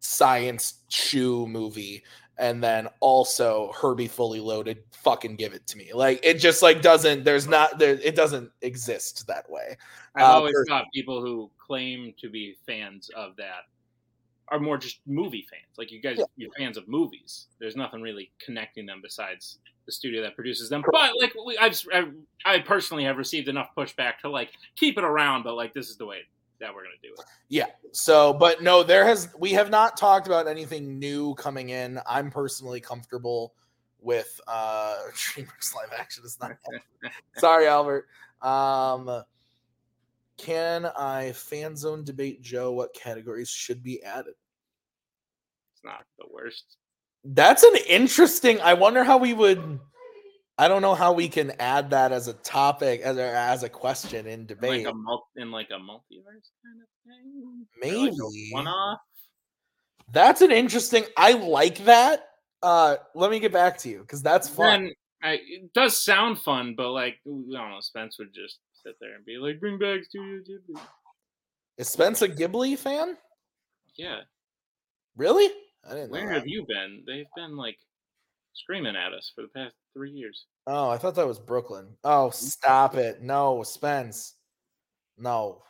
science 0.00 0.82
shoe 0.88 1.46
movie. 1.46 2.02
And 2.38 2.62
then 2.62 2.88
also 3.00 3.72
Herbie 3.80 4.08
Fully 4.08 4.40
Loaded, 4.40 4.78
fucking 4.92 5.36
give 5.36 5.54
it 5.54 5.66
to 5.68 5.78
me. 5.78 5.90
Like 5.94 6.20
it 6.22 6.34
just 6.34 6.62
like 6.62 6.82
doesn't. 6.82 7.24
There's 7.24 7.48
not 7.48 7.78
there. 7.78 7.98
It 8.02 8.14
doesn't 8.14 8.50
exist 8.60 9.26
that 9.26 9.48
way. 9.48 9.76
I've 10.14 10.22
uh, 10.22 10.32
always 10.32 10.54
thought 10.68 10.84
people 10.92 11.22
who 11.22 11.50
claim 11.58 12.12
to 12.20 12.28
be 12.28 12.56
fans 12.66 13.10
of 13.16 13.36
that 13.36 13.64
are 14.48 14.60
more 14.60 14.78
just 14.78 15.00
movie 15.06 15.46
fans. 15.50 15.78
Like 15.78 15.90
you 15.90 16.00
guys, 16.00 16.18
yeah. 16.18 16.24
you're 16.36 16.50
fans 16.56 16.76
of 16.76 16.88
movies. 16.88 17.46
There's 17.58 17.76
nothing 17.76 18.02
really 18.02 18.30
connecting 18.44 18.86
them 18.86 19.00
besides 19.02 19.58
the 19.86 19.92
studio 19.92 20.22
that 20.22 20.34
produces 20.34 20.68
them. 20.68 20.84
But 20.90 21.12
like 21.20 21.32
we, 21.46 21.56
I've, 21.58 21.80
I've, 21.92 22.12
I 22.44 22.58
personally 22.58 23.04
have 23.04 23.16
received 23.16 23.48
enough 23.48 23.70
pushback 23.76 24.18
to 24.22 24.28
like 24.28 24.50
keep 24.76 24.98
it 24.98 25.04
around. 25.04 25.42
But 25.42 25.54
like 25.54 25.74
this 25.74 25.88
is 25.88 25.96
the 25.96 26.06
way 26.06 26.18
that 26.60 26.74
we're 26.74 26.82
gonna 26.82 26.94
do 27.02 27.12
it. 27.12 27.24
Yeah. 27.48 27.66
So, 27.92 28.32
but 28.32 28.62
no, 28.62 28.82
there 28.82 29.04
has 29.04 29.28
we 29.38 29.52
have 29.52 29.70
not 29.70 29.96
talked 29.96 30.26
about 30.26 30.48
anything 30.48 30.98
new 30.98 31.34
coming 31.34 31.70
in. 31.70 32.00
I'm 32.06 32.30
personally 32.30 32.80
comfortable 32.80 33.54
with 34.00 34.40
uh 34.46 34.96
DreamWorks 35.14 35.74
live 35.74 35.92
action. 35.98 36.24
Is 36.24 36.38
not. 36.40 36.52
Sorry, 37.36 37.66
Albert. 37.66 38.06
Um 38.42 39.22
can 40.36 40.84
I 40.84 41.32
fan 41.32 41.76
zone 41.76 42.04
debate 42.04 42.42
Joe 42.42 42.72
what 42.72 42.94
categories 42.94 43.48
should 43.48 43.82
be 43.82 44.02
added? 44.02 44.34
It's 45.74 45.84
not 45.84 46.04
the 46.18 46.26
worst. 46.30 46.76
That's 47.24 47.62
an 47.62 47.76
interesting. 47.88 48.60
I 48.60 48.74
wonder 48.74 49.02
how 49.02 49.18
we 49.18 49.32
would. 49.32 49.80
I 50.58 50.68
don't 50.68 50.80
know 50.80 50.94
how 50.94 51.12
we 51.12 51.28
can 51.28 51.52
add 51.58 51.90
that 51.90 52.12
as 52.12 52.28
a 52.28 52.32
topic 52.32 53.02
as 53.02 53.18
a, 53.18 53.36
as 53.36 53.62
a 53.62 53.68
question 53.68 54.26
in 54.26 54.46
debate. 54.46 54.86
Like 54.86 54.94
a 54.94 55.40
in 55.40 55.50
like 55.50 55.68
a 55.70 55.78
multiverse 55.78 56.50
kind 56.62 56.80
of 56.80 56.88
thing. 57.04 57.66
Maybe 57.80 58.10
like 58.10 58.52
one 58.52 58.66
off. 58.66 59.00
That's 60.12 60.40
an 60.40 60.52
interesting. 60.52 61.04
I 61.16 61.32
like 61.32 61.84
that. 61.84 62.28
Uh, 62.62 62.96
let 63.14 63.30
me 63.30 63.38
get 63.38 63.52
back 63.52 63.76
to 63.78 63.88
you 63.88 64.00
because 64.00 64.22
that's 64.22 64.48
fun. 64.48 64.84
Then, 64.84 64.92
I, 65.22 65.32
it 65.32 65.72
does 65.74 66.02
sound 66.02 66.38
fun, 66.38 66.74
but 66.76 66.90
like 66.90 67.16
I 67.26 67.30
don't 67.30 67.50
know, 67.52 67.80
Spence 67.80 68.18
would 68.18 68.32
just 68.32 68.58
sit 68.82 68.94
there 69.00 69.14
and 69.14 69.24
be 69.26 69.36
like, 69.36 69.60
"Bring 69.60 69.78
back 69.78 70.04
Studio 70.04 70.40
Ghibli." 70.40 70.80
Is 71.76 71.88
Spence 71.88 72.22
a 72.22 72.28
Ghibli 72.28 72.78
fan? 72.78 73.18
Yeah. 73.96 74.20
Really? 75.16 75.50
I 75.88 75.94
didn't. 75.94 76.10
Where 76.10 76.30
have 76.30 76.46
you 76.46 76.64
been? 76.66 77.02
They've 77.06 77.26
been 77.36 77.56
like 77.56 77.78
screaming 78.56 78.96
at 78.96 79.12
us 79.12 79.30
for 79.34 79.42
the 79.42 79.48
past 79.48 79.74
three 79.94 80.10
years. 80.10 80.46
Oh, 80.66 80.90
I 80.90 80.98
thought 80.98 81.14
that 81.14 81.26
was 81.26 81.38
Brooklyn. 81.38 81.88
Oh, 82.04 82.30
stop 82.30 82.96
it! 82.96 83.22
No, 83.22 83.62
Spence. 83.62 84.34
No, 85.18 85.62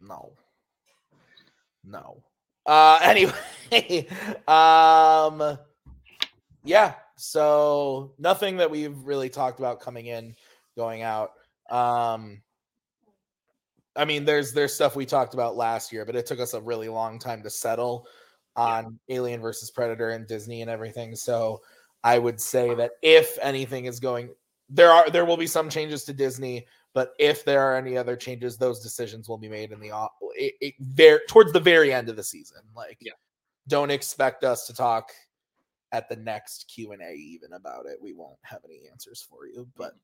no, 0.00 0.32
no. 1.84 2.22
Uh, 2.66 2.98
anyway, 3.02 4.06
um, 4.46 5.58
yeah. 6.64 6.94
So 7.16 8.14
nothing 8.18 8.56
that 8.56 8.70
we've 8.70 8.96
really 9.04 9.28
talked 9.28 9.58
about 9.58 9.80
coming 9.80 10.06
in, 10.06 10.34
going 10.76 11.02
out. 11.02 11.32
Um, 11.70 12.42
I 13.94 14.04
mean, 14.04 14.24
there's 14.24 14.52
there's 14.52 14.74
stuff 14.74 14.96
we 14.96 15.06
talked 15.06 15.34
about 15.34 15.56
last 15.56 15.92
year, 15.92 16.04
but 16.04 16.16
it 16.16 16.26
took 16.26 16.40
us 16.40 16.54
a 16.54 16.60
really 16.60 16.88
long 16.88 17.18
time 17.18 17.42
to 17.42 17.50
settle 17.50 18.06
on 18.56 18.98
yeah. 19.06 19.16
Alien 19.16 19.40
versus 19.40 19.70
Predator 19.70 20.10
and 20.10 20.26
Disney 20.26 20.62
and 20.62 20.70
everything. 20.70 21.14
So 21.14 21.60
I 22.04 22.18
would 22.18 22.40
say 22.40 22.74
that 22.74 22.92
if 23.02 23.38
anything 23.40 23.84
is 23.84 24.00
going, 24.00 24.30
there 24.68 24.90
are 24.90 25.10
there 25.10 25.24
will 25.24 25.36
be 25.36 25.46
some 25.46 25.68
changes 25.68 26.04
to 26.04 26.12
Disney, 26.12 26.66
but 26.94 27.12
if 27.18 27.44
there 27.44 27.60
are 27.60 27.76
any 27.76 27.96
other 27.96 28.16
changes, 28.16 28.56
those 28.56 28.80
decisions 28.80 29.28
will 29.28 29.38
be 29.38 29.48
made 29.48 29.72
in 29.72 29.80
the 29.80 29.90
it, 30.34 30.54
it, 30.60 30.74
very 30.80 31.20
towards 31.28 31.52
the 31.52 31.60
very 31.60 31.92
end 31.92 32.08
of 32.08 32.16
the 32.16 32.22
season. 32.22 32.62
Like, 32.74 32.98
yeah. 33.00 33.12
don't 33.68 33.90
expect 33.90 34.44
us 34.44 34.66
to 34.66 34.74
talk 34.74 35.10
at 35.92 36.08
the 36.08 36.16
next 36.16 36.70
Q 36.74 36.92
and 36.92 37.02
A 37.02 37.12
even 37.12 37.52
about 37.52 37.86
it. 37.86 37.98
We 38.00 38.14
won't 38.14 38.38
have 38.42 38.60
any 38.64 38.80
answers 38.90 39.26
for 39.28 39.46
you, 39.46 39.68
but. 39.76 39.94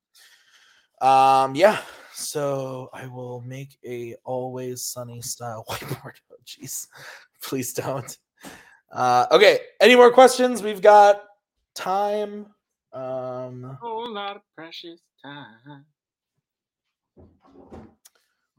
Um, 1.01 1.55
yeah. 1.55 1.81
So 2.13 2.91
I 2.93 3.07
will 3.07 3.41
make 3.43 3.79
a 3.87 4.17
always 4.25 4.85
sunny 4.85 5.23
style 5.23 5.65
whiteboard. 5.71 6.15
Oh, 6.33 6.37
jeez. 6.45 6.89
Please 7.41 7.73
don't. 7.73 8.19
Uh, 8.91 9.27
okay. 9.31 9.61
Any 9.81 9.95
more 9.95 10.11
questions? 10.11 10.61
We've 10.61 10.83
got 10.83 11.23
time. 11.79 12.47
Um, 12.93 13.65
a 13.65 13.79
whole 13.81 14.13
lot 14.13 14.37
of 14.37 14.43
precious 14.57 15.01
time. 15.25 15.85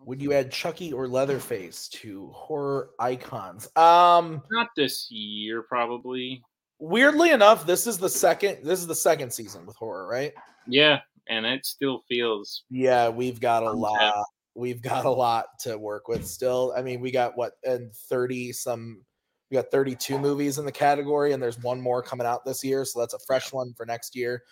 Would 0.05 0.21
you 0.21 0.33
add 0.33 0.51
Chucky 0.51 0.93
or 0.93 1.07
Leatherface 1.07 1.89
to 1.89 2.29
horror 2.33 2.91
icons? 2.99 3.69
Um, 3.75 4.41
not 4.51 4.69
this 4.75 5.11
year, 5.11 5.63
probably. 5.63 6.41
Weirdly 6.79 7.31
enough, 7.31 7.65
this 7.65 7.85
is 7.85 7.97
the 7.97 8.09
second. 8.09 8.59
This 8.63 8.79
is 8.79 8.87
the 8.87 8.95
second 8.95 9.31
season 9.31 9.65
with 9.65 9.75
horror, 9.75 10.07
right? 10.07 10.33
Yeah, 10.67 10.99
and 11.29 11.45
it 11.45 11.65
still 11.65 12.03
feels 12.09 12.63
yeah 12.69 13.07
we've 13.07 13.39
got 13.39 13.63
a 13.63 13.71
lot 13.71 14.25
we've 14.55 14.81
got 14.81 15.05
a 15.05 15.09
lot 15.09 15.45
to 15.59 15.77
work 15.77 16.07
with 16.07 16.27
still 16.27 16.73
i 16.75 16.81
mean 16.81 16.99
we 16.99 17.11
got 17.11 17.37
what 17.37 17.53
and 17.63 17.93
30 17.93 18.51
some 18.51 19.01
we 19.49 19.55
got 19.55 19.71
32 19.71 20.19
movies 20.19 20.57
in 20.57 20.65
the 20.65 20.71
category 20.71 21.33
and 21.33 21.41
there's 21.41 21.59
one 21.59 21.81
more 21.81 22.01
coming 22.01 22.27
out 22.27 22.45
this 22.45 22.63
year 22.63 22.85
so 22.85 22.99
that's 22.99 23.13
a 23.13 23.19
fresh 23.19 23.51
one 23.51 23.73
for 23.73 23.85
next 23.85 24.15
year. 24.15 24.43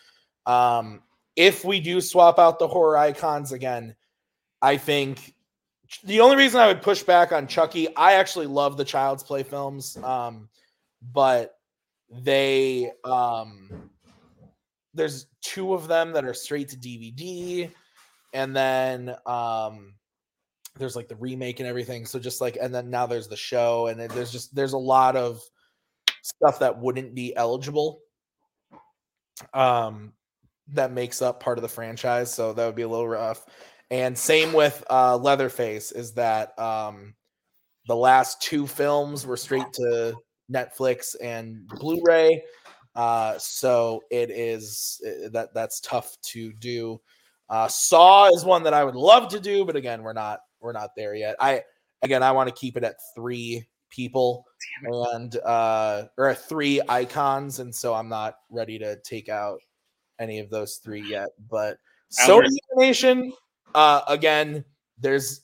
Um 0.46 1.02
if 1.36 1.64
we 1.64 1.80
do 1.80 2.02
swap 2.02 2.40
out 2.40 2.58
the 2.58 2.68
horror 2.68 2.98
icons 2.98 3.52
again 3.52 3.96
i 4.62 4.76
think 4.76 5.36
the 6.04 6.20
only 6.20 6.36
reason 6.36 6.60
i 6.60 6.66
would 6.66 6.82
push 6.82 7.04
back 7.04 7.32
on 7.32 7.46
chucky 7.46 7.96
i 7.96 8.14
actually 8.14 8.48
love 8.48 8.76
the 8.76 8.84
child's 8.84 9.22
play 9.22 9.44
films 9.44 9.98
um 9.98 10.50
but 11.14 11.60
they 12.10 12.92
um 13.04 13.92
there's 14.98 15.28
two 15.42 15.74
of 15.74 15.88
them 15.88 16.12
that 16.14 16.26
are 16.26 16.34
straight 16.34 16.70
to 16.70 16.78
DVD, 16.78 17.72
and 18.34 18.56
then 18.56 19.16
um, 19.26 19.94
there's 20.78 20.96
like 20.96 21.08
the 21.08 21.16
remake 21.16 21.60
and 21.60 21.68
everything. 21.68 22.06
So 22.06 22.20
just 22.20 22.42
like, 22.42 22.58
and 22.60 22.74
then 22.74 22.90
now 22.90 23.06
there's 23.06 23.28
the 23.28 23.38
show, 23.38 23.88
and 23.88 24.00
there's 24.00 24.32
just 24.32 24.56
there's 24.56 24.74
a 24.74 24.78
lot 24.78 25.16
of 25.16 25.42
stuff 26.22 26.60
that 26.60 26.80
wouldn't 26.80 27.16
be 27.16 27.36
eligible. 27.36 28.02
Um, 29.54 30.14
that 30.74 30.92
makes 30.92 31.22
up 31.22 31.40
part 31.40 31.58
of 31.58 31.62
the 31.62 31.70
franchise, 31.70 32.34
so 32.34 32.54
that 32.54 32.66
would 32.66 32.76
be 32.76 32.82
a 32.82 32.88
little 32.88 33.08
rough. 33.08 33.46
And 33.90 34.18
same 34.18 34.52
with 34.52 34.84
uh, 34.90 35.18
Leatherface 35.18 35.92
is 35.92 36.14
that 36.14 36.58
um, 36.60 37.14
the 37.88 37.96
last 37.96 38.42
two 38.42 38.68
films 38.68 39.26
were 39.26 39.38
straight 39.38 39.72
to 39.74 40.16
Netflix 40.52 41.16
and 41.22 41.66
Blu-ray. 41.68 42.44
Uh, 42.96 43.38
so 43.38 44.02
it 44.10 44.30
is 44.32 45.00
eh, 45.06 45.30
that 45.32 45.54
that's 45.54 45.80
tough 45.80 46.18
to 46.24 46.52
do. 46.54 47.00
Uh, 47.50 47.68
Saw 47.68 48.30
is 48.34 48.44
one 48.44 48.64
that 48.64 48.74
I 48.74 48.84
would 48.84 48.96
love 48.96 49.30
to 49.30 49.40
do, 49.40 49.64
but 49.64 49.76
again, 49.76 50.04
we're 50.04 50.14
not 50.14 50.40
we're 50.62 50.74
not 50.74 50.92
there 50.96 51.16
yet. 51.16 51.36
I 51.40 51.64
again, 52.02 52.24
I 52.24 52.32
want 52.32 52.50
to 52.50 52.56
keep 52.56 52.78
it 52.78 52.84
at 52.84 52.98
three 53.16 53.68
people 53.90 54.46
and 54.84 55.36
uh, 55.38 56.06
or 56.18 56.34
three 56.34 56.82
icons, 56.88 57.60
and 57.60 57.74
so 57.74 57.94
I'm 57.94 58.10
not 58.10 58.36
ready 58.50 58.80
to 58.80 58.98
take 59.02 59.30
out 59.30 59.60
any 60.20 60.40
of 60.40 60.50
those 60.50 60.78
three 60.78 61.02
yet. 61.02 61.30
But 61.50 61.78
so 62.10 62.42
animation, 62.76 63.34
uh, 63.76 64.02
again, 64.08 64.66
there's 65.00 65.42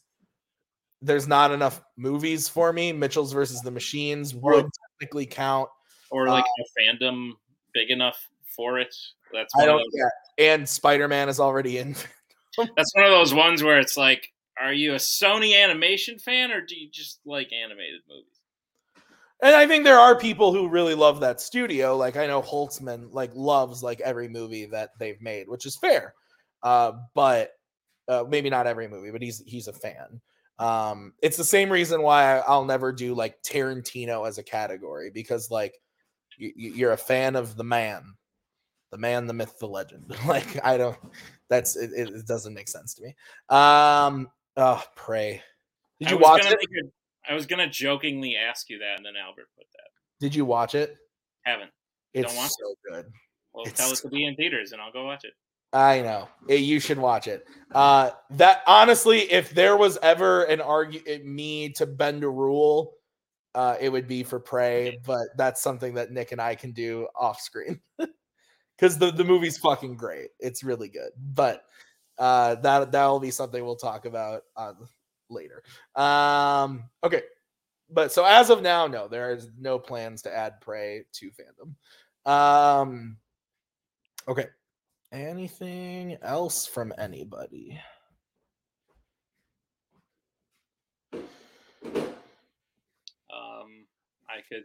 there's 1.01 1.27
not 1.27 1.51
enough 1.51 1.81
movies 1.97 2.47
for 2.47 2.71
me. 2.71 2.93
Mitchell's 2.93 3.33
versus 3.33 3.61
the 3.61 3.71
Machines 3.71 4.33
would 4.33 4.65
technically 4.99 5.25
count 5.25 5.69
or 6.09 6.27
like 6.27 6.45
a 6.45 6.79
fandom 6.79 7.31
big 7.73 7.89
enough 7.89 8.29
for 8.55 8.79
it. 8.79 8.95
That's 9.33 9.53
I 9.59 9.65
don't. 9.65 9.83
Yeah, 9.93 10.53
and 10.53 10.67
Spider 10.67 11.07
Man 11.07 11.27
is 11.27 11.39
already 11.39 11.79
in. 11.79 11.95
that's 12.75 12.95
one 12.95 13.05
of 13.05 13.11
those 13.11 13.33
ones 13.33 13.63
where 13.63 13.79
it's 13.79 13.97
like, 13.97 14.31
are 14.59 14.73
you 14.73 14.93
a 14.93 14.97
Sony 14.97 15.61
animation 15.61 16.19
fan 16.19 16.51
or 16.51 16.61
do 16.61 16.75
you 16.75 16.89
just 16.91 17.19
like 17.25 17.51
animated 17.51 18.01
movies? 18.07 18.39
And 19.41 19.55
I 19.55 19.67
think 19.67 19.83
there 19.83 19.99
are 19.99 20.17
people 20.17 20.53
who 20.53 20.69
really 20.69 20.95
love 20.95 21.19
that 21.19 21.41
studio. 21.41 21.97
Like 21.97 22.15
I 22.15 22.27
know 22.27 22.41
Holtzman 22.41 23.09
like 23.11 23.31
loves 23.33 23.83
like 23.83 23.99
every 23.99 24.29
movie 24.29 24.65
that 24.67 24.91
they've 24.99 25.21
made, 25.21 25.49
which 25.49 25.65
is 25.65 25.75
fair. 25.75 26.13
Uh, 26.61 26.93
but 27.13 27.51
uh, 28.07 28.23
maybe 28.27 28.49
not 28.49 28.67
every 28.67 28.87
movie, 28.87 29.11
but 29.11 29.21
he's 29.21 29.43
he's 29.45 29.67
a 29.67 29.73
fan. 29.73 30.21
Um, 30.59 31.13
it's 31.21 31.35
the 31.35 31.43
same 31.43 31.69
reason 31.69 32.01
why 32.01 32.37
I'll 32.39 32.65
never 32.65 32.93
do 32.93 33.15
like 33.15 33.41
Tarantino 33.43 34.27
as 34.27 34.37
a 34.37 34.43
category 34.43 35.11
because 35.13 35.51
like 35.51 35.73
you, 36.37 36.53
you're 36.55 36.93
a 36.93 36.97
fan 36.97 37.35
of 37.35 37.57
the 37.57 37.63
man, 37.63 38.03
the 38.91 38.97
man, 38.97 39.27
the 39.27 39.33
myth, 39.33 39.57
the 39.59 39.67
legend. 39.67 40.15
like 40.27 40.63
I 40.63 40.77
don't. 40.77 40.97
That's 41.49 41.75
it. 41.75 41.91
it 41.93 42.27
doesn't 42.27 42.53
make 42.53 42.69
sense 42.69 42.93
to 42.95 43.03
me. 43.03 43.15
Um. 43.49 44.29
Oh, 44.57 44.83
Prey. 44.95 45.41
Did 45.99 46.11
you 46.11 46.17
watch 46.17 46.43
gonna 46.43 46.55
it? 46.59 46.85
a- 46.85 47.31
I 47.31 47.33
was 47.33 47.45
gonna 47.45 47.69
jokingly 47.69 48.35
ask 48.35 48.69
you 48.69 48.79
that, 48.79 48.97
and 48.97 49.05
then 49.05 49.13
Albert 49.15 49.47
put 49.57 49.65
that. 49.73 49.89
Did 50.19 50.35
you 50.35 50.45
watch 50.45 50.75
it? 50.75 50.97
Haven't. 51.43 51.71
It's 52.13 52.35
watch 52.35 52.51
so 52.51 52.75
good. 52.89 53.05
Well, 53.53 53.65
It's 53.65 53.79
tell 53.79 53.89
us 53.91 54.01
so- 54.01 54.09
to 54.09 54.13
be 54.15 54.25
in 54.25 54.35
theaters, 54.35 54.71
and 54.71 54.81
I'll 54.81 54.91
go 54.91 55.05
watch 55.05 55.23
it. 55.23 55.33
I 55.71 56.01
know. 56.01 56.29
Eh, 56.49 56.55
You 56.55 56.79
should 56.79 56.99
watch 56.99 57.27
it. 57.27 57.47
Uh 57.73 58.11
that 58.31 58.61
honestly, 58.67 59.21
if 59.31 59.49
there 59.51 59.75
was 59.77 59.97
ever 60.03 60.43
an 60.43 60.61
argue 60.61 61.01
me 61.23 61.69
to 61.69 61.87
bend 61.87 62.23
a 62.23 62.29
rule, 62.29 62.95
uh 63.55 63.77
it 63.79 63.89
would 63.89 64.07
be 64.07 64.21
for 64.23 64.39
Prey, 64.39 64.99
but 65.05 65.29
that's 65.35 65.61
something 65.61 65.95
that 65.95 66.11
Nick 66.11 66.31
and 66.31 66.39
I 66.41 66.53
can 66.55 66.73
do 66.73 67.07
off 67.15 67.41
screen. 67.41 67.81
Cuz 68.79 68.97
the 68.99 69.11
the 69.11 69.23
movie's 69.23 69.57
fucking 69.57 69.95
great. 69.97 70.29
It's 70.39 70.63
really 70.63 70.89
good. 70.89 71.11
But 71.17 71.65
uh 72.23 72.55
that 72.55 72.91
that'll 72.91 73.19
be 73.19 73.31
something 73.31 73.63
we'll 73.65 73.75
talk 73.75 74.05
about 74.05 74.43
uh, 74.55 74.71
later. 75.29 75.61
Um 75.95 76.85
okay. 77.03 77.23
But 77.89 78.11
so 78.13 78.23
as 78.23 78.49
of 78.49 78.61
now, 78.61 78.87
no, 78.87 79.09
there 79.09 79.33
is 79.33 79.49
no 79.59 79.77
plans 79.77 80.21
to 80.21 80.35
add 80.35 80.61
Prey 80.61 81.03
to 81.13 81.31
fandom. 81.31 82.31
Um 82.31 83.17
okay. 84.27 84.47
Anything 85.11 86.17
else 86.23 86.65
from 86.65 86.93
anybody? 86.97 87.79
Um, 91.13 91.21
I 94.27 94.41
could 94.49 94.63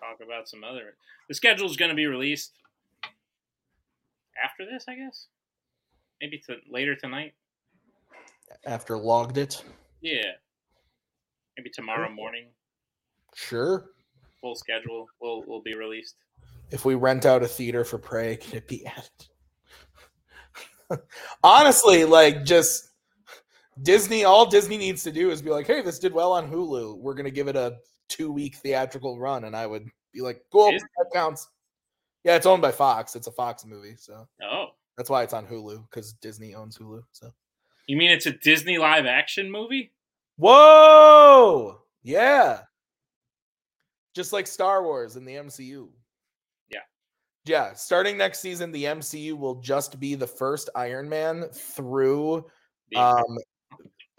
talk 0.00 0.20
about 0.24 0.48
some 0.48 0.64
other. 0.64 0.94
The 1.28 1.34
schedule 1.34 1.66
is 1.66 1.76
going 1.76 1.90
to 1.90 1.94
be 1.94 2.06
released 2.06 2.52
after 4.42 4.64
this, 4.64 4.86
I 4.88 4.94
guess. 4.94 5.26
Maybe 6.20 6.38
to 6.46 6.56
later 6.70 6.94
tonight. 6.94 7.32
After 8.66 8.98
logged 8.98 9.38
it? 9.38 9.64
Yeah. 10.00 10.32
Maybe 11.56 11.70
tomorrow 11.70 12.10
morning. 12.10 12.46
Sure. 13.34 13.90
Full 14.40 14.54
schedule 14.54 15.06
will 15.20 15.44
will 15.46 15.62
be 15.62 15.74
released. 15.74 16.16
If 16.70 16.84
we 16.84 16.94
rent 16.94 17.26
out 17.26 17.42
a 17.42 17.48
theater 17.48 17.84
for 17.84 17.98
Prey, 17.98 18.36
can 18.36 18.56
it 18.58 18.68
be 18.68 18.86
added? 18.86 19.28
Honestly, 21.44 22.04
like 22.04 22.44
just 22.44 22.90
Disney, 23.82 24.24
all 24.24 24.46
Disney 24.46 24.76
needs 24.76 25.02
to 25.04 25.12
do 25.12 25.30
is 25.30 25.42
be 25.42 25.50
like, 25.50 25.66
hey, 25.66 25.82
this 25.82 25.98
did 25.98 26.12
well 26.12 26.32
on 26.32 26.50
Hulu. 26.50 26.98
We're 26.98 27.14
gonna 27.14 27.30
give 27.30 27.48
it 27.48 27.56
a 27.56 27.78
two 28.08 28.30
week 28.32 28.56
theatrical 28.56 29.18
run, 29.18 29.44
and 29.44 29.56
I 29.56 29.66
would 29.66 29.86
be 30.12 30.20
like, 30.20 30.42
cool, 30.50 30.72
Is- 30.74 30.82
that 30.82 31.10
counts. 31.12 31.48
Yeah, 32.24 32.36
it's 32.36 32.44
owned 32.44 32.60
by 32.60 32.70
Fox. 32.72 33.16
It's 33.16 33.28
a 33.28 33.32
Fox 33.32 33.64
movie, 33.64 33.94
so 33.96 34.28
Oh, 34.42 34.66
that's 35.00 35.08
why 35.08 35.22
it's 35.22 35.32
on 35.32 35.46
Hulu 35.46 35.82
because 35.88 36.12
Disney 36.12 36.54
owns 36.54 36.76
Hulu. 36.76 37.00
So 37.12 37.32
you 37.86 37.96
mean 37.96 38.10
it's 38.10 38.26
a 38.26 38.32
Disney 38.32 38.76
live 38.76 39.06
action 39.06 39.50
movie? 39.50 39.92
Whoa! 40.36 41.80
Yeah. 42.02 42.60
Just 44.14 44.34
like 44.34 44.46
Star 44.46 44.82
Wars 44.82 45.16
in 45.16 45.24
the 45.24 45.36
MCU. 45.36 45.88
Yeah. 46.70 46.80
Yeah. 47.46 47.72
Starting 47.72 48.18
next 48.18 48.40
season, 48.40 48.72
the 48.72 48.84
MCU 48.84 49.38
will 49.38 49.54
just 49.62 49.98
be 49.98 50.14
the 50.16 50.26
first 50.26 50.68
Iron 50.74 51.08
Man 51.08 51.44
through 51.50 52.44
um 52.94 53.38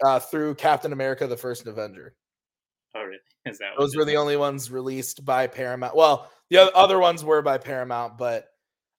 uh 0.04 0.18
through 0.18 0.56
Captain 0.56 0.92
America 0.92 1.28
the 1.28 1.36
First 1.36 1.68
Avenger. 1.68 2.16
oh, 2.96 3.02
really? 3.04 3.18
Is 3.46 3.58
that 3.58 3.74
Those 3.78 3.94
were 3.94 4.04
the 4.04 4.16
only 4.16 4.36
ones 4.36 4.68
released 4.68 5.24
by 5.24 5.46
Paramount. 5.46 5.94
Well, 5.94 6.28
the 6.50 6.58
oth- 6.58 6.74
other 6.74 6.98
ones 6.98 7.24
were 7.24 7.40
by 7.40 7.58
Paramount, 7.58 8.18
but 8.18 8.48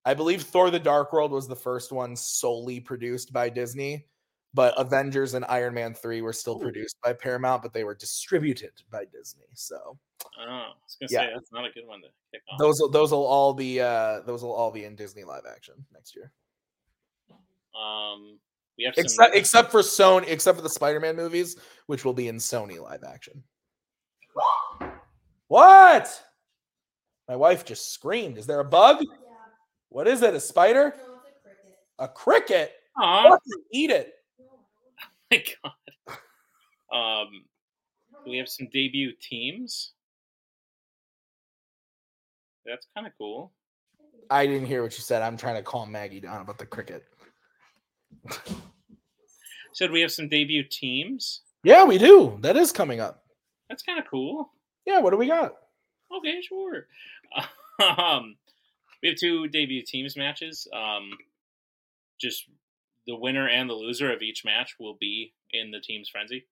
I 0.06 0.14
believe 0.14 0.44
Thor 0.44 0.70
the 0.70 0.80
Dark 0.80 1.14
World 1.14 1.32
was 1.32 1.48
the 1.48 1.56
first 1.56 1.92
one 1.92 2.16
solely 2.16 2.80
produced 2.80 3.32
by 3.32 3.50
Disney. 3.50 4.08
But 4.56 4.76
Avengers 4.78 5.34
and 5.34 5.44
Iron 5.50 5.74
Man 5.74 5.96
3 5.96 6.22
were 6.22 6.34
still 6.34 6.58
Ooh. 6.58 6.60
produced 6.60 6.98
by 7.04 7.14
Paramount, 7.14 7.64
but 7.64 7.74
they 7.74 7.84
were 7.84 7.96
distributed 7.96 8.74
by 8.92 9.06
Disney. 9.06 9.48
So 9.54 9.98
Oh, 10.38 10.42
I 10.42 10.74
was 10.84 10.96
gonna 11.00 11.10
Yeah. 11.10 11.20
say 11.28 11.34
that's 11.34 11.52
not 11.52 11.66
a 11.66 11.72
good 11.72 11.88
one 11.88 12.02
to 12.02 12.08
kick 12.32 12.44
off. 12.50 12.60
those 12.60 12.80
will 12.80 12.90
those 12.90 13.12
will 13.12 13.26
all 13.26 13.54
be 13.54 13.80
uh 13.82 14.22
those 14.22 14.44
will 14.44 14.54
all 14.54 14.72
be 14.72 14.86
in 14.86 14.96
Disney 14.96 15.24
live 15.24 15.46
action 15.52 15.84
next 15.92 16.16
year. 16.16 16.32
Um, 17.76 18.40
we 18.78 18.84
have 18.84 18.94
some. 18.96 19.04
Except 19.06 19.36
except 19.36 19.72
for 19.72 19.82
Sony, 19.82 20.28
except 20.28 20.56
for 20.58 20.62
the 20.62 20.70
Spider-Man 20.70 21.16
movies, 21.16 21.58
which 21.88 22.06
will 22.06 22.14
be 22.14 22.28
in 22.28 22.38
Sony 22.38 22.80
live 22.80 23.04
action. 23.04 23.44
What? 25.48 26.24
My 27.28 27.36
wife 27.36 27.66
just 27.66 27.92
screamed. 27.92 28.38
Is 28.38 28.46
there 28.46 28.60
a 28.60 28.66
bug? 28.66 29.04
Yeah. 29.94 29.98
What 29.98 30.08
is 30.08 30.22
it? 30.22 30.34
A 30.34 30.40
spider? 30.40 30.96
No, 30.98 31.04
a 32.00 32.08
cricket. 32.08 32.72
A 32.98 32.98
cricket? 33.28 33.36
Aw, 33.36 33.38
Eat 33.72 33.92
it. 33.92 34.14
Oh 34.42 34.58
my 35.32 35.44
god. 36.92 37.26
Um, 37.26 37.46
we 38.26 38.38
have 38.38 38.50
some 38.50 38.68
debut 38.72 39.14
teams. 39.22 39.94
That's 42.66 42.88
kind 42.96 43.06
of 43.08 43.14
cool. 43.18 43.52
I 44.30 44.46
didn't 44.46 44.68
hear 44.68 44.84
what 44.84 44.98
you 44.98 45.02
said. 45.04 45.22
I'm 45.22 45.36
trying 45.38 45.56
to 45.56 45.64
calm 45.64 45.92
Maggie 45.92 46.22
down 46.22 46.42
about 46.42 46.58
the 46.58 46.66
cricket. 46.66 47.04
Said 49.74 49.92
we 49.92 50.02
have 50.02 50.12
some 50.12 50.30
debut 50.30 50.64
teams. 50.64 51.42
Yeah, 51.64 51.84
we 51.84 51.98
do. 51.98 52.38
That 52.42 52.56
is 52.56 52.72
coming 52.72 53.00
up. 53.00 53.24
That's 53.70 53.84
kind 53.84 54.00
of 54.00 54.06
cool. 54.10 54.52
Yeah, 54.86 55.00
what 55.00 55.10
do 55.10 55.18
we 55.18 55.28
got? 55.28 55.56
Okay, 56.16 56.42
sure. 56.42 56.88
Um, 57.98 58.36
we 59.04 59.10
have 59.10 59.18
two 59.18 59.48
debut 59.50 59.84
teams 59.86 60.16
matches. 60.16 60.68
Um, 60.74 61.12
just 62.20 62.46
the 63.06 63.16
winner 63.16 63.48
and 63.48 63.70
the 63.70 63.74
loser 63.74 64.12
of 64.12 64.22
each 64.22 64.46
match 64.46 64.76
will 64.80 64.96
be 65.00 65.34
in 65.52 65.72
the 65.72 65.82
team's 65.82 66.10
frenzy, 66.10 66.48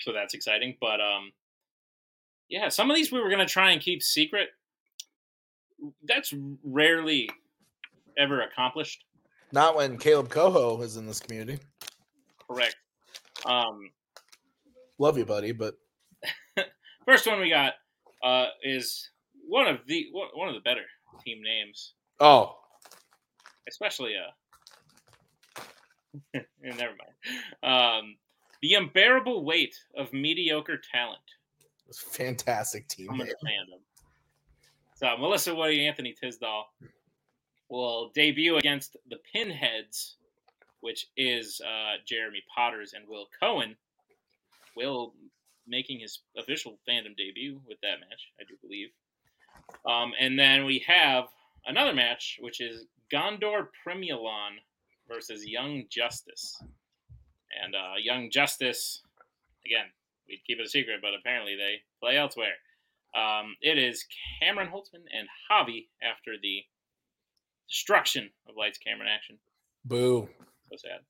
so 0.00 0.12
that's 0.12 0.34
exciting. 0.34 0.76
But 0.80 1.00
um, 1.00 1.32
yeah, 2.48 2.68
some 2.68 2.90
of 2.90 2.96
these 2.96 3.12
we 3.12 3.20
were 3.20 3.30
gonna 3.30 3.46
try 3.46 3.70
and 3.70 3.80
keep 3.80 4.02
secret. 4.02 4.48
That's 6.04 6.34
rarely 6.64 7.30
ever 8.18 8.42
accomplished. 8.42 9.04
Not 9.52 9.76
when 9.76 9.98
Caleb 9.98 10.30
Coho 10.30 10.80
is 10.82 10.96
in 10.96 11.06
this 11.06 11.20
community. 11.20 11.60
Correct. 12.48 12.76
Um, 13.44 13.90
Love 14.98 15.18
you, 15.18 15.24
buddy, 15.24 15.52
but 15.52 15.74
first 17.06 17.26
one 17.26 17.40
we 17.40 17.50
got 17.50 17.74
uh, 18.22 18.46
is 18.62 19.10
one 19.48 19.68
of 19.68 19.78
the 19.86 20.08
one 20.12 20.28
one 20.34 20.48
of 20.48 20.54
the 20.54 20.60
better 20.60 20.82
team 21.24 21.42
names. 21.42 21.94
oh, 22.20 22.56
especially 23.68 24.14
uh 24.16 24.30
never 26.62 26.92
mind 27.62 27.62
um 27.62 28.16
the 28.60 28.74
unbearable 28.74 29.44
weight 29.44 29.74
of 29.96 30.12
mediocre 30.12 30.78
talent 30.92 31.20
it's 31.88 32.02
a 32.02 32.06
fantastic 32.10 32.86
team. 32.88 33.08
I'm 33.10 33.18
name. 33.18 33.28
gonna 33.28 33.52
fandom. 33.52 33.80
so 34.94 35.16
melissa 35.18 35.54
woody 35.54 35.86
anthony 35.86 36.14
tisdall 36.20 36.64
will 37.68 38.10
debut 38.14 38.56
against 38.56 38.96
the 39.08 39.16
pinheads 39.32 40.16
which 40.80 41.06
is 41.16 41.60
uh 41.60 41.96
jeremy 42.06 42.42
potters 42.54 42.92
and 42.94 43.08
will 43.08 43.28
cohen 43.40 43.76
will 44.76 45.14
making 45.66 46.00
his 46.00 46.20
official 46.36 46.78
fandom 46.88 47.16
debut 47.16 47.60
with 47.68 47.78
that 47.82 48.00
match 48.00 48.32
i 48.40 48.44
do 48.48 48.54
believe 48.60 48.88
um, 49.88 50.12
and 50.18 50.38
then 50.38 50.64
we 50.64 50.84
have 50.86 51.24
another 51.66 51.94
match, 51.94 52.38
which 52.40 52.60
is 52.60 52.86
Gondor 53.12 53.68
Primulon 53.86 54.56
versus 55.08 55.46
Young 55.46 55.84
Justice. 55.90 56.62
And 57.62 57.74
uh, 57.74 57.94
Young 58.02 58.30
Justice, 58.30 59.02
again, 59.66 59.86
we'd 60.28 60.42
keep 60.46 60.58
it 60.58 60.66
a 60.66 60.68
secret, 60.68 61.00
but 61.02 61.10
apparently 61.18 61.56
they 61.56 61.82
play 62.00 62.16
elsewhere. 62.16 62.54
Um, 63.14 63.56
it 63.60 63.78
is 63.78 64.06
Cameron 64.40 64.68
Holtzman 64.68 65.04
and 65.14 65.28
Javi 65.50 65.88
after 66.02 66.32
the 66.42 66.62
destruction 67.68 68.30
of 68.48 68.56
Lights, 68.56 68.78
Camera, 68.78 69.06
and 69.06 69.14
Action. 69.14 69.38
Boo. 69.84 70.28
So 70.70 70.76
sad. 70.76 71.00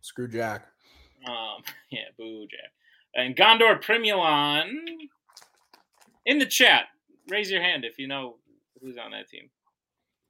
Screw 0.00 0.28
Jack. 0.28 0.66
Um, 1.26 1.62
yeah, 1.90 2.10
boo, 2.18 2.46
Jack. 2.50 2.72
And 3.14 3.36
Gondor 3.36 3.80
Primulon 3.82 4.72
in 6.26 6.38
the 6.38 6.46
chat. 6.46 6.86
Raise 7.28 7.50
your 7.50 7.62
hand 7.62 7.84
if 7.84 7.98
you 7.98 8.06
know 8.08 8.36
who's 8.80 8.96
on 8.98 9.10
that 9.12 9.28
team. 9.28 9.48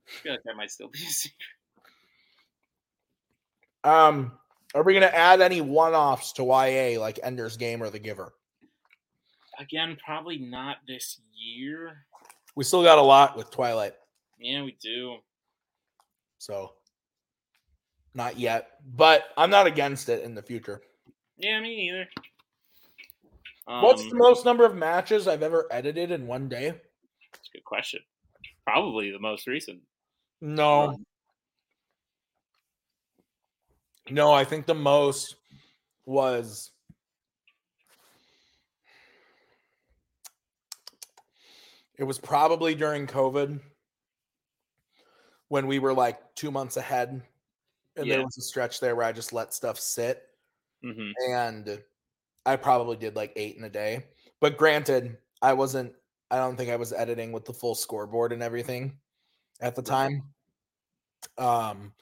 I 0.07 0.11
feel 0.23 0.33
like 0.33 0.43
that 0.45 0.57
might 0.57 0.71
still 0.71 0.89
be 0.89 0.99
a 1.01 1.03
secret. 1.11 1.37
Um, 3.83 4.33
are 4.75 4.83
we 4.83 4.95
gonna 4.95 5.07
add 5.07 5.41
any 5.41 5.61
one-offs 5.61 6.33
to 6.35 6.43
YA 6.45 6.99
like 7.01 7.19
Ender's 7.23 7.57
Game 7.57 7.83
or 7.83 7.91
The 7.91 7.99
Giver? 7.99 8.33
Again, 9.59 9.97
probably 10.05 10.39
not 10.39 10.79
this 10.89 11.21
year. 11.35 12.07
We 12.57 12.65
still 12.65 12.83
got 12.83 12.99
a 12.99 13.03
lot 13.03 13.37
with 13.37 13.51
Twilight, 13.51 13.95
Yeah, 14.39 14.63
we 14.63 14.77
do. 14.81 15.17
so 16.39 16.73
not 18.15 18.39
yet. 18.39 18.71
But 18.97 19.25
I'm 19.37 19.51
not 19.51 19.67
against 19.67 20.09
it 20.09 20.23
in 20.25 20.35
the 20.35 20.43
future. 20.43 20.81
Yeah, 21.37 21.61
me 21.61 22.05
either. 23.67 23.87
What's 23.87 24.03
Um, 24.03 24.09
the 24.11 24.17
most 24.17 24.45
number 24.45 24.65
of 24.65 24.75
matches 24.75 25.27
I've 25.29 25.43
ever 25.43 25.67
edited 25.71 26.11
in 26.11 26.27
one 26.27 26.49
day? 26.49 26.71
That's 26.71 27.49
a 27.53 27.57
good 27.59 27.65
question. 27.65 28.01
Probably 28.67 29.11
the 29.11 29.19
most 29.19 29.47
recent. 29.47 29.81
No. 30.41 30.97
No, 34.11 34.33
I 34.33 34.45
think 34.45 34.67
the 34.67 34.75
most 34.75 35.37
was 36.05 36.71
it 41.97 42.05
was 42.05 42.19
probably 42.19 42.75
during 42.75 43.07
COVID 43.07 43.61
when 45.49 45.67
we 45.67 45.79
were 45.79 45.95
like 45.95 46.35
two 46.35 46.51
months 46.51 46.77
ahead. 46.77 47.23
And 47.97 48.07
Yeah. 48.07 48.17
there 48.17 48.25
was 48.25 48.37
a 48.37 48.43
stretch 48.43 48.81
there 48.81 48.97
where 48.97 49.07
I 49.07 49.13
just 49.13 49.33
let 49.33 49.55
stuff 49.55 49.79
sit. 49.79 50.23
hmm 50.83 51.13
And 51.29 51.83
I 52.47 52.57
probably 52.57 52.97
did 52.97 53.17
like 53.17 53.33
eight 53.37 53.57
in 53.57 53.65
a 53.65 53.71
day. 53.71 54.05
But 54.41 54.57
granted, 54.57 55.17
I 55.41 55.53
wasn't, 55.53 55.93
I 56.31 56.37
don't 56.37 56.57
think 56.57 56.71
I 56.71 56.77
was 56.77 56.93
editing 56.93 57.33
with 57.33 57.45
the 57.45 57.53
full 57.53 57.75
scoreboard 57.75 58.33
and 58.33 58.43
everything 58.43 58.99
at 59.61 59.75
the 59.75 59.83
time. 59.83 60.23
Um, 61.39 61.93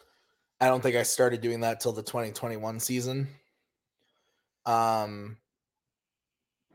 I 0.60 0.66
don't 0.66 0.80
think 0.80 0.96
I 0.96 1.02
started 1.02 1.40
doing 1.40 1.60
that 1.60 1.80
till 1.80 1.92
the 1.92 2.02
2021 2.02 2.80
season. 2.80 3.28
Um, 4.66 5.36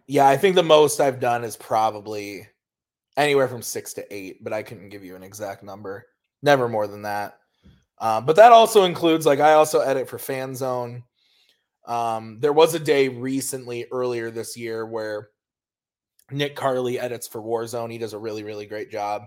yeah, 0.08 0.28
I 0.28 0.38
think 0.38 0.56
the 0.56 0.64
most 0.64 1.00
I've 1.00 1.20
done 1.20 1.44
is 1.44 1.58
probably 1.58 2.48
anywhere 3.18 3.48
from 3.48 3.62
six 3.62 3.94
to 3.94 4.14
eight, 4.14 4.44
but 4.44 4.54
I 4.54 4.64
couldn't 4.64 4.90
give 4.90 5.04
you 5.04 5.16
an 5.16 5.24
exact 5.24 5.64
number. 5.64 6.08
Never 6.42 6.70
more 6.70 6.88
than 6.88 7.02
that. 7.02 7.40
Um, 8.00 8.26
but 8.26 8.36
that 8.36 8.52
also 8.52 8.84
includes 8.84 9.26
like 9.26 9.40
I 9.40 9.54
also 9.54 9.80
edit 9.80 10.08
for 10.08 10.20
Fan 10.20 10.56
Zone. 10.56 11.04
Um, 11.88 12.40
there 12.40 12.54
was 12.54 12.74
a 12.74 12.80
day 12.80 13.08
recently 13.08 13.88
earlier 13.92 14.30
this 14.30 14.58
year 14.58 14.86
where 14.86 15.30
Nick 16.30 16.56
Carley 16.56 17.00
edits 17.00 17.28
for 17.28 17.42
Warzone. 17.42 17.92
He 17.92 17.98
does 17.98 18.14
a 18.14 18.20
really, 18.20 18.44
really 18.44 18.66
great 18.66 18.92
job. 18.92 19.24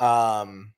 Um, 0.00 0.72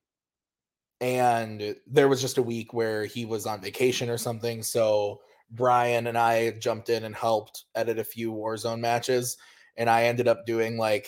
and 1.01 1.77
there 1.87 2.09
was 2.09 2.21
just 2.21 2.39
a 2.39 2.43
week 2.43 2.75
where 2.75 3.05
he 3.05 3.25
was 3.25 3.47
on 3.47 3.63
vacation 3.63 4.11
or 4.11 4.19
something. 4.19 4.63
So 4.63 5.21
Brian 5.51 6.09
and 6.09 6.19
I 6.19 6.51
jumped 6.53 6.91
in 6.91 7.05
and 7.05 7.15
helped 7.15 7.65
edit 7.75 7.99
a 7.99 8.05
few 8.05 8.33
Warzone 8.33 8.81
matches. 8.81 9.37
And 9.77 9.89
I 9.89 10.05
ended 10.05 10.29
up 10.29 10.45
doing 10.47 10.77
like, 10.77 11.07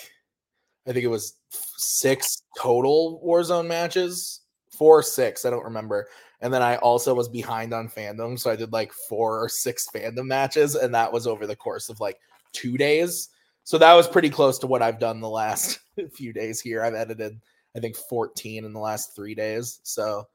I 0.86 0.92
think 0.92 1.04
it 1.04 1.08
was 1.08 1.36
six 1.76 2.42
total 2.58 3.22
Warzone 3.26 3.66
matches, 3.66 4.40
four 4.70 5.02
six, 5.02 5.44
I 5.44 5.50
don't 5.50 5.64
remember. 5.64 6.08
And 6.42 6.52
then 6.52 6.62
I 6.62 6.76
also 6.76 7.14
was 7.14 7.28
behind 7.28 7.72
on 7.72 7.88
fandom. 7.88 8.38
So 8.38 8.50
I 8.50 8.56
did 8.56 8.72
like 8.72 8.92
four 8.92 9.42
or 9.42 9.48
six 9.48 9.88
fandom 9.94 10.26
matches. 10.26 10.74
And 10.74 10.94
that 10.94 11.12
was 11.12 11.26
over 11.26 11.46
the 11.46 11.56
course 11.56 11.88
of 11.88 12.00
like 12.00 12.18
two 12.52 12.76
days. 12.76 13.30
So 13.64 13.78
that 13.78 13.94
was 13.94 14.08
pretty 14.08 14.28
close 14.28 14.58
to 14.58 14.66
what 14.66 14.82
I've 14.82 14.98
done 14.98 15.20
the 15.20 15.28
last 15.28 15.78
few 16.12 16.32
days 16.32 16.60
here. 16.60 16.82
I've 16.82 16.94
edited, 16.94 17.40
I 17.76 17.80
think, 17.80 17.96
14 17.96 18.64
in 18.64 18.72
the 18.72 18.80
last 18.80 19.14
three 19.14 19.36
days. 19.36 19.80
So, 19.84 20.26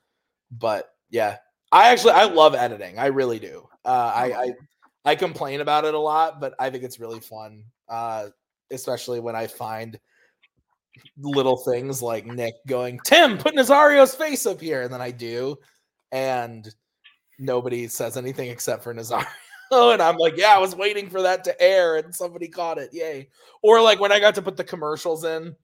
but 0.49 0.93
yeah, 1.10 1.38
I 1.72 1.89
actually 1.89 2.14
I 2.14 2.24
love 2.24 2.55
editing. 2.55 2.97
I 2.97 3.08
really 3.08 3.39
do. 3.39 3.68
Uh, 3.84 4.12
I, 4.16 4.26
I 4.34 4.53
I 5.12 5.16
complain 5.16 5.62
about 5.62 5.86
it 5.86 5.93
a 5.93 5.99
lot, 5.99 6.39
but 6.39 6.53
I 6.60 6.70
think 6.70 6.84
it's 6.84 6.99
really 6.99 7.20
fun. 7.20 7.64
Uh, 7.89 8.28
especially 8.72 9.20
when 9.20 9.36
I 9.36 9.47
find 9.47 9.99
little 11.18 11.58
things 11.58 12.01
like 12.01 12.26
Nick 12.26 12.55
going, 12.66 12.99
Tim, 13.05 13.38
put 13.38 13.55
Nazario's 13.55 14.16
face 14.16 14.45
up 14.45 14.60
here, 14.60 14.82
and 14.84 14.93
then 14.93 15.01
I 15.01 15.12
do, 15.12 15.58
and 16.12 16.74
nobody 17.39 17.88
says 17.88 18.18
anything 18.18 18.49
except 18.49 18.84
for 18.84 18.93
Nazario. 18.93 19.26
and 19.72 20.01
I'm 20.01 20.18
like, 20.18 20.38
yeah, 20.38 20.55
I 20.55 20.60
was 20.60 20.76
waiting 20.76 21.10
for 21.10 21.22
that 21.22 21.43
to 21.45 21.62
air, 21.62 21.97
and 21.97 22.14
somebody 22.16 22.47
caught 22.47 22.78
it. 22.78 22.89
Yay! 22.93 23.30
Or 23.62 23.82
like 23.82 23.99
when 23.99 24.12
I 24.12 24.20
got 24.20 24.36
to 24.36 24.41
put 24.41 24.58
the 24.58 24.64
commercials 24.64 25.24
in, 25.24 25.55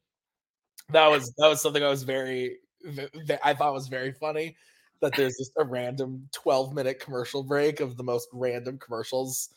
that 0.89 1.07
was 1.07 1.33
that 1.37 1.47
was 1.47 1.61
something 1.61 1.83
I 1.83 1.89
was 1.89 2.03
very 2.03 2.57
I 3.43 3.53
thought 3.53 3.73
was 3.73 3.87
very 3.87 4.11
funny. 4.11 4.55
That 5.01 5.15
there's 5.17 5.37
just 5.37 5.51
a 5.57 5.65
random 5.65 6.29
12 6.31 6.73
minute 6.73 6.99
commercial 6.99 7.43
break 7.43 7.81
of 7.81 7.97
the 7.97 8.03
most 8.03 8.29
random 8.31 8.77
commercials 8.79 9.49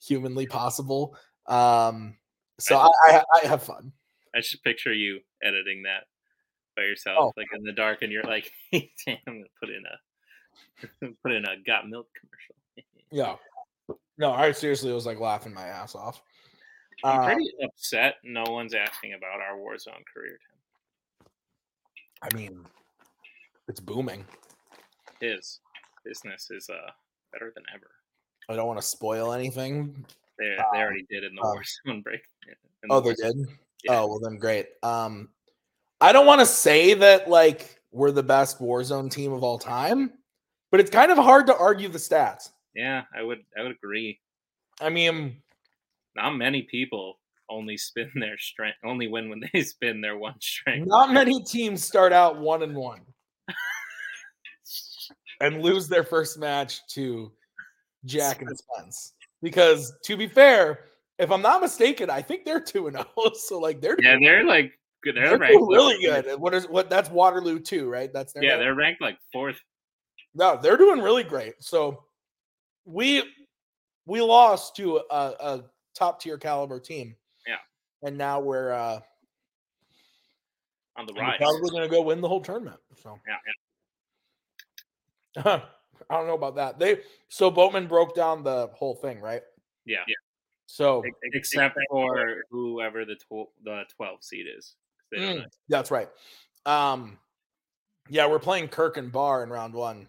humanly 0.00 0.46
possible. 0.46 1.16
Um, 1.46 2.16
so 2.60 2.78
I, 2.78 2.90
I, 3.06 3.22
I 3.42 3.46
have 3.48 3.62
fun. 3.62 3.92
I 4.34 4.40
just 4.40 4.62
picture 4.62 4.92
you 4.92 5.20
editing 5.42 5.82
that 5.82 6.04
by 6.76 6.82
yourself, 6.82 7.16
Oh. 7.20 7.32
like 7.36 7.46
in 7.54 7.62
the 7.64 7.72
dark, 7.72 8.02
and 8.02 8.12
you're 8.12 8.22
like, 8.24 8.52
"Hey, 8.70 8.92
damn, 9.06 9.18
I'm 9.26 9.34
gonna 9.34 9.46
put 9.60 9.70
in 9.70 9.82
a 9.84 9.96
put 11.22 11.32
in 11.32 11.44
a 11.44 11.56
got 11.66 11.88
milk 11.88 12.08
commercial." 12.18 12.54
Yeah. 13.10 13.36
No, 14.16 14.30
I 14.30 14.52
seriously 14.52 14.92
was 14.92 15.06
like 15.06 15.18
laughing 15.18 15.52
my 15.52 15.66
ass 15.66 15.96
off. 15.96 16.22
I'm 17.02 17.18
Uh, 17.18 17.24
pretty 17.24 17.50
upset. 17.64 18.14
No 18.22 18.44
one's 18.48 18.72
asking 18.72 19.14
about 19.14 19.40
our 19.40 19.56
Warzone 19.56 20.04
career. 20.12 20.38
Tim. 21.20 21.28
I 22.22 22.34
mean, 22.36 22.64
it's 23.66 23.80
booming. 23.80 24.24
His 25.20 25.58
business 26.04 26.48
is 26.52 26.70
uh 26.70 26.90
better 27.32 27.52
than 27.56 27.64
ever. 27.74 27.90
I 28.48 28.54
don't 28.54 28.68
want 28.68 28.80
to 28.80 28.86
spoil 28.86 29.32
anything. 29.32 30.06
They 30.38 30.56
they 30.72 30.78
already 30.78 31.04
did 31.10 31.24
in 31.24 31.34
the 31.34 31.42
uh, 31.42 31.54
Warzone 31.54 32.02
break. 32.04 32.22
the 32.46 32.88
Oh, 32.90 33.00
they 33.00 33.14
did. 33.14 33.36
Yeah. 33.82 34.00
Oh, 34.00 34.06
well 34.06 34.20
then 34.20 34.38
great. 34.38 34.68
Um, 34.84 35.28
I 36.00 36.12
don't 36.12 36.26
want 36.26 36.40
to 36.40 36.46
say 36.46 36.94
that 36.94 37.28
like 37.28 37.80
we're 37.90 38.12
the 38.12 38.22
best 38.22 38.60
Warzone 38.60 39.10
team 39.10 39.32
of 39.32 39.42
all 39.42 39.58
time, 39.58 40.12
but 40.74 40.80
it's 40.80 40.90
kind 40.90 41.12
of 41.12 41.18
hard 41.18 41.46
to 41.46 41.56
argue 41.56 41.88
the 41.88 41.98
stats. 41.98 42.50
Yeah, 42.74 43.02
I 43.16 43.22
would 43.22 43.38
I 43.56 43.62
would 43.62 43.70
agree. 43.70 44.18
I 44.80 44.88
mean, 44.88 45.36
Not 46.16 46.32
many 46.32 46.62
people 46.62 47.20
only 47.48 47.76
spin 47.76 48.10
their 48.16 48.36
strength, 48.38 48.78
only 48.84 49.06
win 49.06 49.30
when 49.30 49.40
they 49.52 49.62
spin 49.62 50.00
their 50.00 50.18
one 50.18 50.34
strength. 50.40 50.88
not 50.88 51.12
many 51.12 51.44
teams 51.44 51.84
start 51.84 52.12
out 52.12 52.40
one 52.40 52.64
and 52.64 52.74
one 52.74 53.02
and 55.40 55.62
lose 55.62 55.86
their 55.86 56.02
first 56.02 56.40
match 56.40 56.80
to 56.88 57.30
Jack 58.04 58.42
and 58.42 58.50
Spence. 58.58 59.12
Because 59.42 59.92
to 60.06 60.16
be 60.16 60.26
fair, 60.26 60.86
if 61.20 61.30
I'm 61.30 61.40
not 61.42 61.60
mistaken, 61.60 62.10
I 62.10 62.20
think 62.20 62.44
they're 62.44 62.58
two 62.60 62.88
and 62.88 62.96
zero. 62.96 63.06
Oh, 63.16 63.30
so 63.34 63.60
like 63.60 63.80
they're 63.80 63.94
Yeah, 64.00 64.16
they're 64.20 64.44
like 64.44 64.72
good. 65.04 65.14
They're, 65.14 65.28
they're 65.28 65.38
ranked 65.38 65.62
really 65.68 66.02
good. 66.02 66.26
What 66.40 66.52
is 66.52 66.66
what? 66.68 66.90
That's 66.90 67.10
Waterloo 67.10 67.60
too, 67.60 67.88
right? 67.88 68.12
That's 68.12 68.32
their 68.32 68.42
Yeah, 68.42 68.50
name? 68.56 68.58
they're 68.58 68.74
ranked 68.74 69.00
like 69.00 69.18
fourth. 69.32 69.60
No, 70.34 70.58
they're 70.60 70.76
doing 70.76 71.00
really 71.00 71.22
great. 71.22 71.54
So 71.60 72.04
we 72.84 73.22
we 74.06 74.20
lost 74.20 74.76
to 74.76 75.00
a, 75.10 75.32
a 75.40 75.64
top 75.94 76.20
tier 76.20 76.38
caliber 76.38 76.80
team. 76.80 77.16
Yeah. 77.46 77.56
And 78.02 78.18
now 78.18 78.40
we're 78.40 78.72
uh 78.72 79.00
on 80.96 81.06
the 81.06 81.12
we're 81.14 81.22
rise. 81.22 81.38
probably 81.38 81.70
gonna 81.70 81.88
go 81.88 82.02
win 82.02 82.20
the 82.20 82.28
whole 82.28 82.40
tournament. 82.40 82.80
So 83.02 83.18
Yeah, 83.26 83.36
yeah. 85.44 85.60
I 86.10 86.16
don't 86.16 86.26
know 86.26 86.34
about 86.34 86.56
that. 86.56 86.78
They 86.78 86.98
so 87.28 87.50
Boatman 87.50 87.86
broke 87.86 88.14
down 88.14 88.42
the 88.42 88.68
whole 88.74 88.94
thing, 88.94 89.20
right? 89.20 89.42
Yeah. 89.86 89.98
So 90.66 91.04
Except 91.32 91.78
for 91.90 92.42
whoever 92.50 93.04
the 93.04 93.14
tw- 93.16 93.50
the 93.62 93.84
12 93.96 94.24
seed 94.24 94.46
is. 94.56 94.74
They 95.10 95.18
Mm, 95.18 95.44
that's 95.68 95.90
right. 95.90 96.08
Um 96.66 97.18
yeah, 98.08 98.26
we're 98.26 98.38
playing 98.38 98.68
Kirk 98.68 98.98
and 98.98 99.10
Bar 99.10 99.44
in 99.44 99.48
round 99.48 99.72
one. 99.72 100.08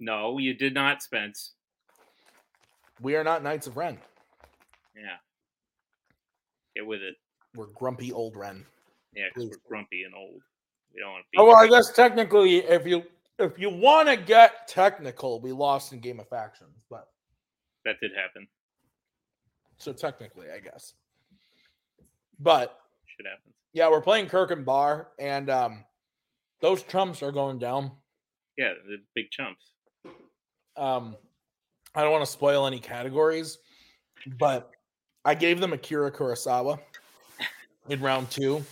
No, 0.00 0.38
you 0.38 0.54
did 0.54 0.74
not, 0.74 1.02
Spence. 1.02 1.52
We 3.00 3.16
are 3.16 3.24
not 3.24 3.42
Knights 3.42 3.66
of 3.66 3.76
Ren. 3.76 3.98
Yeah. 4.96 5.16
Get 6.74 6.86
with 6.86 7.02
it. 7.02 7.14
We're 7.54 7.66
grumpy 7.66 8.12
old 8.12 8.36
Ren. 8.36 8.64
Yeah, 9.14 9.24
because 9.34 9.50
we're 9.50 9.68
grumpy 9.68 10.04
and 10.04 10.14
old. 10.14 10.40
We 10.94 11.00
don't 11.00 11.12
want 11.12 11.24
to 11.24 11.28
be. 11.30 11.38
Oh, 11.38 11.46
well, 11.46 11.56
I 11.56 11.66
guess 11.68 11.92
technically, 11.92 12.58
if 12.58 12.86
you 12.86 13.04
if 13.38 13.58
you 13.58 13.70
want 13.70 14.08
to 14.08 14.16
get 14.16 14.68
technical, 14.68 15.40
we 15.40 15.52
lost 15.52 15.92
in 15.92 16.00
Game 16.00 16.20
of 16.20 16.28
Factions, 16.28 16.76
but 16.88 17.08
that 17.84 17.96
did 18.00 18.12
happen. 18.14 18.46
so 19.78 19.92
technically, 19.92 20.46
I 20.54 20.60
guess. 20.60 20.94
But 22.38 22.78
Shit 23.06 23.26
happens. 23.26 23.54
yeah, 23.72 23.88
we're 23.90 24.00
playing 24.00 24.26
Kirk 24.28 24.50
and 24.50 24.64
Bar, 24.64 25.08
and 25.18 25.50
um, 25.50 25.84
those 26.60 26.82
trumps 26.82 27.22
are 27.22 27.32
going 27.32 27.58
down. 27.58 27.92
Yeah, 28.56 28.72
the 28.86 28.98
big 29.14 29.30
chumps. 29.30 29.72
Um, 30.76 31.16
I 31.94 32.02
don't 32.02 32.12
want 32.12 32.24
to 32.24 32.30
spoil 32.30 32.66
any 32.66 32.78
categories, 32.78 33.58
but 34.38 34.70
I 35.24 35.34
gave 35.34 35.60
them 35.60 35.72
Akira 35.72 36.10
Kurosawa. 36.10 36.78
in 37.88 38.00
round 38.00 38.30
two 38.30 38.64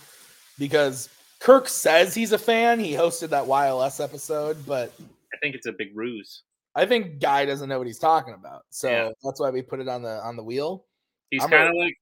because 0.57 1.09
Kirk 1.39 1.67
says 1.67 2.13
he's 2.13 2.31
a 2.31 2.37
fan. 2.37 2.79
He 2.79 2.93
hosted 2.93 3.29
that 3.29 3.45
YLS 3.45 4.01
episode, 4.03 4.65
but 4.65 4.93
I 5.33 5.37
think 5.41 5.55
it's 5.55 5.65
a 5.67 5.73
big 5.73 5.89
ruse. 5.95 6.43
I 6.75 6.85
think 6.85 7.19
Guy 7.19 7.45
doesn't 7.45 7.67
know 7.67 7.77
what 7.79 7.87
he's 7.87 7.99
talking 7.99 8.33
about. 8.33 8.61
So 8.69 8.89
Yeah. 8.89 9.09
that's 9.23 9.39
why 9.39 9.49
we 9.49 9.61
put 9.61 9.79
it 9.79 9.87
on 9.89 10.03
the 10.03 10.21
on 10.23 10.35
the 10.37 10.43
wheel. 10.43 10.85
He's 11.31 11.43
kind 11.45 11.67
of 11.69 11.75
like 11.75 11.95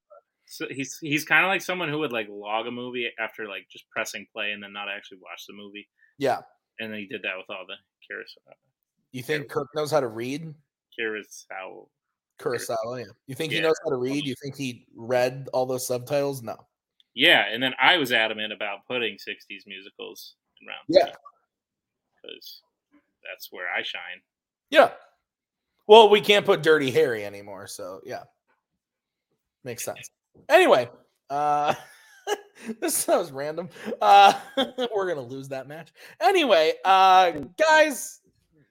so 0.46 0.68
he's 0.70 0.98
he's 1.02 1.26
kind 1.26 1.44
of 1.44 1.50
like 1.50 1.62
someone 1.62 1.90
who 1.90 2.00
would 2.00 2.12
like 2.12 2.28
log 2.30 2.68
a 2.68 2.72
movie 2.72 3.10
after 3.20 3.48
like 3.48 3.68
just 3.72 3.90
pressing 3.90 4.28
play 4.34 4.52
and 4.52 4.62
then 4.62 4.74
not 4.74 4.88
actually 4.90 5.18
watch 5.22 5.44
the 5.48 5.54
movie. 5.54 5.88
Yeah. 6.20 6.42
And 6.80 6.92
then 6.92 7.00
he 7.00 7.08
did 7.08 7.24
that 7.24 7.38
with 7.38 7.50
all 7.50 7.66
the 7.68 7.74
Kurosawa. 8.14 8.54
You 9.12 9.24
think 9.24 9.50
Kirk 9.50 9.68
knows 9.76 9.92
how 9.92 10.00
to 10.00 10.08
read? 10.08 10.54
Kurosawa. 11.00 11.88
Kurosawa, 12.40 13.00
yeah. 13.00 13.06
You 13.28 13.36
think 13.36 13.52
he 13.54 13.62
knows 13.62 13.76
how 13.84 13.90
to 13.90 13.96
read? 13.98 14.26
You 14.26 14.36
think 14.42 14.56
he 14.56 14.86
read 14.96 15.48
all 15.54 15.66
those 15.66 15.88
subtitles? 15.88 16.44
No. 16.44 16.56
Yeah, 17.16 17.46
and 17.52 17.62
then 17.64 17.74
I 17.82 17.98
was 17.98 18.12
adamant 18.12 18.54
about 18.54 18.86
putting 18.88 19.16
'60s 19.16 19.66
musicals 19.66 20.36
in 20.62 20.68
round 20.68 20.80
Yeah. 20.88 21.16
because 22.22 22.62
that's 23.28 23.52
where 23.52 23.66
I 23.76 23.82
shine. 23.82 24.22
Yeah. 24.70 24.92
Well, 25.88 26.10
we 26.10 26.22
can't 26.22 26.46
put 26.46 26.62
Dirty 26.62 26.92
Harry 26.92 27.26
anymore, 27.26 27.66
so 27.66 28.02
yeah. 28.06 28.24
Makes 29.64 29.84
sense. 29.86 30.12
Anyway, 30.50 30.90
uh 31.32 31.74
this 32.82 33.08
was 33.08 33.32
random. 33.32 33.70
Uh 34.00 34.34
we're 34.96 35.08
gonna 35.08 35.22
lose 35.22 35.48
that 35.50 35.68
match. 35.68 35.90
Anyway, 36.22 36.74
uh 36.86 37.32
guys, 37.58 38.17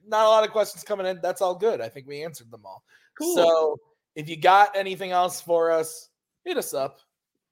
not 0.06 0.26
a 0.26 0.28
lot 0.28 0.44
of 0.44 0.50
questions 0.50 0.84
coming 0.84 1.06
in. 1.06 1.20
That's 1.22 1.40
all 1.40 1.54
good. 1.54 1.80
I 1.80 1.88
think 1.88 2.06
we 2.06 2.22
answered 2.22 2.50
them 2.50 2.62
all. 2.64 2.82
Cool. 3.18 3.34
So 3.34 3.80
if 4.14 4.28
you 4.28 4.36
got 4.36 4.76
anything 4.76 5.10
else 5.10 5.40
for 5.40 5.70
us, 5.70 6.10
hit 6.44 6.56
us 6.56 6.74
up. 6.74 7.00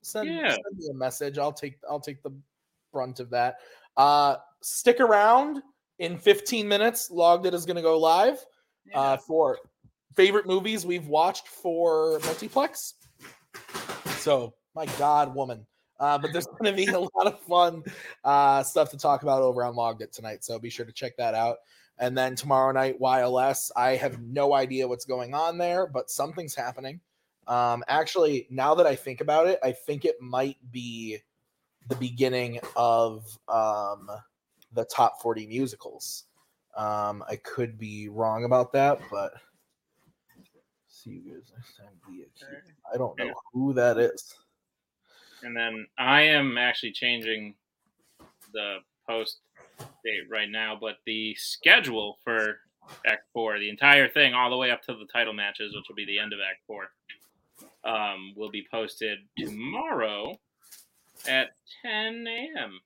Send, 0.02 0.28
Yeah. 0.28 0.50
send 0.50 0.76
me 0.76 0.88
a 0.90 0.94
message. 0.94 1.38
I'll 1.38 1.52
take 1.52 1.78
I'll 1.88 2.00
take 2.00 2.22
the 2.22 2.32
brunt 2.92 3.20
of 3.20 3.30
that. 3.30 3.59
Uh 3.96 4.36
stick 4.62 5.00
around 5.00 5.62
in 5.98 6.18
15 6.18 6.66
minutes. 6.66 7.11
Logged 7.11 7.46
it 7.46 7.55
is 7.55 7.64
gonna 7.64 7.82
go 7.82 7.98
live 7.98 8.44
uh, 8.92 9.16
for 9.16 9.59
favorite 10.14 10.46
movies 10.46 10.84
we've 10.84 11.07
watched 11.07 11.48
for 11.48 12.18
multiplex. 12.24 12.94
So, 14.18 14.55
my 14.74 14.86
God, 14.98 15.34
woman. 15.34 15.66
Uh, 16.00 16.18
but 16.18 16.32
there's 16.32 16.46
going 16.46 16.64
to 16.64 16.72
be 16.72 16.86
a 16.92 16.98
lot 16.98 17.26
of 17.26 17.40
fun 17.40 17.82
uh, 18.24 18.62
stuff 18.62 18.90
to 18.90 18.98
talk 18.98 19.22
about 19.22 19.42
over 19.42 19.64
on 19.64 19.74
Logged 19.74 20.02
It 20.02 20.12
tonight. 20.12 20.44
So 20.44 20.59
be 20.59 20.70
sure 20.70 20.84
to 20.84 20.92
check 20.92 21.16
that 21.16 21.34
out. 21.34 21.59
And 21.99 22.16
then 22.16 22.34
tomorrow 22.34 22.72
night, 22.72 23.01
YLS. 23.01 23.70
I 23.76 23.90
have 23.97 24.20
no 24.20 24.55
idea 24.55 24.88
what's 24.88 25.05
going 25.05 25.34
on 25.34 25.59
there, 25.59 25.86
but 25.86 26.11
something's 26.11 26.55
happening. 26.55 27.01
Um, 27.47 27.84
actually, 27.88 28.47
now 28.51 28.74
that 28.74 28.86
I 28.86 28.97
think 28.97 29.20
about 29.20 29.47
it, 29.47 29.59
I 29.62 29.72
think 29.72 30.05
it 30.05 30.20
might 30.20 30.57
be 30.72 31.18
the 31.88 31.97
beginning 31.97 32.59
of 32.76 33.38
um, 33.49 34.09
the 34.72 34.84
top 34.86 35.20
40 35.20 35.47
musicals. 35.47 36.24
Um, 36.76 37.22
I 37.28 37.36
could 37.36 37.78
be 37.78 38.09
wrong 38.09 38.45
about 38.45 38.72
that, 38.72 38.99
but 39.11 39.34
see 40.88 41.11
you 41.11 41.34
guys 41.34 41.53
next 41.55 41.76
time. 41.76 41.92
Be 42.09 42.22
a 42.22 42.24
key. 42.24 42.72
I 42.92 42.97
don't 42.97 43.16
know 43.18 43.32
who 43.53 43.72
that 43.74 43.99
is. 43.99 44.34
And 45.42 45.57
then 45.57 45.86
I 45.99 46.22
am 46.22 46.57
actually 46.57 46.92
changing 46.92 47.55
the 48.53 48.78
post 49.07 49.40
date 50.05 50.28
right 50.30 50.50
now, 50.50 50.76
but 50.80 50.96
the 51.07 51.34
schedule 51.36 52.18
for 52.22 52.59
Act 53.07 53.24
Four, 53.32 53.59
the 53.59 53.70
entire 53.70 54.09
thing, 54.09 54.34
all 54.34 54.50
the 54.50 54.57
way 54.57 54.70
up 54.70 54.82
to 54.82 54.94
the 54.94 55.07
title 55.12 55.32
matches, 55.32 55.74
which 55.74 55.84
will 55.88 55.96
be 55.96 56.07
the 56.07 56.18
end 56.18 56.32
of 56.32 56.38
Act 56.40 56.61
Four, 56.66 56.88
um, 57.84 58.34
will 58.36 58.50
be 58.50 58.66
posted 58.70 59.18
tomorrow 59.38 60.38
at 61.28 61.50
10 61.82 62.26
a.m. 62.26 62.80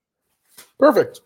Perfect. 0.79 1.21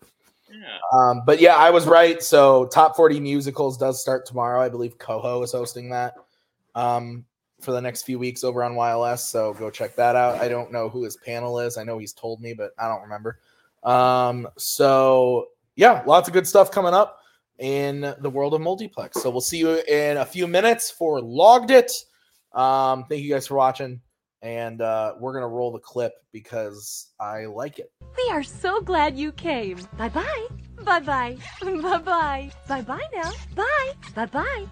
Yeah. 0.51 0.77
Um, 0.91 1.23
but 1.25 1.41
yeah, 1.41 1.55
I 1.55 1.69
was 1.69 1.87
right. 1.87 2.21
So 2.21 2.65
top 2.67 2.95
40 2.95 3.19
musicals 3.19 3.77
does 3.77 3.99
start 4.01 4.25
tomorrow. 4.25 4.61
I 4.61 4.69
believe 4.69 4.97
Coho 4.97 5.41
is 5.41 5.51
hosting 5.51 5.89
that 5.89 6.15
um, 6.75 7.25
for 7.61 7.71
the 7.71 7.81
next 7.81 8.03
few 8.03 8.19
weeks 8.19 8.43
over 8.43 8.63
on 8.63 8.73
YLS. 8.73 9.19
So 9.19 9.53
go 9.53 9.69
check 9.69 9.95
that 9.95 10.15
out. 10.15 10.39
I 10.39 10.47
don't 10.47 10.71
know 10.71 10.89
who 10.89 11.03
his 11.03 11.17
panel 11.17 11.59
is. 11.59 11.77
I 11.77 11.83
know 11.83 11.97
he's 11.97 12.13
told 12.13 12.41
me, 12.41 12.53
but 12.53 12.71
I 12.77 12.87
don't 12.87 13.01
remember. 13.01 13.39
Um, 13.83 14.47
so 14.57 15.47
yeah, 15.75 16.03
lots 16.05 16.27
of 16.27 16.33
good 16.33 16.47
stuff 16.47 16.71
coming 16.71 16.93
up 16.93 17.19
in 17.59 18.13
the 18.19 18.29
world 18.29 18.53
of 18.53 18.61
multiplex. 18.61 19.21
So 19.21 19.29
we'll 19.29 19.41
see 19.41 19.59
you 19.59 19.81
in 19.87 20.17
a 20.17 20.25
few 20.25 20.47
minutes 20.47 20.91
for 20.91 21.21
Logged 21.21 21.71
It. 21.71 21.91
Um, 22.53 23.05
thank 23.09 23.21
you 23.23 23.31
guys 23.31 23.47
for 23.47 23.55
watching. 23.55 24.01
And 24.41 24.81
uh, 24.81 25.13
we're 25.19 25.31
going 25.31 25.43
to 25.43 25.47
roll 25.47 25.71
the 25.71 25.79
clip 25.79 26.13
because 26.33 27.11
I 27.19 27.45
like 27.45 27.79
it. 27.79 27.91
We 28.17 28.29
are 28.31 28.43
so 28.43 28.81
glad 28.81 29.17
you 29.17 29.31
came. 29.31 29.79
Bye 29.97 30.09
bye. 30.09 30.47
Bye 30.83 30.99
bye. 30.99 31.37
Bye 31.61 31.97
bye. 31.99 32.51
Bye 32.67 32.81
bye 32.81 33.07
now. 33.13 33.31
Bye. 33.55 33.93
Bye 34.15 34.25
bye. 34.25 34.65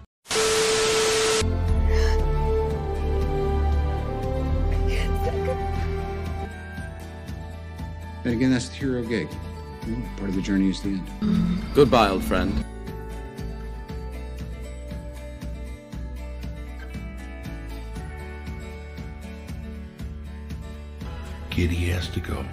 And 8.24 8.34
again, 8.34 8.50
that's 8.52 8.68
the 8.68 8.74
hero 8.74 9.02
gig. 9.02 9.28
You 9.86 9.96
know, 9.96 10.08
part 10.16 10.28
of 10.30 10.36
the 10.36 10.42
journey 10.42 10.70
is 10.70 10.80
the 10.80 10.90
end. 10.90 11.06
Mm-hmm. 11.20 11.74
Goodbye, 11.74 12.10
old 12.10 12.24
friend. 12.24 12.64
Kitty 21.50 21.74
has 21.90 22.08
to 22.08 22.20
go. 22.20 22.44